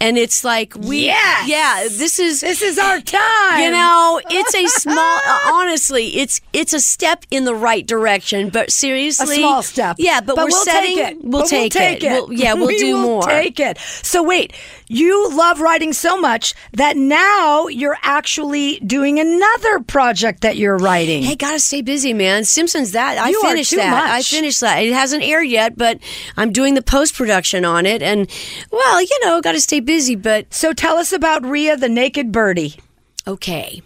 and 0.00 0.18
it's 0.18 0.44
like 0.44 0.74
we, 0.76 1.06
Yes! 1.06 1.48
yeah, 1.48 1.82
this 1.98 2.18
is 2.18 2.40
This 2.40 2.62
is 2.62 2.78
our 2.78 3.00
time. 3.00 3.60
you 3.62 3.70
know, 3.70 4.20
it's 4.30 4.54
a 4.54 4.66
small. 4.68 5.20
honestly, 5.52 6.16
it's 6.18 6.40
it's 6.52 6.72
a 6.72 6.80
step 6.80 7.24
in 7.30 7.44
the 7.44 7.54
right 7.54 7.86
direction, 7.86 8.50
but 8.50 8.70
seriously, 8.72 9.36
a 9.36 9.38
small 9.40 9.62
step. 9.62 9.96
Yeah, 9.98 10.20
but, 10.20 10.36
we're 10.36 10.46
we'll 10.46 10.64
setting. 10.64 10.96
Take 10.96 11.12
it. 11.12 11.24
We'll, 11.24 11.42
But 11.42 11.48
take 11.48 11.76
it. 11.76 12.02
We'll- 12.02 12.32
yeah, 12.32 12.54
we'll 12.54 12.66
We 12.66 12.78
do 12.78 12.96
more. 13.00 13.22
Take 13.22 13.60
it. 13.60 13.78
So 14.02 14.22
wait, 14.22 14.52
you 14.88 15.30
love 15.36 15.60
writing 15.60 15.92
so 15.92 16.16
much 16.20 16.54
that 16.72 16.96
now 16.96 17.66
you're 17.68 17.98
actually 18.02 18.78
doing 18.80 19.18
another 19.18 19.80
project 19.80 20.42
that 20.42 20.56
you're 20.56 20.76
writing. 20.78 21.22
Hey, 21.22 21.36
gotta 21.36 21.58
stay 21.60 21.82
busy, 21.82 22.12
man. 22.12 22.44
Simpsons. 22.44 22.92
That 22.92 23.18
I 23.18 23.30
You 23.30 23.42
finished 23.42 23.74
that. 23.76 24.10
I 24.10 24.22
finished 24.22 24.60
that. 24.60 24.78
It 24.78 24.92
hasn't 24.92 25.22
aired 25.24 25.48
yet, 25.48 25.76
but 25.76 25.98
I'm 26.36 26.52
doing 26.52 26.74
the 26.74 26.82
post 26.82 27.14
production 27.14 27.64
on 27.64 27.84
it, 27.86 28.02
and 28.02 28.30
well, 28.70 29.00
you 29.02 29.18
know, 29.24 29.40
gotta 29.40 29.60
stay 29.60 29.80
busy. 29.80 30.14
But 30.16 30.52
So 30.54 30.72
tell 30.72 30.96
us 30.96 31.12
about 31.12 31.44
Rhea 31.44 31.76
the 31.76 31.88
Naked 31.88 32.30
Birdie. 32.32 32.76
okay, 33.26 33.82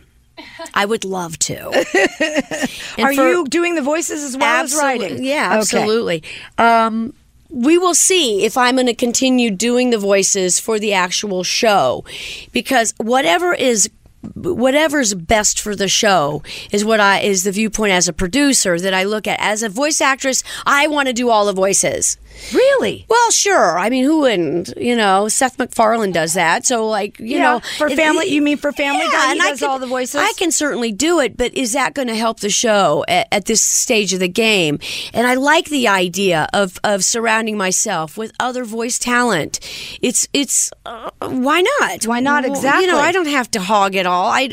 I 0.75 0.85
would 0.85 1.05
love 1.05 1.39
to. 1.41 1.69
Are 2.99 3.15
for- 3.15 3.29
you 3.31 3.47
doing 3.49 3.75
the 3.75 3.83
voices 3.83 4.23
as 4.23 4.37
well 4.37 4.65
as 4.65 4.75
writing? 4.75 5.23
Yeah, 5.25 5.47
Okay. 5.49 5.59
absolutely. 5.59 6.23
Um, 6.59 7.15
we 7.51 7.79
will 7.79 7.95
see 7.95 8.45
if 8.45 8.57
I'm 8.57 8.77
going 8.77 8.87
to 8.87 8.95
continue 8.95 9.51
doing 9.51 9.91
the 9.91 9.99
voices 9.99 10.61
for 10.61 10.79
the 10.79 10.93
actual 10.93 11.43
show, 11.43 12.05
because 12.53 12.95
whatever 12.99 13.55
is 13.55 13.91
whatever's 14.35 15.15
best 15.15 15.59
for 15.59 15.75
the 15.75 15.89
show 15.89 16.43
is 16.71 16.85
what 16.85 17.01
I 17.01 17.21
is 17.21 17.45
the 17.45 17.53
viewpoint 17.53 17.93
as 17.93 18.07
a 18.07 18.13
producer 18.13 18.79
that 18.79 18.93
I 18.93 19.05
look 19.05 19.27
at 19.27 19.41
as 19.41 19.63
a 19.63 19.69
voice 19.71 20.01
actress. 20.01 20.45
I 20.67 20.87
want 20.89 21.09
to 21.09 21.15
do 21.15 21.31
all 21.31 21.47
the 21.47 21.55
voices. 21.55 22.19
Really? 22.55 23.05
Well, 23.09 23.31
sure. 23.31 23.79
I 23.79 23.91
mean, 23.91 24.05
who 24.05 24.21
wouldn't? 24.21 24.73
You 24.77 24.97
know, 24.97 25.29
Seth 25.29 25.59
MacFarlane 25.59 26.11
does 26.13 26.33
that. 26.35 26.65
So, 26.65 26.87
like, 26.89 27.19
you 27.21 27.37
Yeah, 27.37 27.43
know, 27.43 27.61
for 27.77 27.87
it- 27.89 27.97
family- 27.97 28.27
you 28.29 28.41
mean 28.43 28.57
for 28.57 28.73
Family 28.73 29.07
Guy, 29.13 29.27
he 29.27 29.33
and 29.33 29.43
I 29.43 29.57
can- 29.57 29.69
all 29.69 29.79
the 29.79 29.87
voices? 29.87 30.17
I 30.17 30.33
can 30.37 30.51
certainly 30.51 30.91
do 30.91 31.21
it, 31.21 31.37
but 31.37 31.55
is 31.55 31.73
that 31.75 31.95
going 31.95 32.09
to 32.09 32.15
help 32.17 32.41
the 32.41 32.49
show 32.51 33.05
at, 33.09 33.29
at 33.31 33.45
this 33.45 33.61
stage 33.61 34.13
of 34.15 34.21
the 34.21 34.29
game? 34.29 34.79
And 35.13 35.27
I 35.27 35.35
like 35.35 35.67
the 35.67 35.87
idea 35.89 36.49
of 36.53 36.79
of 36.83 37.05
surrounding 37.05 37.57
myself 37.59 38.17
with 38.17 38.33
other 38.41 38.65
voice 38.65 38.99
talent. 38.99 39.61
It's 40.01 40.27
it's 40.33 40.71
uh, 40.87 41.11
why 41.21 41.63
not? 41.81 42.05
Why 42.07 42.21
not? 42.21 42.45
Exactly. 42.47 42.87
You 42.87 42.93
know, 42.93 42.99
I 42.99 43.13
don't 43.13 43.29
have 43.29 43.51
to 43.53 43.61
hog 43.61 43.95
it 43.95 44.07
all. 44.07 44.29
I. 44.31 44.51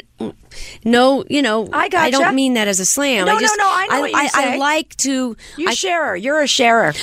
No, 0.84 1.24
you 1.30 1.42
know, 1.44 1.70
I 1.72 1.84
I 1.84 1.90
gotcha. 1.90 2.12
don't 2.12 2.36
mean 2.36 2.56
that 2.56 2.68
as 2.68 2.80
a 2.80 2.86
slam. 2.86 3.26
No, 3.28 3.32
I 3.34 3.36
no, 3.36 3.40
just, 3.42 3.56
no, 3.58 3.66
I 3.68 3.88
know 3.92 4.00
what 4.02 4.12
you 4.12 4.18
I, 4.18 4.28
say. 4.28 4.54
I 4.54 4.58
like 4.58 4.96
to. 4.98 5.38
You 5.58 5.68
I, 5.70 5.74
sharer. 5.74 6.16
You're 6.16 6.42
a 6.42 6.48
sharer. 6.48 6.94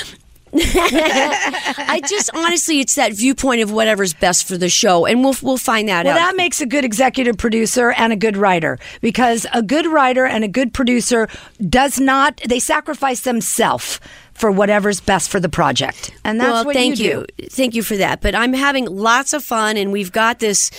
I 0.57 2.01
just 2.09 2.31
honestly, 2.35 2.81
it's 2.81 2.95
that 2.95 3.13
viewpoint 3.13 3.61
of 3.63 3.73
whatever's 3.73 4.15
best 4.15 4.47
for 4.47 4.57
the 4.57 4.69
show, 4.69 5.05
and 5.07 5.25
we'll 5.25 5.35
we'll 5.43 5.57
find 5.57 5.89
that 5.89 6.05
Well, 6.05 6.15
out. 6.15 6.19
that 6.21 6.37
makes 6.37 6.61
a 6.61 6.67
good 6.67 6.85
executive 6.85 7.37
producer 7.37 7.91
and 7.93 8.13
a 8.13 8.17
good 8.17 8.37
writer 8.37 8.79
because 9.01 9.47
a 9.53 9.63
good 9.63 9.87
writer 9.87 10.25
and 10.25 10.45
a 10.45 10.49
good 10.49 10.73
producer 10.73 11.29
does 11.69 11.99
not, 11.99 12.41
they 12.49 12.61
sacrifice 12.61 13.23
themselves 13.23 13.99
for 14.35 14.51
whatever's 14.51 15.01
best 15.01 15.30
for 15.30 15.41
the 15.41 15.49
project. 15.49 16.11
And 16.24 16.41
that's 16.41 16.51
well, 16.51 16.64
what 16.66 16.74
thank 16.74 16.99
you, 16.99 17.24
you, 17.39 17.47
thank 17.49 17.74
you 17.74 17.82
for 17.82 17.97
that. 17.97 18.20
But 18.20 18.35
I'm 18.35 18.53
having 18.53 18.87
lots 18.87 19.32
of 19.32 19.45
fun, 19.45 19.76
and 19.76 19.93
we've 19.93 20.12
got 20.12 20.41
this, 20.41 20.70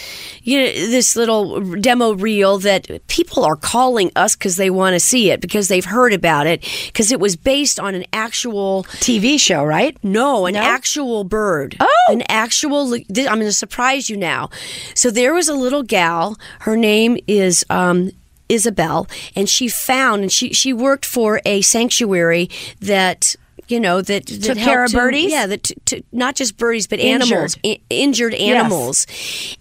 you 0.43 0.59
know, 0.59 0.65
this 0.65 1.15
little 1.15 1.61
demo 1.77 2.13
reel 2.13 2.57
that 2.59 3.07
people 3.07 3.45
are 3.45 3.55
calling 3.55 4.11
us 4.15 4.35
because 4.35 4.57
they 4.57 4.69
want 4.69 4.93
to 4.93 4.99
see 4.99 5.31
it 5.31 5.41
because 5.41 5.67
they've 5.69 5.85
heard 5.85 6.13
about 6.13 6.47
it 6.47 6.61
because 6.87 7.11
it 7.11 7.19
was 7.19 7.35
based 7.35 7.79
on 7.79 7.95
an 7.95 8.05
actual. 8.11 8.83
TV 8.99 9.39
show, 9.39 9.63
right? 9.63 9.97
no, 10.03 10.45
an 10.45 10.53
No? 10.55 10.61
actual 10.61 11.23
bird. 11.23 11.77
Oh. 11.79 11.89
An 12.09 12.23
actual. 12.29 12.93
I'm 12.93 13.03
going 13.09 13.39
to 13.39 13.53
surprise 13.53 14.09
you 14.09 14.17
now. 14.17 14.49
So 14.93 15.09
there 15.09 15.33
was 15.33 15.47
a 15.47 15.53
little 15.55 15.83
gal. 15.83 16.37
Her 16.59 16.75
name 16.75 17.17
is. 17.27 17.65
Um, 17.69 18.11
Isabel, 18.47 19.07
and 19.35 19.49
she 19.49 19.67
found, 19.67 20.21
and 20.21 20.31
she 20.31 20.53
she 20.53 20.71
worked 20.71 21.03
for 21.03 21.41
a 21.47 21.61
sanctuary 21.61 22.47
that 22.79 23.35
you 23.67 23.79
know 23.79 24.01
that, 24.01 24.25
that 24.27 24.43
Took 24.43 24.57
care 24.57 24.83
of 24.83 24.91
to- 24.91 24.97
birdies? 24.97 25.31
Yeah, 25.31 25.47
that 25.47 25.63
to, 25.63 25.75
to, 25.85 26.01
not 26.11 26.35
just 26.35 26.57
birdies, 26.57 26.87
but 26.87 26.99
Injured. 26.99 27.31
animals, 27.33 27.57
I- 27.65 27.79
injured 27.89 28.33
animals, 28.35 29.07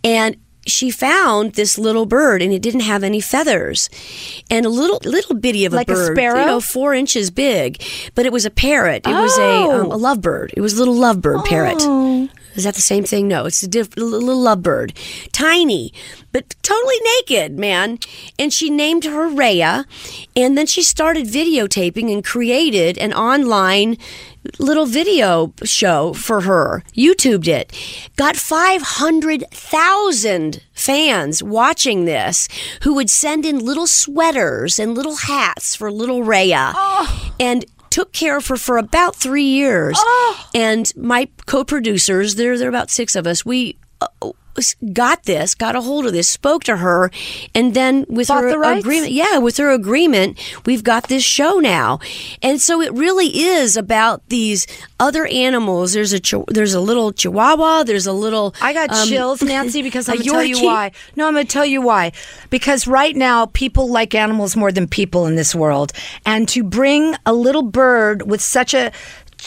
and 0.02 0.36
she 0.66 0.90
found 0.90 1.52
this 1.54 1.76
little 1.76 2.06
bird 2.06 2.40
and 2.40 2.50
it 2.50 2.62
didn't 2.62 2.80
have 2.80 3.04
any 3.04 3.20
feathers. 3.20 3.90
And 4.50 4.64
a 4.64 4.70
little 4.70 4.98
little 5.04 5.34
bitty 5.36 5.66
of 5.66 5.74
a 5.74 5.76
Like 5.76 5.90
a 5.90 5.92
bird 5.92 6.16
sparrow? 6.16 6.40
you 6.40 6.46
know 6.46 6.60
four 6.60 6.94
inches 6.94 7.30
big. 7.30 7.82
But 8.14 8.24
it 8.24 8.32
was 8.32 8.46
a 8.46 8.50
parrot. 8.50 9.06
It 9.06 9.12
was 9.12 9.36
a, 9.36 9.52
um, 9.68 9.90
a 9.90 9.98
lovebird. 9.98 10.54
It 10.56 10.62
was 10.62 10.72
a 10.72 10.78
little 10.78 10.94
lovebird 10.94 11.44
parrot 11.44 11.82
is 12.54 12.64
that 12.64 12.74
the 12.74 12.80
same 12.80 13.04
thing? 13.04 13.28
No, 13.28 13.46
it's 13.46 13.62
a 13.62 13.68
diff- 13.68 13.96
little 13.96 14.38
lovebird, 14.38 14.96
tiny, 15.32 15.92
but 16.32 16.54
totally 16.62 16.96
naked, 17.18 17.58
man. 17.58 17.98
And 18.38 18.52
she 18.52 18.70
named 18.70 19.04
her 19.04 19.28
Rhea, 19.28 19.86
and 20.36 20.56
then 20.56 20.66
she 20.66 20.82
started 20.82 21.26
videotaping 21.26 22.12
and 22.12 22.24
created 22.24 22.98
an 22.98 23.12
online 23.12 23.96
little 24.58 24.86
video 24.86 25.54
show 25.64 26.12
for 26.12 26.42
her. 26.42 26.82
YouTubed 26.94 27.48
it, 27.48 27.72
got 28.16 28.36
five 28.36 28.82
hundred 28.82 29.44
thousand 29.50 30.62
fans 30.72 31.42
watching 31.42 32.04
this, 32.04 32.48
who 32.82 32.94
would 32.94 33.10
send 33.10 33.46
in 33.46 33.58
little 33.58 33.86
sweaters 33.86 34.78
and 34.78 34.94
little 34.94 35.16
hats 35.16 35.74
for 35.74 35.90
little 35.90 36.22
Rhea, 36.22 36.72
oh. 36.74 37.34
and 37.40 37.64
took 37.94 38.12
care 38.12 38.36
of 38.36 38.48
her 38.48 38.56
for 38.56 38.76
about 38.76 39.14
three 39.14 39.44
years. 39.44 39.96
And 40.52 40.92
my 40.96 41.28
co-producers, 41.46 42.34
there 42.34 42.58
there 42.58 42.66
are 42.66 42.68
about 42.68 42.90
six 42.90 43.14
of 43.14 43.24
us. 43.24 43.46
We 43.46 43.76
uh, 44.00 44.32
got 44.92 45.24
this, 45.24 45.54
got 45.54 45.76
a 45.76 45.80
hold 45.80 46.06
of 46.06 46.12
this, 46.12 46.28
spoke 46.28 46.64
to 46.64 46.76
her, 46.78 47.10
and 47.54 47.74
then 47.74 48.06
with 48.08 48.28
Bought 48.28 48.44
her 48.44 48.50
the 48.50 48.78
agreement, 48.78 49.12
yeah, 49.12 49.38
with 49.38 49.56
her 49.58 49.70
agreement, 49.70 50.38
we've 50.66 50.84
got 50.84 51.08
this 51.08 51.24
show 51.24 51.58
now, 51.58 51.98
and 52.42 52.60
so 52.60 52.80
it 52.80 52.92
really 52.92 53.28
is 53.28 53.76
about 53.76 54.28
these 54.28 54.66
other 55.00 55.26
animals. 55.26 55.92
There's 55.92 56.12
a 56.12 56.20
chi- 56.20 56.44
there's 56.48 56.74
a 56.74 56.80
little 56.80 57.12
Chihuahua. 57.12 57.84
There's 57.84 58.06
a 58.06 58.12
little. 58.12 58.54
I 58.60 58.72
got 58.72 58.90
um, 58.90 59.08
chills, 59.08 59.42
Nancy, 59.54 59.82
because 59.82 60.08
I'm 60.08 60.16
going 60.16 60.24
to 60.24 60.30
tell 60.30 60.44
you 60.44 60.64
why. 60.64 60.92
No, 61.16 61.26
I'm 61.26 61.34
going 61.34 61.46
to 61.46 61.52
tell 61.52 61.66
you 61.66 61.82
why. 61.82 62.12
Because 62.50 62.86
right 62.86 63.14
now, 63.14 63.46
people 63.46 63.88
like 63.88 64.14
animals 64.14 64.56
more 64.56 64.72
than 64.72 64.88
people 64.88 65.26
in 65.26 65.36
this 65.36 65.54
world. 65.54 65.92
And 66.24 66.48
to 66.48 66.62
bring 66.62 67.14
a 67.26 67.32
little 67.32 67.62
bird 67.62 68.22
with 68.28 68.40
such 68.40 68.74
a 68.74 68.92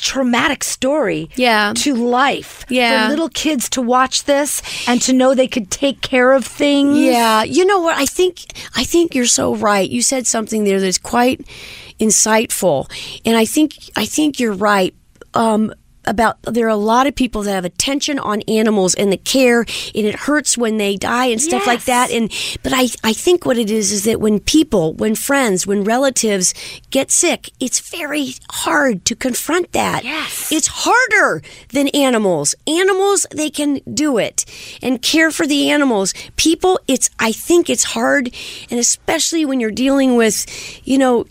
traumatic 0.01 0.63
story 0.63 1.29
Yeah. 1.35 1.73
to 1.77 1.93
life 1.95 2.65
Yeah. 2.69 3.05
for 3.05 3.09
little 3.09 3.29
kids 3.29 3.69
to 3.69 3.81
watch 3.81 4.23
this 4.25 4.61
and 4.87 5.01
to 5.01 5.13
know 5.13 5.33
they 5.33 5.47
could 5.47 5.69
take 5.71 6.01
care 6.01 6.33
of 6.33 6.45
things 6.45 6.97
Yeah, 6.97 7.43
you 7.43 7.65
know 7.65 7.79
what? 7.79 7.97
I 7.97 8.05
think 8.05 8.39
I 8.75 8.83
think 8.83 9.15
you're 9.15 9.25
so 9.25 9.55
right. 9.55 9.89
You 9.89 10.01
said 10.01 10.27
something 10.27 10.63
there 10.63 10.79
that's 10.79 10.97
quite 10.97 11.41
insightful, 11.99 12.89
and 13.25 13.35
I 13.35 13.45
think 13.45 13.73
I 13.95 14.05
think 14.05 14.39
you're 14.39 14.53
right. 14.53 14.93
Um, 15.33 15.73
about 16.07 16.41
there 16.43 16.65
are 16.65 16.69
a 16.69 16.75
lot 16.75 17.05
of 17.07 17.15
people 17.15 17.43
that 17.43 17.53
have 17.53 17.65
attention 17.65 18.17
on 18.19 18.41
animals 18.47 18.95
and 18.95 19.11
the 19.11 19.17
care 19.17 19.61
and 19.61 20.05
it 20.07 20.15
hurts 20.15 20.57
when 20.57 20.77
they 20.77 20.95
die 20.95 21.25
and 21.25 21.41
stuff 21.41 21.67
like 21.67 21.83
that 21.85 22.09
and 22.11 22.31
but 22.63 22.71
I, 22.73 22.87
I 23.03 23.13
think 23.13 23.45
what 23.45 23.57
it 23.57 23.69
is 23.69 23.91
is 23.91 24.05
that 24.05 24.19
when 24.19 24.39
people 24.39 24.93
when 24.93 25.15
friends 25.15 25.67
when 25.67 25.83
relatives 25.83 26.53
get 26.89 27.11
sick 27.11 27.49
it's 27.59 27.79
very 27.79 28.31
hard 28.49 29.05
to 29.05 29.15
confront 29.15 29.71
that 29.73 30.03
Yes. 30.03 30.51
it's 30.51 30.67
harder 30.67 31.41
than 31.73 31.87
animals. 31.89 32.55
Animals, 32.65 33.25
they 33.35 33.49
can 33.49 33.81
do 33.93 34.17
it 34.17 34.45
and 34.81 35.01
care 35.01 35.31
for 35.31 35.45
the 35.45 35.69
animals. 35.69 36.13
People, 36.37 36.79
it's, 36.87 37.09
I 37.19 37.31
think 37.31 37.69
it's 37.69 37.83
hard. 37.83 38.33
And 38.71 38.79
especially 38.79 39.45
when 39.45 39.59
you're 39.59 39.71
dealing 39.71 40.15
with, 40.15 40.45
you 40.87 40.97
know, 40.97 41.25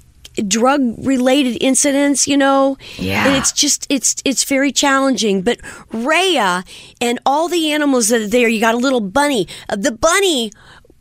drug 0.47 0.95
related 0.99 1.57
incidents, 1.61 2.27
you 2.29 2.37
know, 2.37 2.77
Yeah. 2.99 3.27
and 3.27 3.37
it's 3.37 3.53
just, 3.53 3.87
it's, 3.91 4.17
it's 4.25 4.45
very 4.45 4.73
challenging. 4.73 5.43
But 5.43 5.59
Rhea 5.93 6.65
and 7.01 7.19
all 7.27 7.49
the 7.49 7.73
animals 7.73 8.09
that 8.09 8.21
are 8.23 8.27
there, 8.29 8.49
you 8.49 8.61
got 8.61 8.75
a 8.75 8.79
little 8.79 9.01
bunny. 9.01 9.47
Uh, 9.69 9.77
the 9.77 9.93
bunny, 9.93 10.53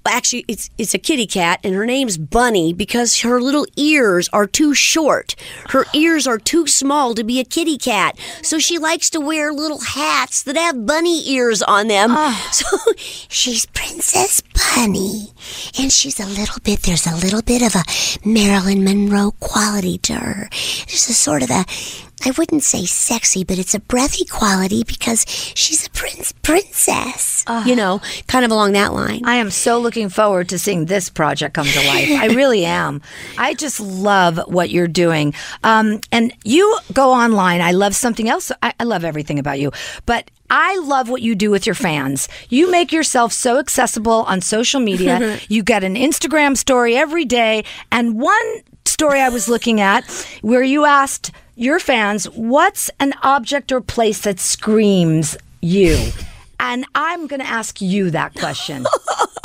actually 0.07 0.45
it's 0.47 0.69
it's 0.77 0.93
a 0.93 0.99
kitty 0.99 1.27
cat 1.27 1.59
and 1.63 1.73
her 1.75 1.85
name's 1.85 2.17
bunny 2.17 2.73
because 2.73 3.21
her 3.21 3.41
little 3.41 3.65
ears 3.75 4.29
are 4.33 4.47
too 4.47 4.73
short. 4.73 5.35
Her 5.69 5.85
ears 5.93 6.27
are 6.27 6.37
too 6.37 6.67
small 6.67 7.15
to 7.15 7.23
be 7.23 7.39
a 7.39 7.43
kitty 7.43 7.77
cat. 7.77 8.17
So 8.41 8.59
she 8.59 8.77
likes 8.77 9.09
to 9.11 9.19
wear 9.19 9.53
little 9.53 9.81
hats 9.81 10.43
that 10.43 10.55
have 10.57 10.85
bunny 10.85 11.27
ears 11.29 11.61
on 11.61 11.87
them. 11.87 12.11
Ah. 12.11 12.41
So 12.55 12.77
she's 13.27 13.65
princess 13.65 14.41
bunny 14.41 15.27
and 15.77 15.91
she's 15.91 16.19
a 16.19 16.25
little 16.25 16.59
bit 16.63 16.81
there's 16.83 17.05
a 17.05 17.15
little 17.15 17.41
bit 17.41 17.61
of 17.61 17.75
a 17.75 17.83
marilyn 18.27 18.83
monroe 18.83 19.31
quality 19.39 19.97
to 19.99 20.13
her. 20.13 20.49
There's 20.87 21.09
a 21.09 21.13
sort 21.13 21.43
of 21.43 21.49
a 21.49 21.65
I 22.25 22.31
wouldn't 22.31 22.63
say 22.63 22.85
sexy, 22.85 23.43
but 23.43 23.59
it's 23.59 23.75
a 23.75 23.79
breathy 23.79 24.25
quality 24.25 24.83
because 24.83 25.25
she's 25.27 25.85
a 25.85 25.89
prince 25.91 26.31
princess. 26.31 27.45
you 27.65 27.75
know, 27.75 28.01
kind 28.27 28.43
of 28.43 28.51
along 28.51 28.71
that 28.73 28.93
line. 28.93 29.21
I 29.25 29.35
am 29.35 29.51
so 29.51 29.79
looking 29.79 30.09
forward 30.09 30.49
to 30.49 30.57
seeing 30.59 30.85
this 30.85 31.09
project 31.09 31.53
come 31.53 31.67
to 31.67 31.87
life. 31.87 32.09
I 32.09 32.27
really 32.35 32.65
am. 32.65 33.01
I 33.37 33.53
just 33.53 33.79
love 33.79 34.39
what 34.47 34.71
you're 34.71 34.87
doing. 34.87 35.33
Um, 35.63 35.99
and 36.11 36.33
you 36.43 36.79
go 36.93 37.11
online. 37.11 37.61
I 37.61 37.71
love 37.71 37.95
something 37.95 38.27
else. 38.27 38.51
I, 38.63 38.73
I 38.79 38.83
love 38.83 39.03
everything 39.03 39.37
about 39.37 39.59
you, 39.59 39.71
but 40.05 40.31
I 40.49 40.77
love 40.79 41.09
what 41.09 41.21
you 41.21 41.35
do 41.35 41.49
with 41.51 41.65
your 41.65 41.75
fans. 41.75 42.27
You 42.49 42.69
make 42.71 42.91
yourself 42.91 43.33
so 43.33 43.57
accessible 43.57 44.23
on 44.23 44.41
social 44.41 44.79
media. 44.79 45.39
you 45.49 45.63
get 45.63 45.83
an 45.83 45.95
Instagram 45.95 46.57
story 46.57 46.95
every 46.95 47.25
day. 47.25 47.63
And 47.91 48.19
one 48.19 48.61
story 48.95 49.19
I 49.19 49.27
was 49.27 49.49
looking 49.49 49.81
at 49.81 50.05
where 50.41 50.63
you 50.63 50.85
asked 50.85 51.31
your 51.55 51.79
fans, 51.79 52.29
what's 52.29 52.89
an 53.01 53.13
object 53.23 53.73
or 53.73 53.81
place 53.81 54.21
that 54.21 54.39
screams 54.39 55.35
you? 55.59 55.97
And 56.61 56.85
I'm 56.95 57.27
going 57.27 57.41
to 57.41 57.45
ask 57.45 57.81
you 57.81 58.09
that 58.11 58.35
question. 58.35 58.85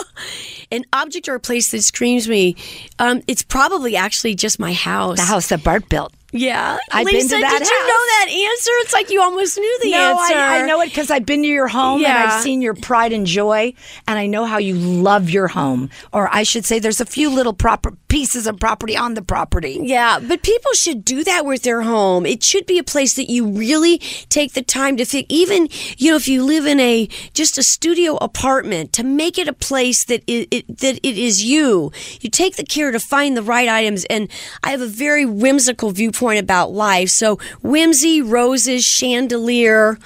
an 0.71 0.85
object 0.93 1.29
or 1.29 1.35
a 1.35 1.41
place 1.41 1.73
that 1.73 1.83
screams 1.83 2.29
me, 2.29 2.55
um, 3.01 3.23
it's 3.27 3.43
probably 3.43 3.97
actually 3.97 4.37
just 4.37 4.61
my 4.61 4.73
house. 4.73 5.19
The 5.19 5.25
house 5.25 5.49
that 5.49 5.65
Bart 5.65 5.89
built. 5.89 6.15
Yeah, 6.33 6.79
I've 6.93 7.07
been 7.07 7.17
Lisa, 7.17 7.35
to 7.35 7.41
that 7.41 7.59
did 7.59 7.69
you 7.69 7.75
know 7.75 7.87
that 7.89 8.27
answer? 8.29 8.71
It's 8.83 8.93
like 8.93 9.11
you 9.11 9.21
almost 9.21 9.59
knew 9.59 9.79
the 9.83 9.91
no, 9.91 10.21
answer. 10.21 10.35
I, 10.37 10.63
I 10.63 10.67
know 10.67 10.81
it 10.81 10.87
because 10.87 11.11
I've 11.11 11.27
been 11.27 11.43
to 11.43 11.49
your 11.49 11.67
home 11.67 12.05
and 12.05 12.13
I've 12.13 12.41
seen 12.41 12.63
your 12.63 12.75
pride 12.75 13.13
and 13.13 13.27
joy, 13.27 13.75
and 14.07 14.17
I 14.17 14.27
know 14.27 14.45
how 14.45 14.59
you 14.59 14.77
love 14.77 15.29
your 15.29 15.49
home. 15.49 15.91
Or 16.13 16.33
I 16.33 16.45
should 16.45 16.65
say, 16.65 16.79
there's 16.79 17.01
a 17.01 17.05
few 17.05 17.31
little 17.31 17.53
proper 17.53 17.97
pieces 18.11 18.47
of 18.47 18.59
property 18.59 18.97
on 18.97 19.15
the 19.15 19.23
property. 19.23 19.81
Yeah, 19.83 20.19
but 20.19 20.43
people 20.43 20.73
should 20.75 21.05
do 21.05 21.25
that 21.25 21.47
with 21.47 21.63
their 21.63 21.83
home. 21.83 22.27
It 22.27 22.43
should 22.43 22.67
be 22.67 22.79
a 22.79 22.85
place 22.85 23.15
that 23.15 23.31
you 23.31 23.47
really 23.47 23.99
take 24.29 24.53
the 24.53 24.63
time 24.63 24.99
to 24.99 25.07
think. 25.07 25.27
Even 25.31 25.69
you 25.97 26.11
know, 26.11 26.17
if 26.17 26.29
you 26.29 26.45
live 26.45 26.67
in 26.67 26.81
a 26.81 27.09
just 27.33 27.57
a 27.57 27.63
studio 27.63 28.17
apartment, 28.17 28.93
to 28.95 29.05
make 29.05 29.39
it 29.39 29.49
a 29.49 29.53
place 29.55 30.05
that 30.05 30.23
it, 30.27 30.49
it 30.51 30.79
that 30.79 30.99
it 31.03 31.17
is 31.17 31.43
you. 31.45 31.93
You 32.21 32.29
take 32.29 32.57
the 32.57 32.65
care 32.65 32.91
to 32.91 33.01
find 33.01 33.37
the 33.37 33.43
right 33.43 33.69
items. 33.69 34.05
And 34.07 34.29
I 34.63 34.71
have 34.73 34.81
a 34.81 34.87
very 34.87 35.25
whimsical 35.25 35.93
viewpoint 35.93 36.41
about 36.41 36.73
life. 36.73 37.11
So 37.11 37.39
whimsy, 37.63 38.21
roses, 38.21 38.85
chandelier. 38.85 39.99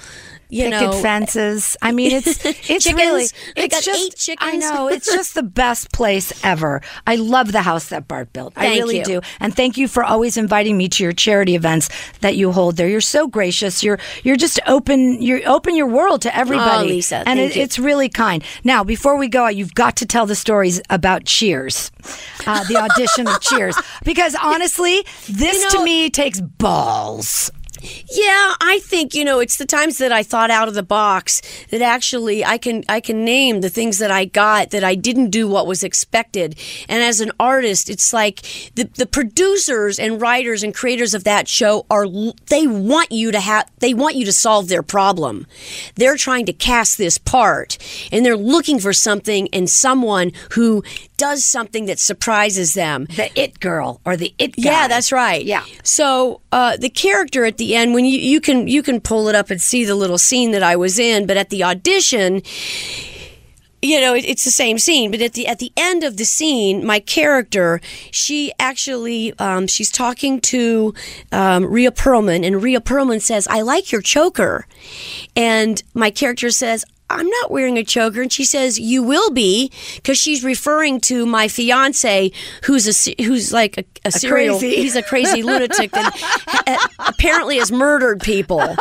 You 0.49 0.65
Picket 0.65 0.81
know, 0.81 1.01
fences. 1.01 1.75
I 1.81 1.91
mean, 1.91 2.11
it's 2.11 2.27
it's 2.45 2.83
Chickens. 2.83 2.93
really 2.93 3.27
it's 3.55 3.83
just. 3.83 4.29
I 4.39 4.57
know 4.57 4.87
it's 4.87 5.11
just 5.11 5.33
the 5.33 5.43
best 5.43 5.91
place 5.91 6.31
ever. 6.43 6.81
I 7.07 7.15
love 7.15 7.51
the 7.51 7.61
house 7.61 7.89
that 7.89 8.07
Bart 8.07 8.31
built. 8.33 8.53
I 8.55 8.75
really 8.75 8.99
you. 8.99 9.03
do. 9.03 9.21
And 9.39 9.55
thank 9.55 9.77
you 9.77 9.87
for 9.87 10.03
always 10.03 10.37
inviting 10.37 10.77
me 10.77 10.87
to 10.89 11.03
your 11.03 11.13
charity 11.13 11.55
events 11.55 11.89
that 12.21 12.35
you 12.35 12.51
hold 12.51 12.77
there. 12.77 12.87
You're 12.87 13.01
so 13.01 13.27
gracious. 13.27 13.83
You're 13.83 13.99
you're 14.23 14.35
just 14.35 14.59
open. 14.67 15.21
You 15.21 15.41
open 15.43 15.75
your 15.75 15.87
world 15.87 16.21
to 16.23 16.35
everybody. 16.35 16.87
Oh, 16.87 16.89
Lisa, 16.89 17.17
and 17.17 17.39
thank 17.39 17.55
it, 17.55 17.59
it's 17.59 17.79
really 17.79 18.09
kind. 18.09 18.43
Now, 18.63 18.83
before 18.83 19.17
we 19.17 19.27
go, 19.27 19.47
you've 19.47 19.73
got 19.73 19.97
to 19.97 20.05
tell 20.05 20.25
the 20.25 20.35
stories 20.35 20.81
about 20.89 21.25
Cheers, 21.25 21.91
uh, 22.45 22.63
the 22.65 22.77
audition 22.77 23.27
of 23.27 23.39
Cheers, 23.41 23.77
because 24.03 24.35
honestly, 24.35 25.05
this 25.29 25.63
You 25.63 25.79
to 25.79 25.83
me 25.83 26.09
takes 26.09 26.39
balls. 26.39 27.51
Yeah, 28.09 28.55
I 28.61 28.79
think 28.83 29.13
you 29.13 29.23
know 29.23 29.39
it's 29.39 29.57
the 29.57 29.65
times 29.65 29.97
that 29.97 30.11
I 30.11 30.23
thought 30.23 30.51
out 30.51 30.67
of 30.67 30.73
the 30.73 30.83
box 30.83 31.41
that 31.69 31.81
actually 31.81 32.43
I 32.43 32.57
can 32.57 32.83
I 32.89 32.99
can 32.99 33.23
name 33.25 33.61
the 33.61 33.69
things 33.69 33.99
that 33.99 34.11
I 34.11 34.25
got 34.25 34.71
that 34.71 34.83
I 34.83 34.95
didn't 34.95 35.29
do 35.29 35.47
what 35.47 35.67
was 35.67 35.83
expected. 35.83 36.57
And 36.89 37.03
as 37.03 37.21
an 37.21 37.31
artist, 37.39 37.89
it's 37.89 38.13
like 38.13 38.41
the 38.75 38.89
the 38.95 39.05
producers 39.05 39.99
and 39.99 40.21
writers 40.21 40.63
and 40.63 40.73
creators 40.73 41.13
of 41.13 41.23
that 41.25 41.47
show 41.47 41.85
are 41.89 42.05
they 42.49 42.67
want 42.67 43.11
you 43.11 43.31
to 43.31 43.39
have 43.39 43.69
they 43.79 43.93
want 43.93 44.15
you 44.15 44.25
to 44.25 44.33
solve 44.33 44.67
their 44.67 44.83
problem. 44.83 45.47
They're 45.95 46.17
trying 46.17 46.45
to 46.47 46.53
cast 46.53 46.97
this 46.97 47.17
part 47.17 47.77
and 48.11 48.25
they're 48.25 48.37
looking 48.37 48.79
for 48.79 48.93
something 48.93 49.47
and 49.53 49.69
someone 49.69 50.31
who 50.51 50.83
does 51.17 51.45
something 51.45 51.85
that 51.85 51.99
surprises 51.99 52.73
them. 52.73 53.05
The 53.05 53.29
it 53.39 53.59
girl 53.59 54.01
or 54.05 54.17
the 54.17 54.33
it 54.37 54.55
guy. 54.55 54.63
Yeah, 54.63 54.87
that's 54.87 55.11
right. 55.11 55.43
Yeah. 55.43 55.63
So 55.83 56.41
uh, 56.51 56.77
the 56.77 56.89
character 56.89 57.45
at 57.45 57.57
the 57.57 57.75
end, 57.75 57.93
when 57.93 58.05
you 58.05 58.19
you 58.19 58.41
can 58.41 58.67
you 58.67 58.83
can 58.83 58.99
pull 59.01 59.27
it 59.27 59.35
up 59.35 59.49
and 59.49 59.61
see 59.61 59.85
the 59.85 59.95
little 59.95 60.17
scene 60.17 60.51
that 60.51 60.63
I 60.63 60.75
was 60.75 60.99
in, 60.99 61.25
but 61.25 61.37
at 61.37 61.49
the 61.49 61.63
audition. 61.63 62.41
You 63.81 64.01
know, 64.01 64.15
it, 64.15 64.25
it's 64.25 64.43
the 64.43 64.51
same 64.51 64.79
scene, 64.79 65.11
but 65.11 65.21
at 65.21 65.33
the 65.33 65.45
at 65.45 65.59
the 65.59 65.71
end 65.77 66.03
of 66.03 66.17
the 66.17 66.25
scene, 66.25 66.83
my 66.83 66.99
character, 66.99 67.81
she 68.09 68.51
actually, 68.57 69.37
um, 69.37 69.67
she's 69.67 69.91
talking 69.91 70.41
to 70.41 70.95
um, 71.31 71.65
Rhea 71.65 71.91
Perlman, 71.91 72.43
and 72.43 72.63
Rhea 72.63 72.79
Perlman 72.79 73.21
says, 73.21 73.47
"I 73.47 73.61
like 73.61 73.91
your 73.91 74.01
choker," 74.01 74.65
and 75.35 75.83
my 75.93 76.09
character 76.09 76.49
says, 76.49 76.83
I'm 77.09 77.29
not 77.29 77.51
wearing 77.51 77.77
a 77.77 77.83
choker. 77.83 78.21
And 78.21 78.31
she 78.33 78.45
says, 78.45 78.79
You 78.79 79.03
will 79.03 79.29
be, 79.31 79.71
because 79.95 80.17
she's 80.17 80.43
referring 80.43 80.99
to 81.01 81.25
my 81.25 81.47
fiance, 81.47 82.31
who's 82.63 83.07
a 83.07 83.15
who's 83.23 83.53
like 83.53 83.77
a, 83.77 83.85
a, 84.05 84.11
serial. 84.11 84.57
crazy. 84.57 84.75
He's 84.85 84.95
a 84.95 85.03
crazy 85.03 85.43
lunatic 85.43 85.91
that 85.91 86.89
apparently 86.99 87.57
has 87.57 87.71
murdered 87.71 88.21
people, 88.21 88.75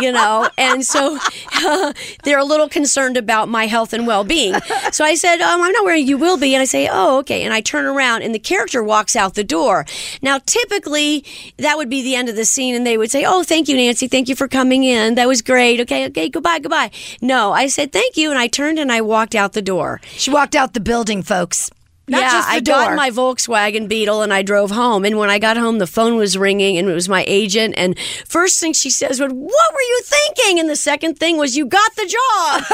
you 0.00 0.10
know. 0.12 0.48
And 0.58 0.84
so 0.84 1.18
they're 2.24 2.38
a 2.38 2.44
little 2.44 2.68
concerned 2.68 3.16
about 3.16 3.48
my 3.48 3.66
health 3.66 3.92
and 3.92 4.06
well 4.06 4.24
being. 4.24 4.54
So 4.92 5.04
I 5.04 5.14
said, 5.14 5.40
um, 5.40 5.60
I'm 5.60 5.72
not 5.72 5.84
wearing 5.84 6.06
You 6.06 6.18
Will 6.18 6.36
Be. 6.36 6.54
And 6.54 6.62
I 6.62 6.64
say, 6.64 6.88
Oh, 6.90 7.18
okay. 7.18 7.42
And 7.42 7.54
I 7.54 7.60
turn 7.60 7.84
around 7.84 8.22
and 8.22 8.34
the 8.34 8.38
character 8.38 8.82
walks 8.82 9.14
out 9.14 9.34
the 9.34 9.44
door. 9.44 9.86
Now, 10.22 10.38
typically, 10.44 11.24
that 11.58 11.76
would 11.76 11.88
be 11.88 12.02
the 12.02 12.16
end 12.16 12.28
of 12.28 12.36
the 12.36 12.44
scene. 12.44 12.74
And 12.74 12.86
they 12.86 12.98
would 12.98 13.10
say, 13.10 13.24
Oh, 13.24 13.42
thank 13.44 13.68
you, 13.68 13.76
Nancy. 13.76 14.08
Thank 14.08 14.28
you 14.28 14.34
for 14.34 14.48
coming 14.48 14.82
in. 14.82 15.14
That 15.14 15.28
was 15.28 15.40
great. 15.40 15.80
Okay, 15.80 16.06
okay, 16.06 16.28
goodbye, 16.28 16.58
goodbye. 16.58 16.90
No, 17.20 17.52
I 17.60 17.66
said, 17.66 17.92
Thank 17.92 18.16
you. 18.16 18.30
And 18.30 18.38
I 18.38 18.46
turned 18.46 18.78
and 18.78 18.90
I 18.90 19.02
walked 19.02 19.34
out 19.34 19.52
the 19.52 19.60
door. 19.60 20.00
She 20.16 20.30
walked 20.30 20.56
out 20.56 20.72
the 20.72 20.80
building, 20.80 21.22
folks. 21.22 21.70
Not 22.10 22.22
yeah, 22.22 22.42
I 22.44 22.58
door. 22.58 22.74
got 22.74 22.96
my 22.96 23.10
Volkswagen 23.10 23.86
Beetle 23.88 24.22
and 24.22 24.32
I 24.34 24.42
drove 24.42 24.72
home. 24.72 25.04
And 25.04 25.16
when 25.16 25.30
I 25.30 25.38
got 25.38 25.56
home, 25.56 25.78
the 25.78 25.86
phone 25.86 26.16
was 26.16 26.36
ringing 26.36 26.76
and 26.76 26.88
it 26.88 26.92
was 26.92 27.08
my 27.08 27.24
agent. 27.28 27.74
And 27.76 27.96
first 28.26 28.58
thing 28.58 28.72
she 28.72 28.90
says 28.90 29.20
was, 29.20 29.32
"What 29.32 29.72
were 29.74 29.80
you 29.80 30.00
thinking?" 30.04 30.58
And 30.58 30.68
the 30.68 30.74
second 30.74 31.20
thing 31.20 31.36
was, 31.36 31.56
"You 31.56 31.66
got 31.66 31.94
the 31.94 32.06
job." 32.06 32.64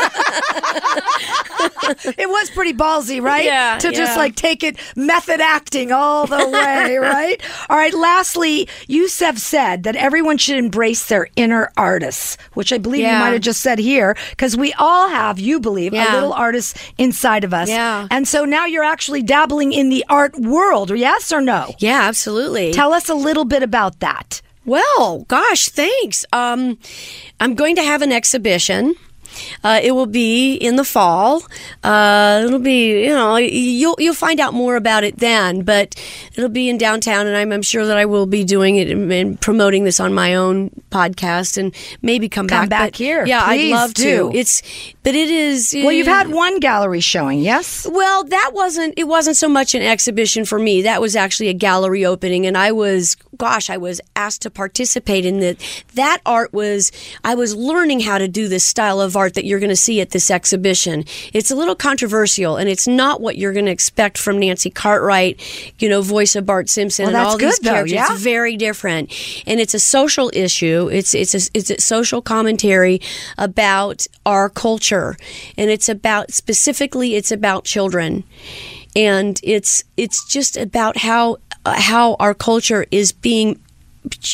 it 2.19 2.29
was 2.31 2.51
pretty 2.51 2.73
ballsy, 2.73 3.21
right? 3.21 3.45
Yeah, 3.45 3.77
To 3.79 3.93
just 3.93 4.17
like 4.17 4.37
take 4.37 4.63
it 4.63 4.79
method 4.97 5.43
acting 5.43 5.93
all 5.93 6.27
the 6.27 6.49
way, 6.49 6.97
right? 6.97 7.41
All 7.69 7.77
right. 7.77 7.93
Lastly, 7.93 8.69
you 8.89 9.09
have 9.21 9.39
said 9.39 9.83
that 9.83 9.97
everyone 9.97 10.39
should 10.39 10.57
embrace 10.57 11.09
their 11.09 11.29
inner 11.37 11.71
artists, 11.77 12.39
which 12.55 12.73
I 12.73 12.79
believe 12.79 13.03
you 13.03 13.13
might 13.13 13.33
have 13.33 13.43
just 13.43 13.61
said 13.61 13.79
here, 13.79 14.17
because 14.31 14.57
we 14.57 14.73
all 14.75 15.09
have, 15.11 15.39
you 15.39 15.61
believe, 15.61 15.93
a 15.93 16.13
little 16.15 16.33
artist 16.33 16.79
inside 16.97 17.45
of 17.45 17.53
us. 17.53 17.69
Yeah. 17.69 18.07
And 18.11 18.27
so 18.27 18.47
now 18.47 18.65
you're 18.65 18.85
actually 18.85 19.23
dabbling 19.27 19.73
in 19.73 19.91
the 19.91 20.05
art 20.09 20.39
world, 20.39 20.91
or 20.91 20.97
yes 20.97 21.33
or 21.33 21.41
no? 21.41 21.75
yeah, 21.79 22.03
absolutely. 22.03 22.73
Tell 22.73 22.93
us 22.93 23.09
a 23.09 23.15
little 23.15 23.45
bit 23.45 23.63
about 23.63 24.01
that. 24.01 24.41
Well, 24.65 25.25
gosh, 25.29 25.69
thanks. 25.69 26.25
Um, 26.33 26.79
I'm 27.39 27.55
going 27.55 27.77
to 27.77 27.83
have 27.83 28.03
an 28.03 28.11
exhibition. 28.13 28.97
Uh, 29.65 29.81
it 29.83 29.93
will 29.93 30.07
be 30.07 30.55
in 30.55 30.77
the 30.77 30.85
fall. 30.85 31.43
Uh, 31.83 32.43
it'll 32.45 32.59
be, 32.59 33.05
you 33.05 33.11
know, 33.11 33.37
you'll 33.37 33.97
you'll 33.99 34.15
find 34.15 34.41
out 34.41 34.55
more 34.55 34.77
about 34.77 35.05
it 35.05 35.19
then. 35.19 35.63
But 35.63 35.95
it'll 36.35 36.49
be 36.51 36.69
in 36.69 36.79
downtown, 36.79 37.27
and 37.27 37.37
I'm, 37.37 37.53
I'm 37.53 37.63
sure 37.63 37.87
that 37.87 37.97
I 37.97 38.05
will 38.07 38.27
be 38.27 38.45
doing 38.45 38.77
it 38.77 38.91
and, 38.91 39.13
and 39.13 39.41
promoting 39.41 39.85
this 39.85 40.01
on 40.01 40.15
my 40.15 40.35
own 40.35 40.71
podcast, 40.91 41.57
and 41.59 41.75
maybe 42.03 42.29
come, 42.29 42.47
Come 42.49 42.63
back. 42.63 42.71
back 42.71 42.93
But, 42.93 42.97
here. 42.99 43.27
Yeah, 43.27 43.43
I'd 43.45 43.71
love 43.71 43.95
do. 43.95 44.31
to. 44.33 44.37
It's, 44.39 44.63
but 45.03 45.15
it 45.15 45.31
is. 45.31 45.75
Well, 45.77 45.93
you've 45.93 46.07
had 46.07 46.29
one 46.31 46.61
gallery 46.61 47.01
showing, 47.01 47.41
yes? 47.41 47.87
Well, 47.91 48.25
that 48.25 48.51
wasn't 48.55 48.95
it 48.97 49.05
wasn't 49.09 49.37
so 49.37 49.49
much 49.49 49.75
an 49.75 49.83
exhibition 49.83 50.45
for 50.45 50.59
me. 50.59 50.83
That 50.83 51.01
was 51.01 51.15
actually 51.17 51.49
a 51.49 51.55
gallery 51.55 52.05
opening 52.05 52.47
and 52.47 52.57
I 52.57 52.73
was 52.73 53.17
gosh, 53.37 53.69
I 53.69 53.77
was 53.77 54.01
asked 54.15 54.43
to 54.43 54.51
participate 54.51 55.25
in 55.27 55.41
that. 55.41 55.57
That 55.95 56.21
art 56.27 56.53
was 56.53 56.91
I 57.25 57.35
was 57.35 57.55
learning 57.55 58.01
how 58.01 58.19
to 58.19 58.29
do 58.29 58.49
this 58.49 58.65
style 58.65 59.01
of 59.01 59.17
art 59.17 59.26
that 59.35 59.45
you're 59.45 59.59
going 59.61 59.71
to 59.71 59.77
see 59.77 60.01
at 60.01 60.11
this 60.11 60.31
exhibition. 60.31 61.05
It's 61.33 61.51
a 61.51 61.57
little 61.57 61.75
controversial 61.75 62.57
and 62.57 62.69
it's 62.69 62.87
not 62.87 63.21
what 63.21 63.37
you're 63.37 63.53
going 63.53 63.67
to 63.67 63.73
expect 63.73 64.19
from 64.19 64.39
Nancy 64.39 64.71
Cartwright, 64.71 65.41
you 65.79 65.89
know, 65.89 66.03
voice 66.03 66.37
of 66.37 66.47
Bart 66.47 66.69
Simpson 66.69 67.07
Well, 67.07 67.17
and 67.17 67.27
all 67.27 67.39
these 67.39 67.59
good, 67.59 67.65
though, 67.65 67.85
yeah? 67.85 68.13
It's 68.13 68.23
very 68.23 68.57
different. 68.57 69.13
And 69.47 69.61
it's 69.61 69.75
a 69.75 69.81
social 69.81 70.31
issue. 70.33 70.89
It's 70.93 71.15
it's 71.15 71.35
a, 71.35 71.51
it's 71.55 71.71
a 71.71 71.81
social 71.81 72.23
commentary 72.23 73.01
about 73.39 74.07
our 74.25 74.49
culture 74.49 75.17
and 75.57 75.71
it's 75.71 75.89
about 75.89 76.33
specifically 76.33 77.15
it's 77.15 77.33
about 77.33 77.65
children. 77.65 78.25
And 78.95 79.39
it's 79.43 79.85
it's 79.97 80.27
just 80.27 80.57
about 80.57 80.97
how 80.97 81.39
how 81.67 82.15
our 82.15 82.35
culture 82.35 82.87
is 82.91 83.13
being 83.13 83.61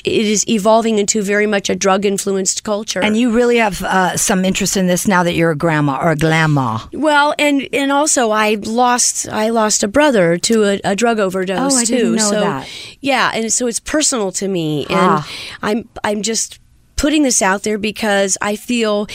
it 0.05 0.27
is 0.27 0.47
evolving 0.49 0.99
into 0.99 1.23
very 1.23 1.47
much 1.47 1.71
a 1.71 1.75
drug 1.75 2.05
influenced 2.05 2.63
culture. 2.65 3.01
And 3.03 3.17
you 3.17 3.33
really 3.33 3.57
have 3.59 3.83
uh, 3.83 4.17
some 4.17 4.45
interest 4.45 4.77
in 4.77 4.87
this 4.87 5.09
now 5.09 5.23
that 5.23 5.35
you're 5.35 5.51
a 5.51 5.57
grandma 5.57 5.99
or 6.03 6.11
a 6.11 6.17
grandma. 6.17 6.79
Well, 6.93 7.35
and 7.39 7.69
and 7.73 7.91
also 7.91 8.31
I 8.31 8.55
lost 8.63 9.29
I 9.29 9.49
lost 9.51 9.83
a 9.83 9.89
brother 9.89 10.37
to 10.39 10.65
a, 10.65 10.81
a 10.85 10.95
drug 10.97 11.19
overdose 11.19 11.75
Oh, 11.75 11.79
I 11.79 11.85
too. 11.85 11.97
didn't 11.97 12.15
know 12.17 12.31
so 12.31 12.41
that. 12.41 12.69
yeah, 13.01 13.31
and 13.35 13.53
so 13.53 13.67
it's 13.67 13.81
personal 13.81 14.31
to 14.33 14.49
me, 14.49 14.83
and 14.91 14.99
Ah. 14.99 15.29
I'm 15.63 15.89
I'm 16.05 16.23
just 16.23 16.59
putting 16.97 17.23
this 17.23 17.43
out 17.43 17.63
there 17.63 17.79
because 17.79 18.37
I 18.41 18.57
feel 18.57 19.07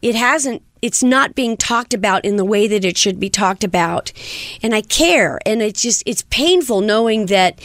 it 0.00 0.14
hasn't 0.14 0.62
it's 0.80 1.02
not 1.04 1.36
being 1.36 1.56
talked 1.56 1.94
about 1.94 2.24
in 2.24 2.34
the 2.36 2.44
way 2.44 2.66
that 2.66 2.84
it 2.84 2.98
should 2.98 3.20
be 3.20 3.30
talked 3.30 3.62
about 3.62 4.10
and 4.64 4.74
i 4.74 4.80
care 4.80 5.38
and 5.46 5.62
it's 5.62 5.80
just 5.80 6.02
it's 6.06 6.22
painful 6.30 6.80
knowing 6.80 7.26
that 7.26 7.60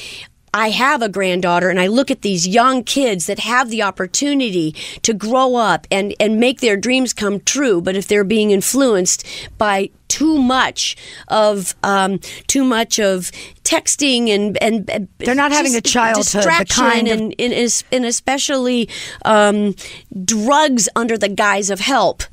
I 0.54 0.70
have 0.70 1.02
a 1.02 1.10
granddaughter 1.10 1.70
and 1.70 1.80
I 1.80 1.88
look 1.88 2.10
at 2.10 2.22
these 2.22 2.48
young 2.48 2.84
kids 2.84 3.28
that 3.28 3.40
have 3.40 3.70
the 3.70 3.84
opportunity 3.84 4.74
to 5.04 5.14
grow 5.14 5.56
up 5.56 5.86
and, 5.92 6.16
and 6.20 6.40
make 6.40 6.62
their 6.62 6.78
dreams 6.78 7.14
come 7.14 7.40
true. 7.42 7.82
But 7.82 7.96
if 7.96 8.08
they're 8.08 8.24
being 8.24 8.52
influenced 8.52 9.26
by 9.58 9.90
too 10.08 10.38
much 10.38 10.96
of 11.28 11.76
um, 11.84 12.20
too 12.48 12.64
much 12.64 13.00
of 13.00 13.32
texting 13.64 14.30
and 14.30 14.58
and 14.64 14.90
and 14.90 15.08
They're 15.18 15.36
not 15.36 15.52
having 15.52 15.76
a 15.76 15.82
childhood, 15.82 16.26
the 16.26 16.38
distraction 16.38 17.08
and, 17.08 17.36
and, 17.38 17.84
and 17.92 18.06
especially 18.06 18.90
um, 19.26 19.76
drugs 20.24 20.88
under 20.96 21.18
the 21.18 21.30
guise 21.30 21.70
of 21.70 21.82
help 21.82 22.24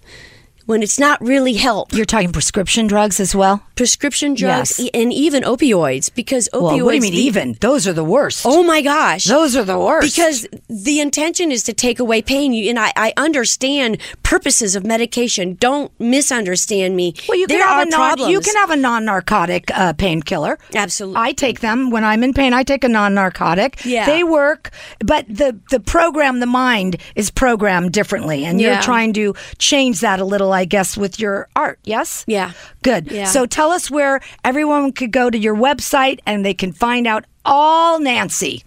when 0.67 0.83
it's 0.83 0.99
not 0.99 1.21
really 1.21 1.55
help. 1.55 1.93
You're 1.93 2.05
talking 2.05 2.33
prescription 2.33 2.87
drugs 2.87 3.21
as 3.21 3.35
well? 3.35 3.62
Prescription 3.75 4.35
drugs 4.35 4.79
Yes. 4.79 4.81
e- 4.81 4.91
and 4.95 5.12
even 5.12 5.43
opioids 5.43 6.12
because 6.15 6.49
opioids. 6.53 6.62
Well, 6.62 6.85
what 6.85 6.91
do 6.93 6.97
you 6.97 7.03
mean 7.03 7.12
the- 7.12 7.21
even? 7.21 7.57
Those 7.61 7.87
are 7.87 7.93
the 7.93 8.05
worst. 8.05 8.43
Oh 8.45 8.62
my 8.62 8.81
gosh. 8.83 9.25
Those 9.25 9.57
are 9.57 9.65
the 9.65 9.79
worst. 9.79 10.15
Because 10.15 10.47
the 10.69 11.01
intention 11.01 11.51
is 11.53 11.62
to 11.65 11.73
take 11.73 11.99
away 11.99 12.23
pain. 12.23 12.53
You, 12.53 12.71
and 12.71 12.79
I, 12.79 12.93
I 12.97 13.12
understand 13.17 13.99
purposes 14.23 14.75
of 14.77 14.85
medication. 14.87 15.55
Don't 15.61 15.91
misunderstand 16.01 16.97
me. 16.97 17.15
well, 17.29 17.39
you 17.39 17.47
can 17.47 17.61
have 17.61 17.79
are 17.79 17.83
a 17.83 17.87
non, 17.87 17.99
problems. 18.01 18.33
you 18.33 18.41
can 18.41 18.55
have 18.57 18.71
a 18.71 18.77
non-narcotic 18.77 19.71
uh, 19.75 19.93
painkiller. 19.95 20.59
Absolutely. 20.75 21.21
I 21.21 21.33
take 21.33 21.61
them 21.61 21.91
when 21.91 22.05
I'm 22.05 22.23
in 22.23 22.33
pain. 22.33 22.53
I 22.53 22.62
take 22.62 22.85
a 22.85 22.89
non-narcotic. 22.89 23.85
Yeah. 23.85 24.07
They 24.07 24.25
work, 24.25 24.71
but 25.01 25.27
the 25.29 25.59
the 25.71 25.81
program, 25.81 26.41
the 26.41 26.47
mind 26.47 26.97
is 27.17 27.31
programmed 27.31 27.93
differently, 27.93 28.45
and 28.45 28.61
you're 28.61 28.81
trying 28.81 29.12
to 29.15 29.35
change 29.59 30.01
that 30.01 30.21
a 30.21 30.25
little, 30.25 30.54
I 30.55 30.65
guess, 30.65 30.97
with 30.97 31.21
your 31.21 31.49
art. 31.55 31.79
Yes. 31.85 32.25
Yeah. 32.27 32.53
Good. 32.83 33.11
Yeah. 33.11 33.27
So 33.27 33.45
tell 33.47 33.71
us 33.71 33.91
where 33.91 34.21
everyone 34.45 34.93
could 34.93 35.13
go 35.13 35.29
to 35.29 35.37
your 35.37 35.55
website 35.57 36.21
and 36.27 36.45
they 36.45 36.55
can 36.55 36.73
find 36.73 37.07
out 37.07 37.25
all 37.45 38.01
Nancy. 38.01 38.65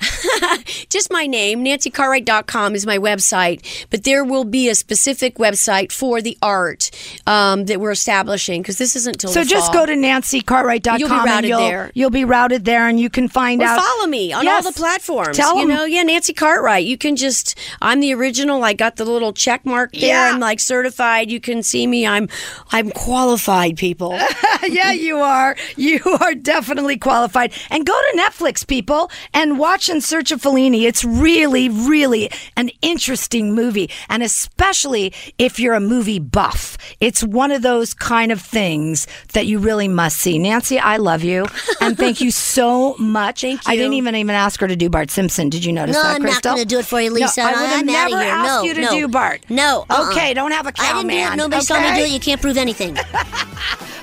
just 0.88 1.10
my 1.10 1.26
name, 1.26 1.64
nancycartwright.com 1.64 2.74
is 2.74 2.86
my 2.86 2.98
website, 2.98 3.86
but 3.90 4.04
there 4.04 4.24
will 4.24 4.44
be 4.44 4.68
a 4.68 4.74
specific 4.74 5.36
website 5.36 5.92
for 5.92 6.20
the 6.22 6.36
art 6.42 6.90
um, 7.26 7.64
that 7.66 7.80
we're 7.80 7.90
establishing 7.90 8.62
because 8.62 8.78
this 8.78 8.94
isn't 8.96 9.18
till 9.20 9.30
So 9.30 9.44
just 9.44 9.72
fall. 9.72 9.86
go 9.86 9.86
to 9.86 9.92
nancycartwright.com 9.94 10.98
You'll 10.98 11.08
be 11.08 11.30
and 11.30 11.46
you'll, 11.46 11.58
there. 11.60 11.90
you'll 11.94 12.10
be 12.10 12.24
routed 12.24 12.64
there 12.64 12.88
and 12.88 12.98
you 13.00 13.10
can 13.10 13.28
find 13.28 13.60
or 13.62 13.66
out. 13.66 13.80
follow 13.80 14.06
me 14.06 14.32
on 14.32 14.44
Yes. 14.44 14.64
all 14.64 14.70
the 14.72 14.76
platforms. 14.76 15.36
Tell 15.36 15.56
you 15.56 15.62
'em. 15.62 15.68
know, 15.68 15.84
yeah, 15.84 16.02
Nancy 16.02 16.32
Cartwright. 16.32 16.84
You 16.86 16.96
can 16.98 17.16
just 17.16 17.58
I'm 17.82 18.00
the 18.00 18.14
original. 18.14 18.64
I 18.64 18.72
got 18.72 18.96
the 18.96 19.04
little 19.04 19.32
check 19.32 19.64
mark 19.66 19.92
there. 19.92 20.08
Yeah. 20.08 20.30
I'm 20.32 20.40
like 20.40 20.60
certified. 20.60 21.30
You 21.30 21.40
can 21.40 21.62
see 21.62 21.86
me. 21.86 22.06
I'm 22.06 22.28
I'm 22.72 22.90
qualified, 22.90 23.76
people. 23.76 24.18
yeah, 24.68 24.92
you 24.92 25.18
are. 25.18 25.56
You 25.76 26.00
are 26.20 26.34
definitely 26.34 26.96
qualified. 26.98 27.52
And 27.70 27.84
go 27.86 27.92
to 27.92 28.18
Netflix, 28.18 28.66
people, 28.66 29.10
and 29.34 29.58
watch 29.58 29.87
In 29.88 30.00
Search 30.00 30.30
of 30.32 30.42
Fellini. 30.42 30.82
It's 30.82 31.04
really, 31.04 31.68
really 31.68 32.30
an 32.56 32.70
interesting 32.82 33.54
movie. 33.54 33.90
And 34.08 34.22
especially 34.22 35.12
if 35.38 35.58
you're 35.58 35.74
a 35.74 35.80
movie 35.80 36.18
buff, 36.18 36.76
it's 37.00 37.22
one 37.22 37.50
of 37.50 37.62
those 37.62 37.94
kind 37.94 38.30
of 38.32 38.40
things 38.40 39.06
that 39.32 39.46
you 39.46 39.58
really 39.58 39.88
must 39.88 40.18
see. 40.18 40.38
Nancy, 40.38 40.78
I 40.78 40.96
love 40.98 41.22
you. 41.22 41.46
And 41.80 41.96
thank 41.96 42.20
you 42.20 42.30
so 42.32 42.96
much. 42.98 43.40
Thank 43.42 43.60
I 43.66 43.76
didn't 43.76 43.94
even 43.94 44.14
even 44.14 44.34
ask 44.34 44.60
her 44.60 44.68
to 44.68 44.76
do 44.76 44.88
Bart 44.90 45.10
Simpson. 45.10 45.48
Did 45.48 45.64
you 45.64 45.72
notice 45.72 45.94
No, 45.96 46.02
that, 46.02 46.16
I'm 46.16 46.22
not 46.22 46.42
going 46.42 46.58
to 46.58 46.64
do 46.64 46.78
it 46.80 46.86
for 46.86 47.00
you, 47.00 47.10
Lisa. 47.10 47.40
No, 47.42 47.46
I 47.48 47.50
would 47.60 47.70
have 47.70 47.86
never 47.86 48.16
asked 48.16 48.46
No, 48.48 48.62
you 48.64 48.74
to 48.74 48.80
no. 48.82 48.90
do 48.90 49.08
Bart. 49.08 49.44
No. 49.48 49.86
uh-uh. 49.88 50.10
Okay, 50.10 50.34
don't 50.34 50.52
have 50.52 50.66
a 50.66 50.72
cow 50.72 50.84
I 50.84 50.88
didn't 50.94 51.02
do 51.10 51.16
man. 51.16 51.32
it. 51.32 51.36
Nobody 51.36 51.62
saw 51.62 51.80
me 51.80 51.94
do 51.96 52.02
it. 52.04 52.10
You 52.10 52.20
can't 52.20 52.40
prove 52.40 52.56
anything. 52.56 52.96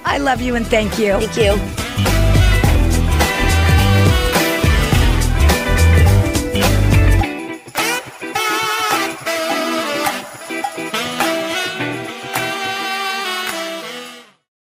I 0.06 0.18
love 0.20 0.42
you 0.42 0.56
and 0.56 0.66
thank 0.66 0.98
you. 0.98 1.20
Thank 1.20 1.38
you. 1.38 2.35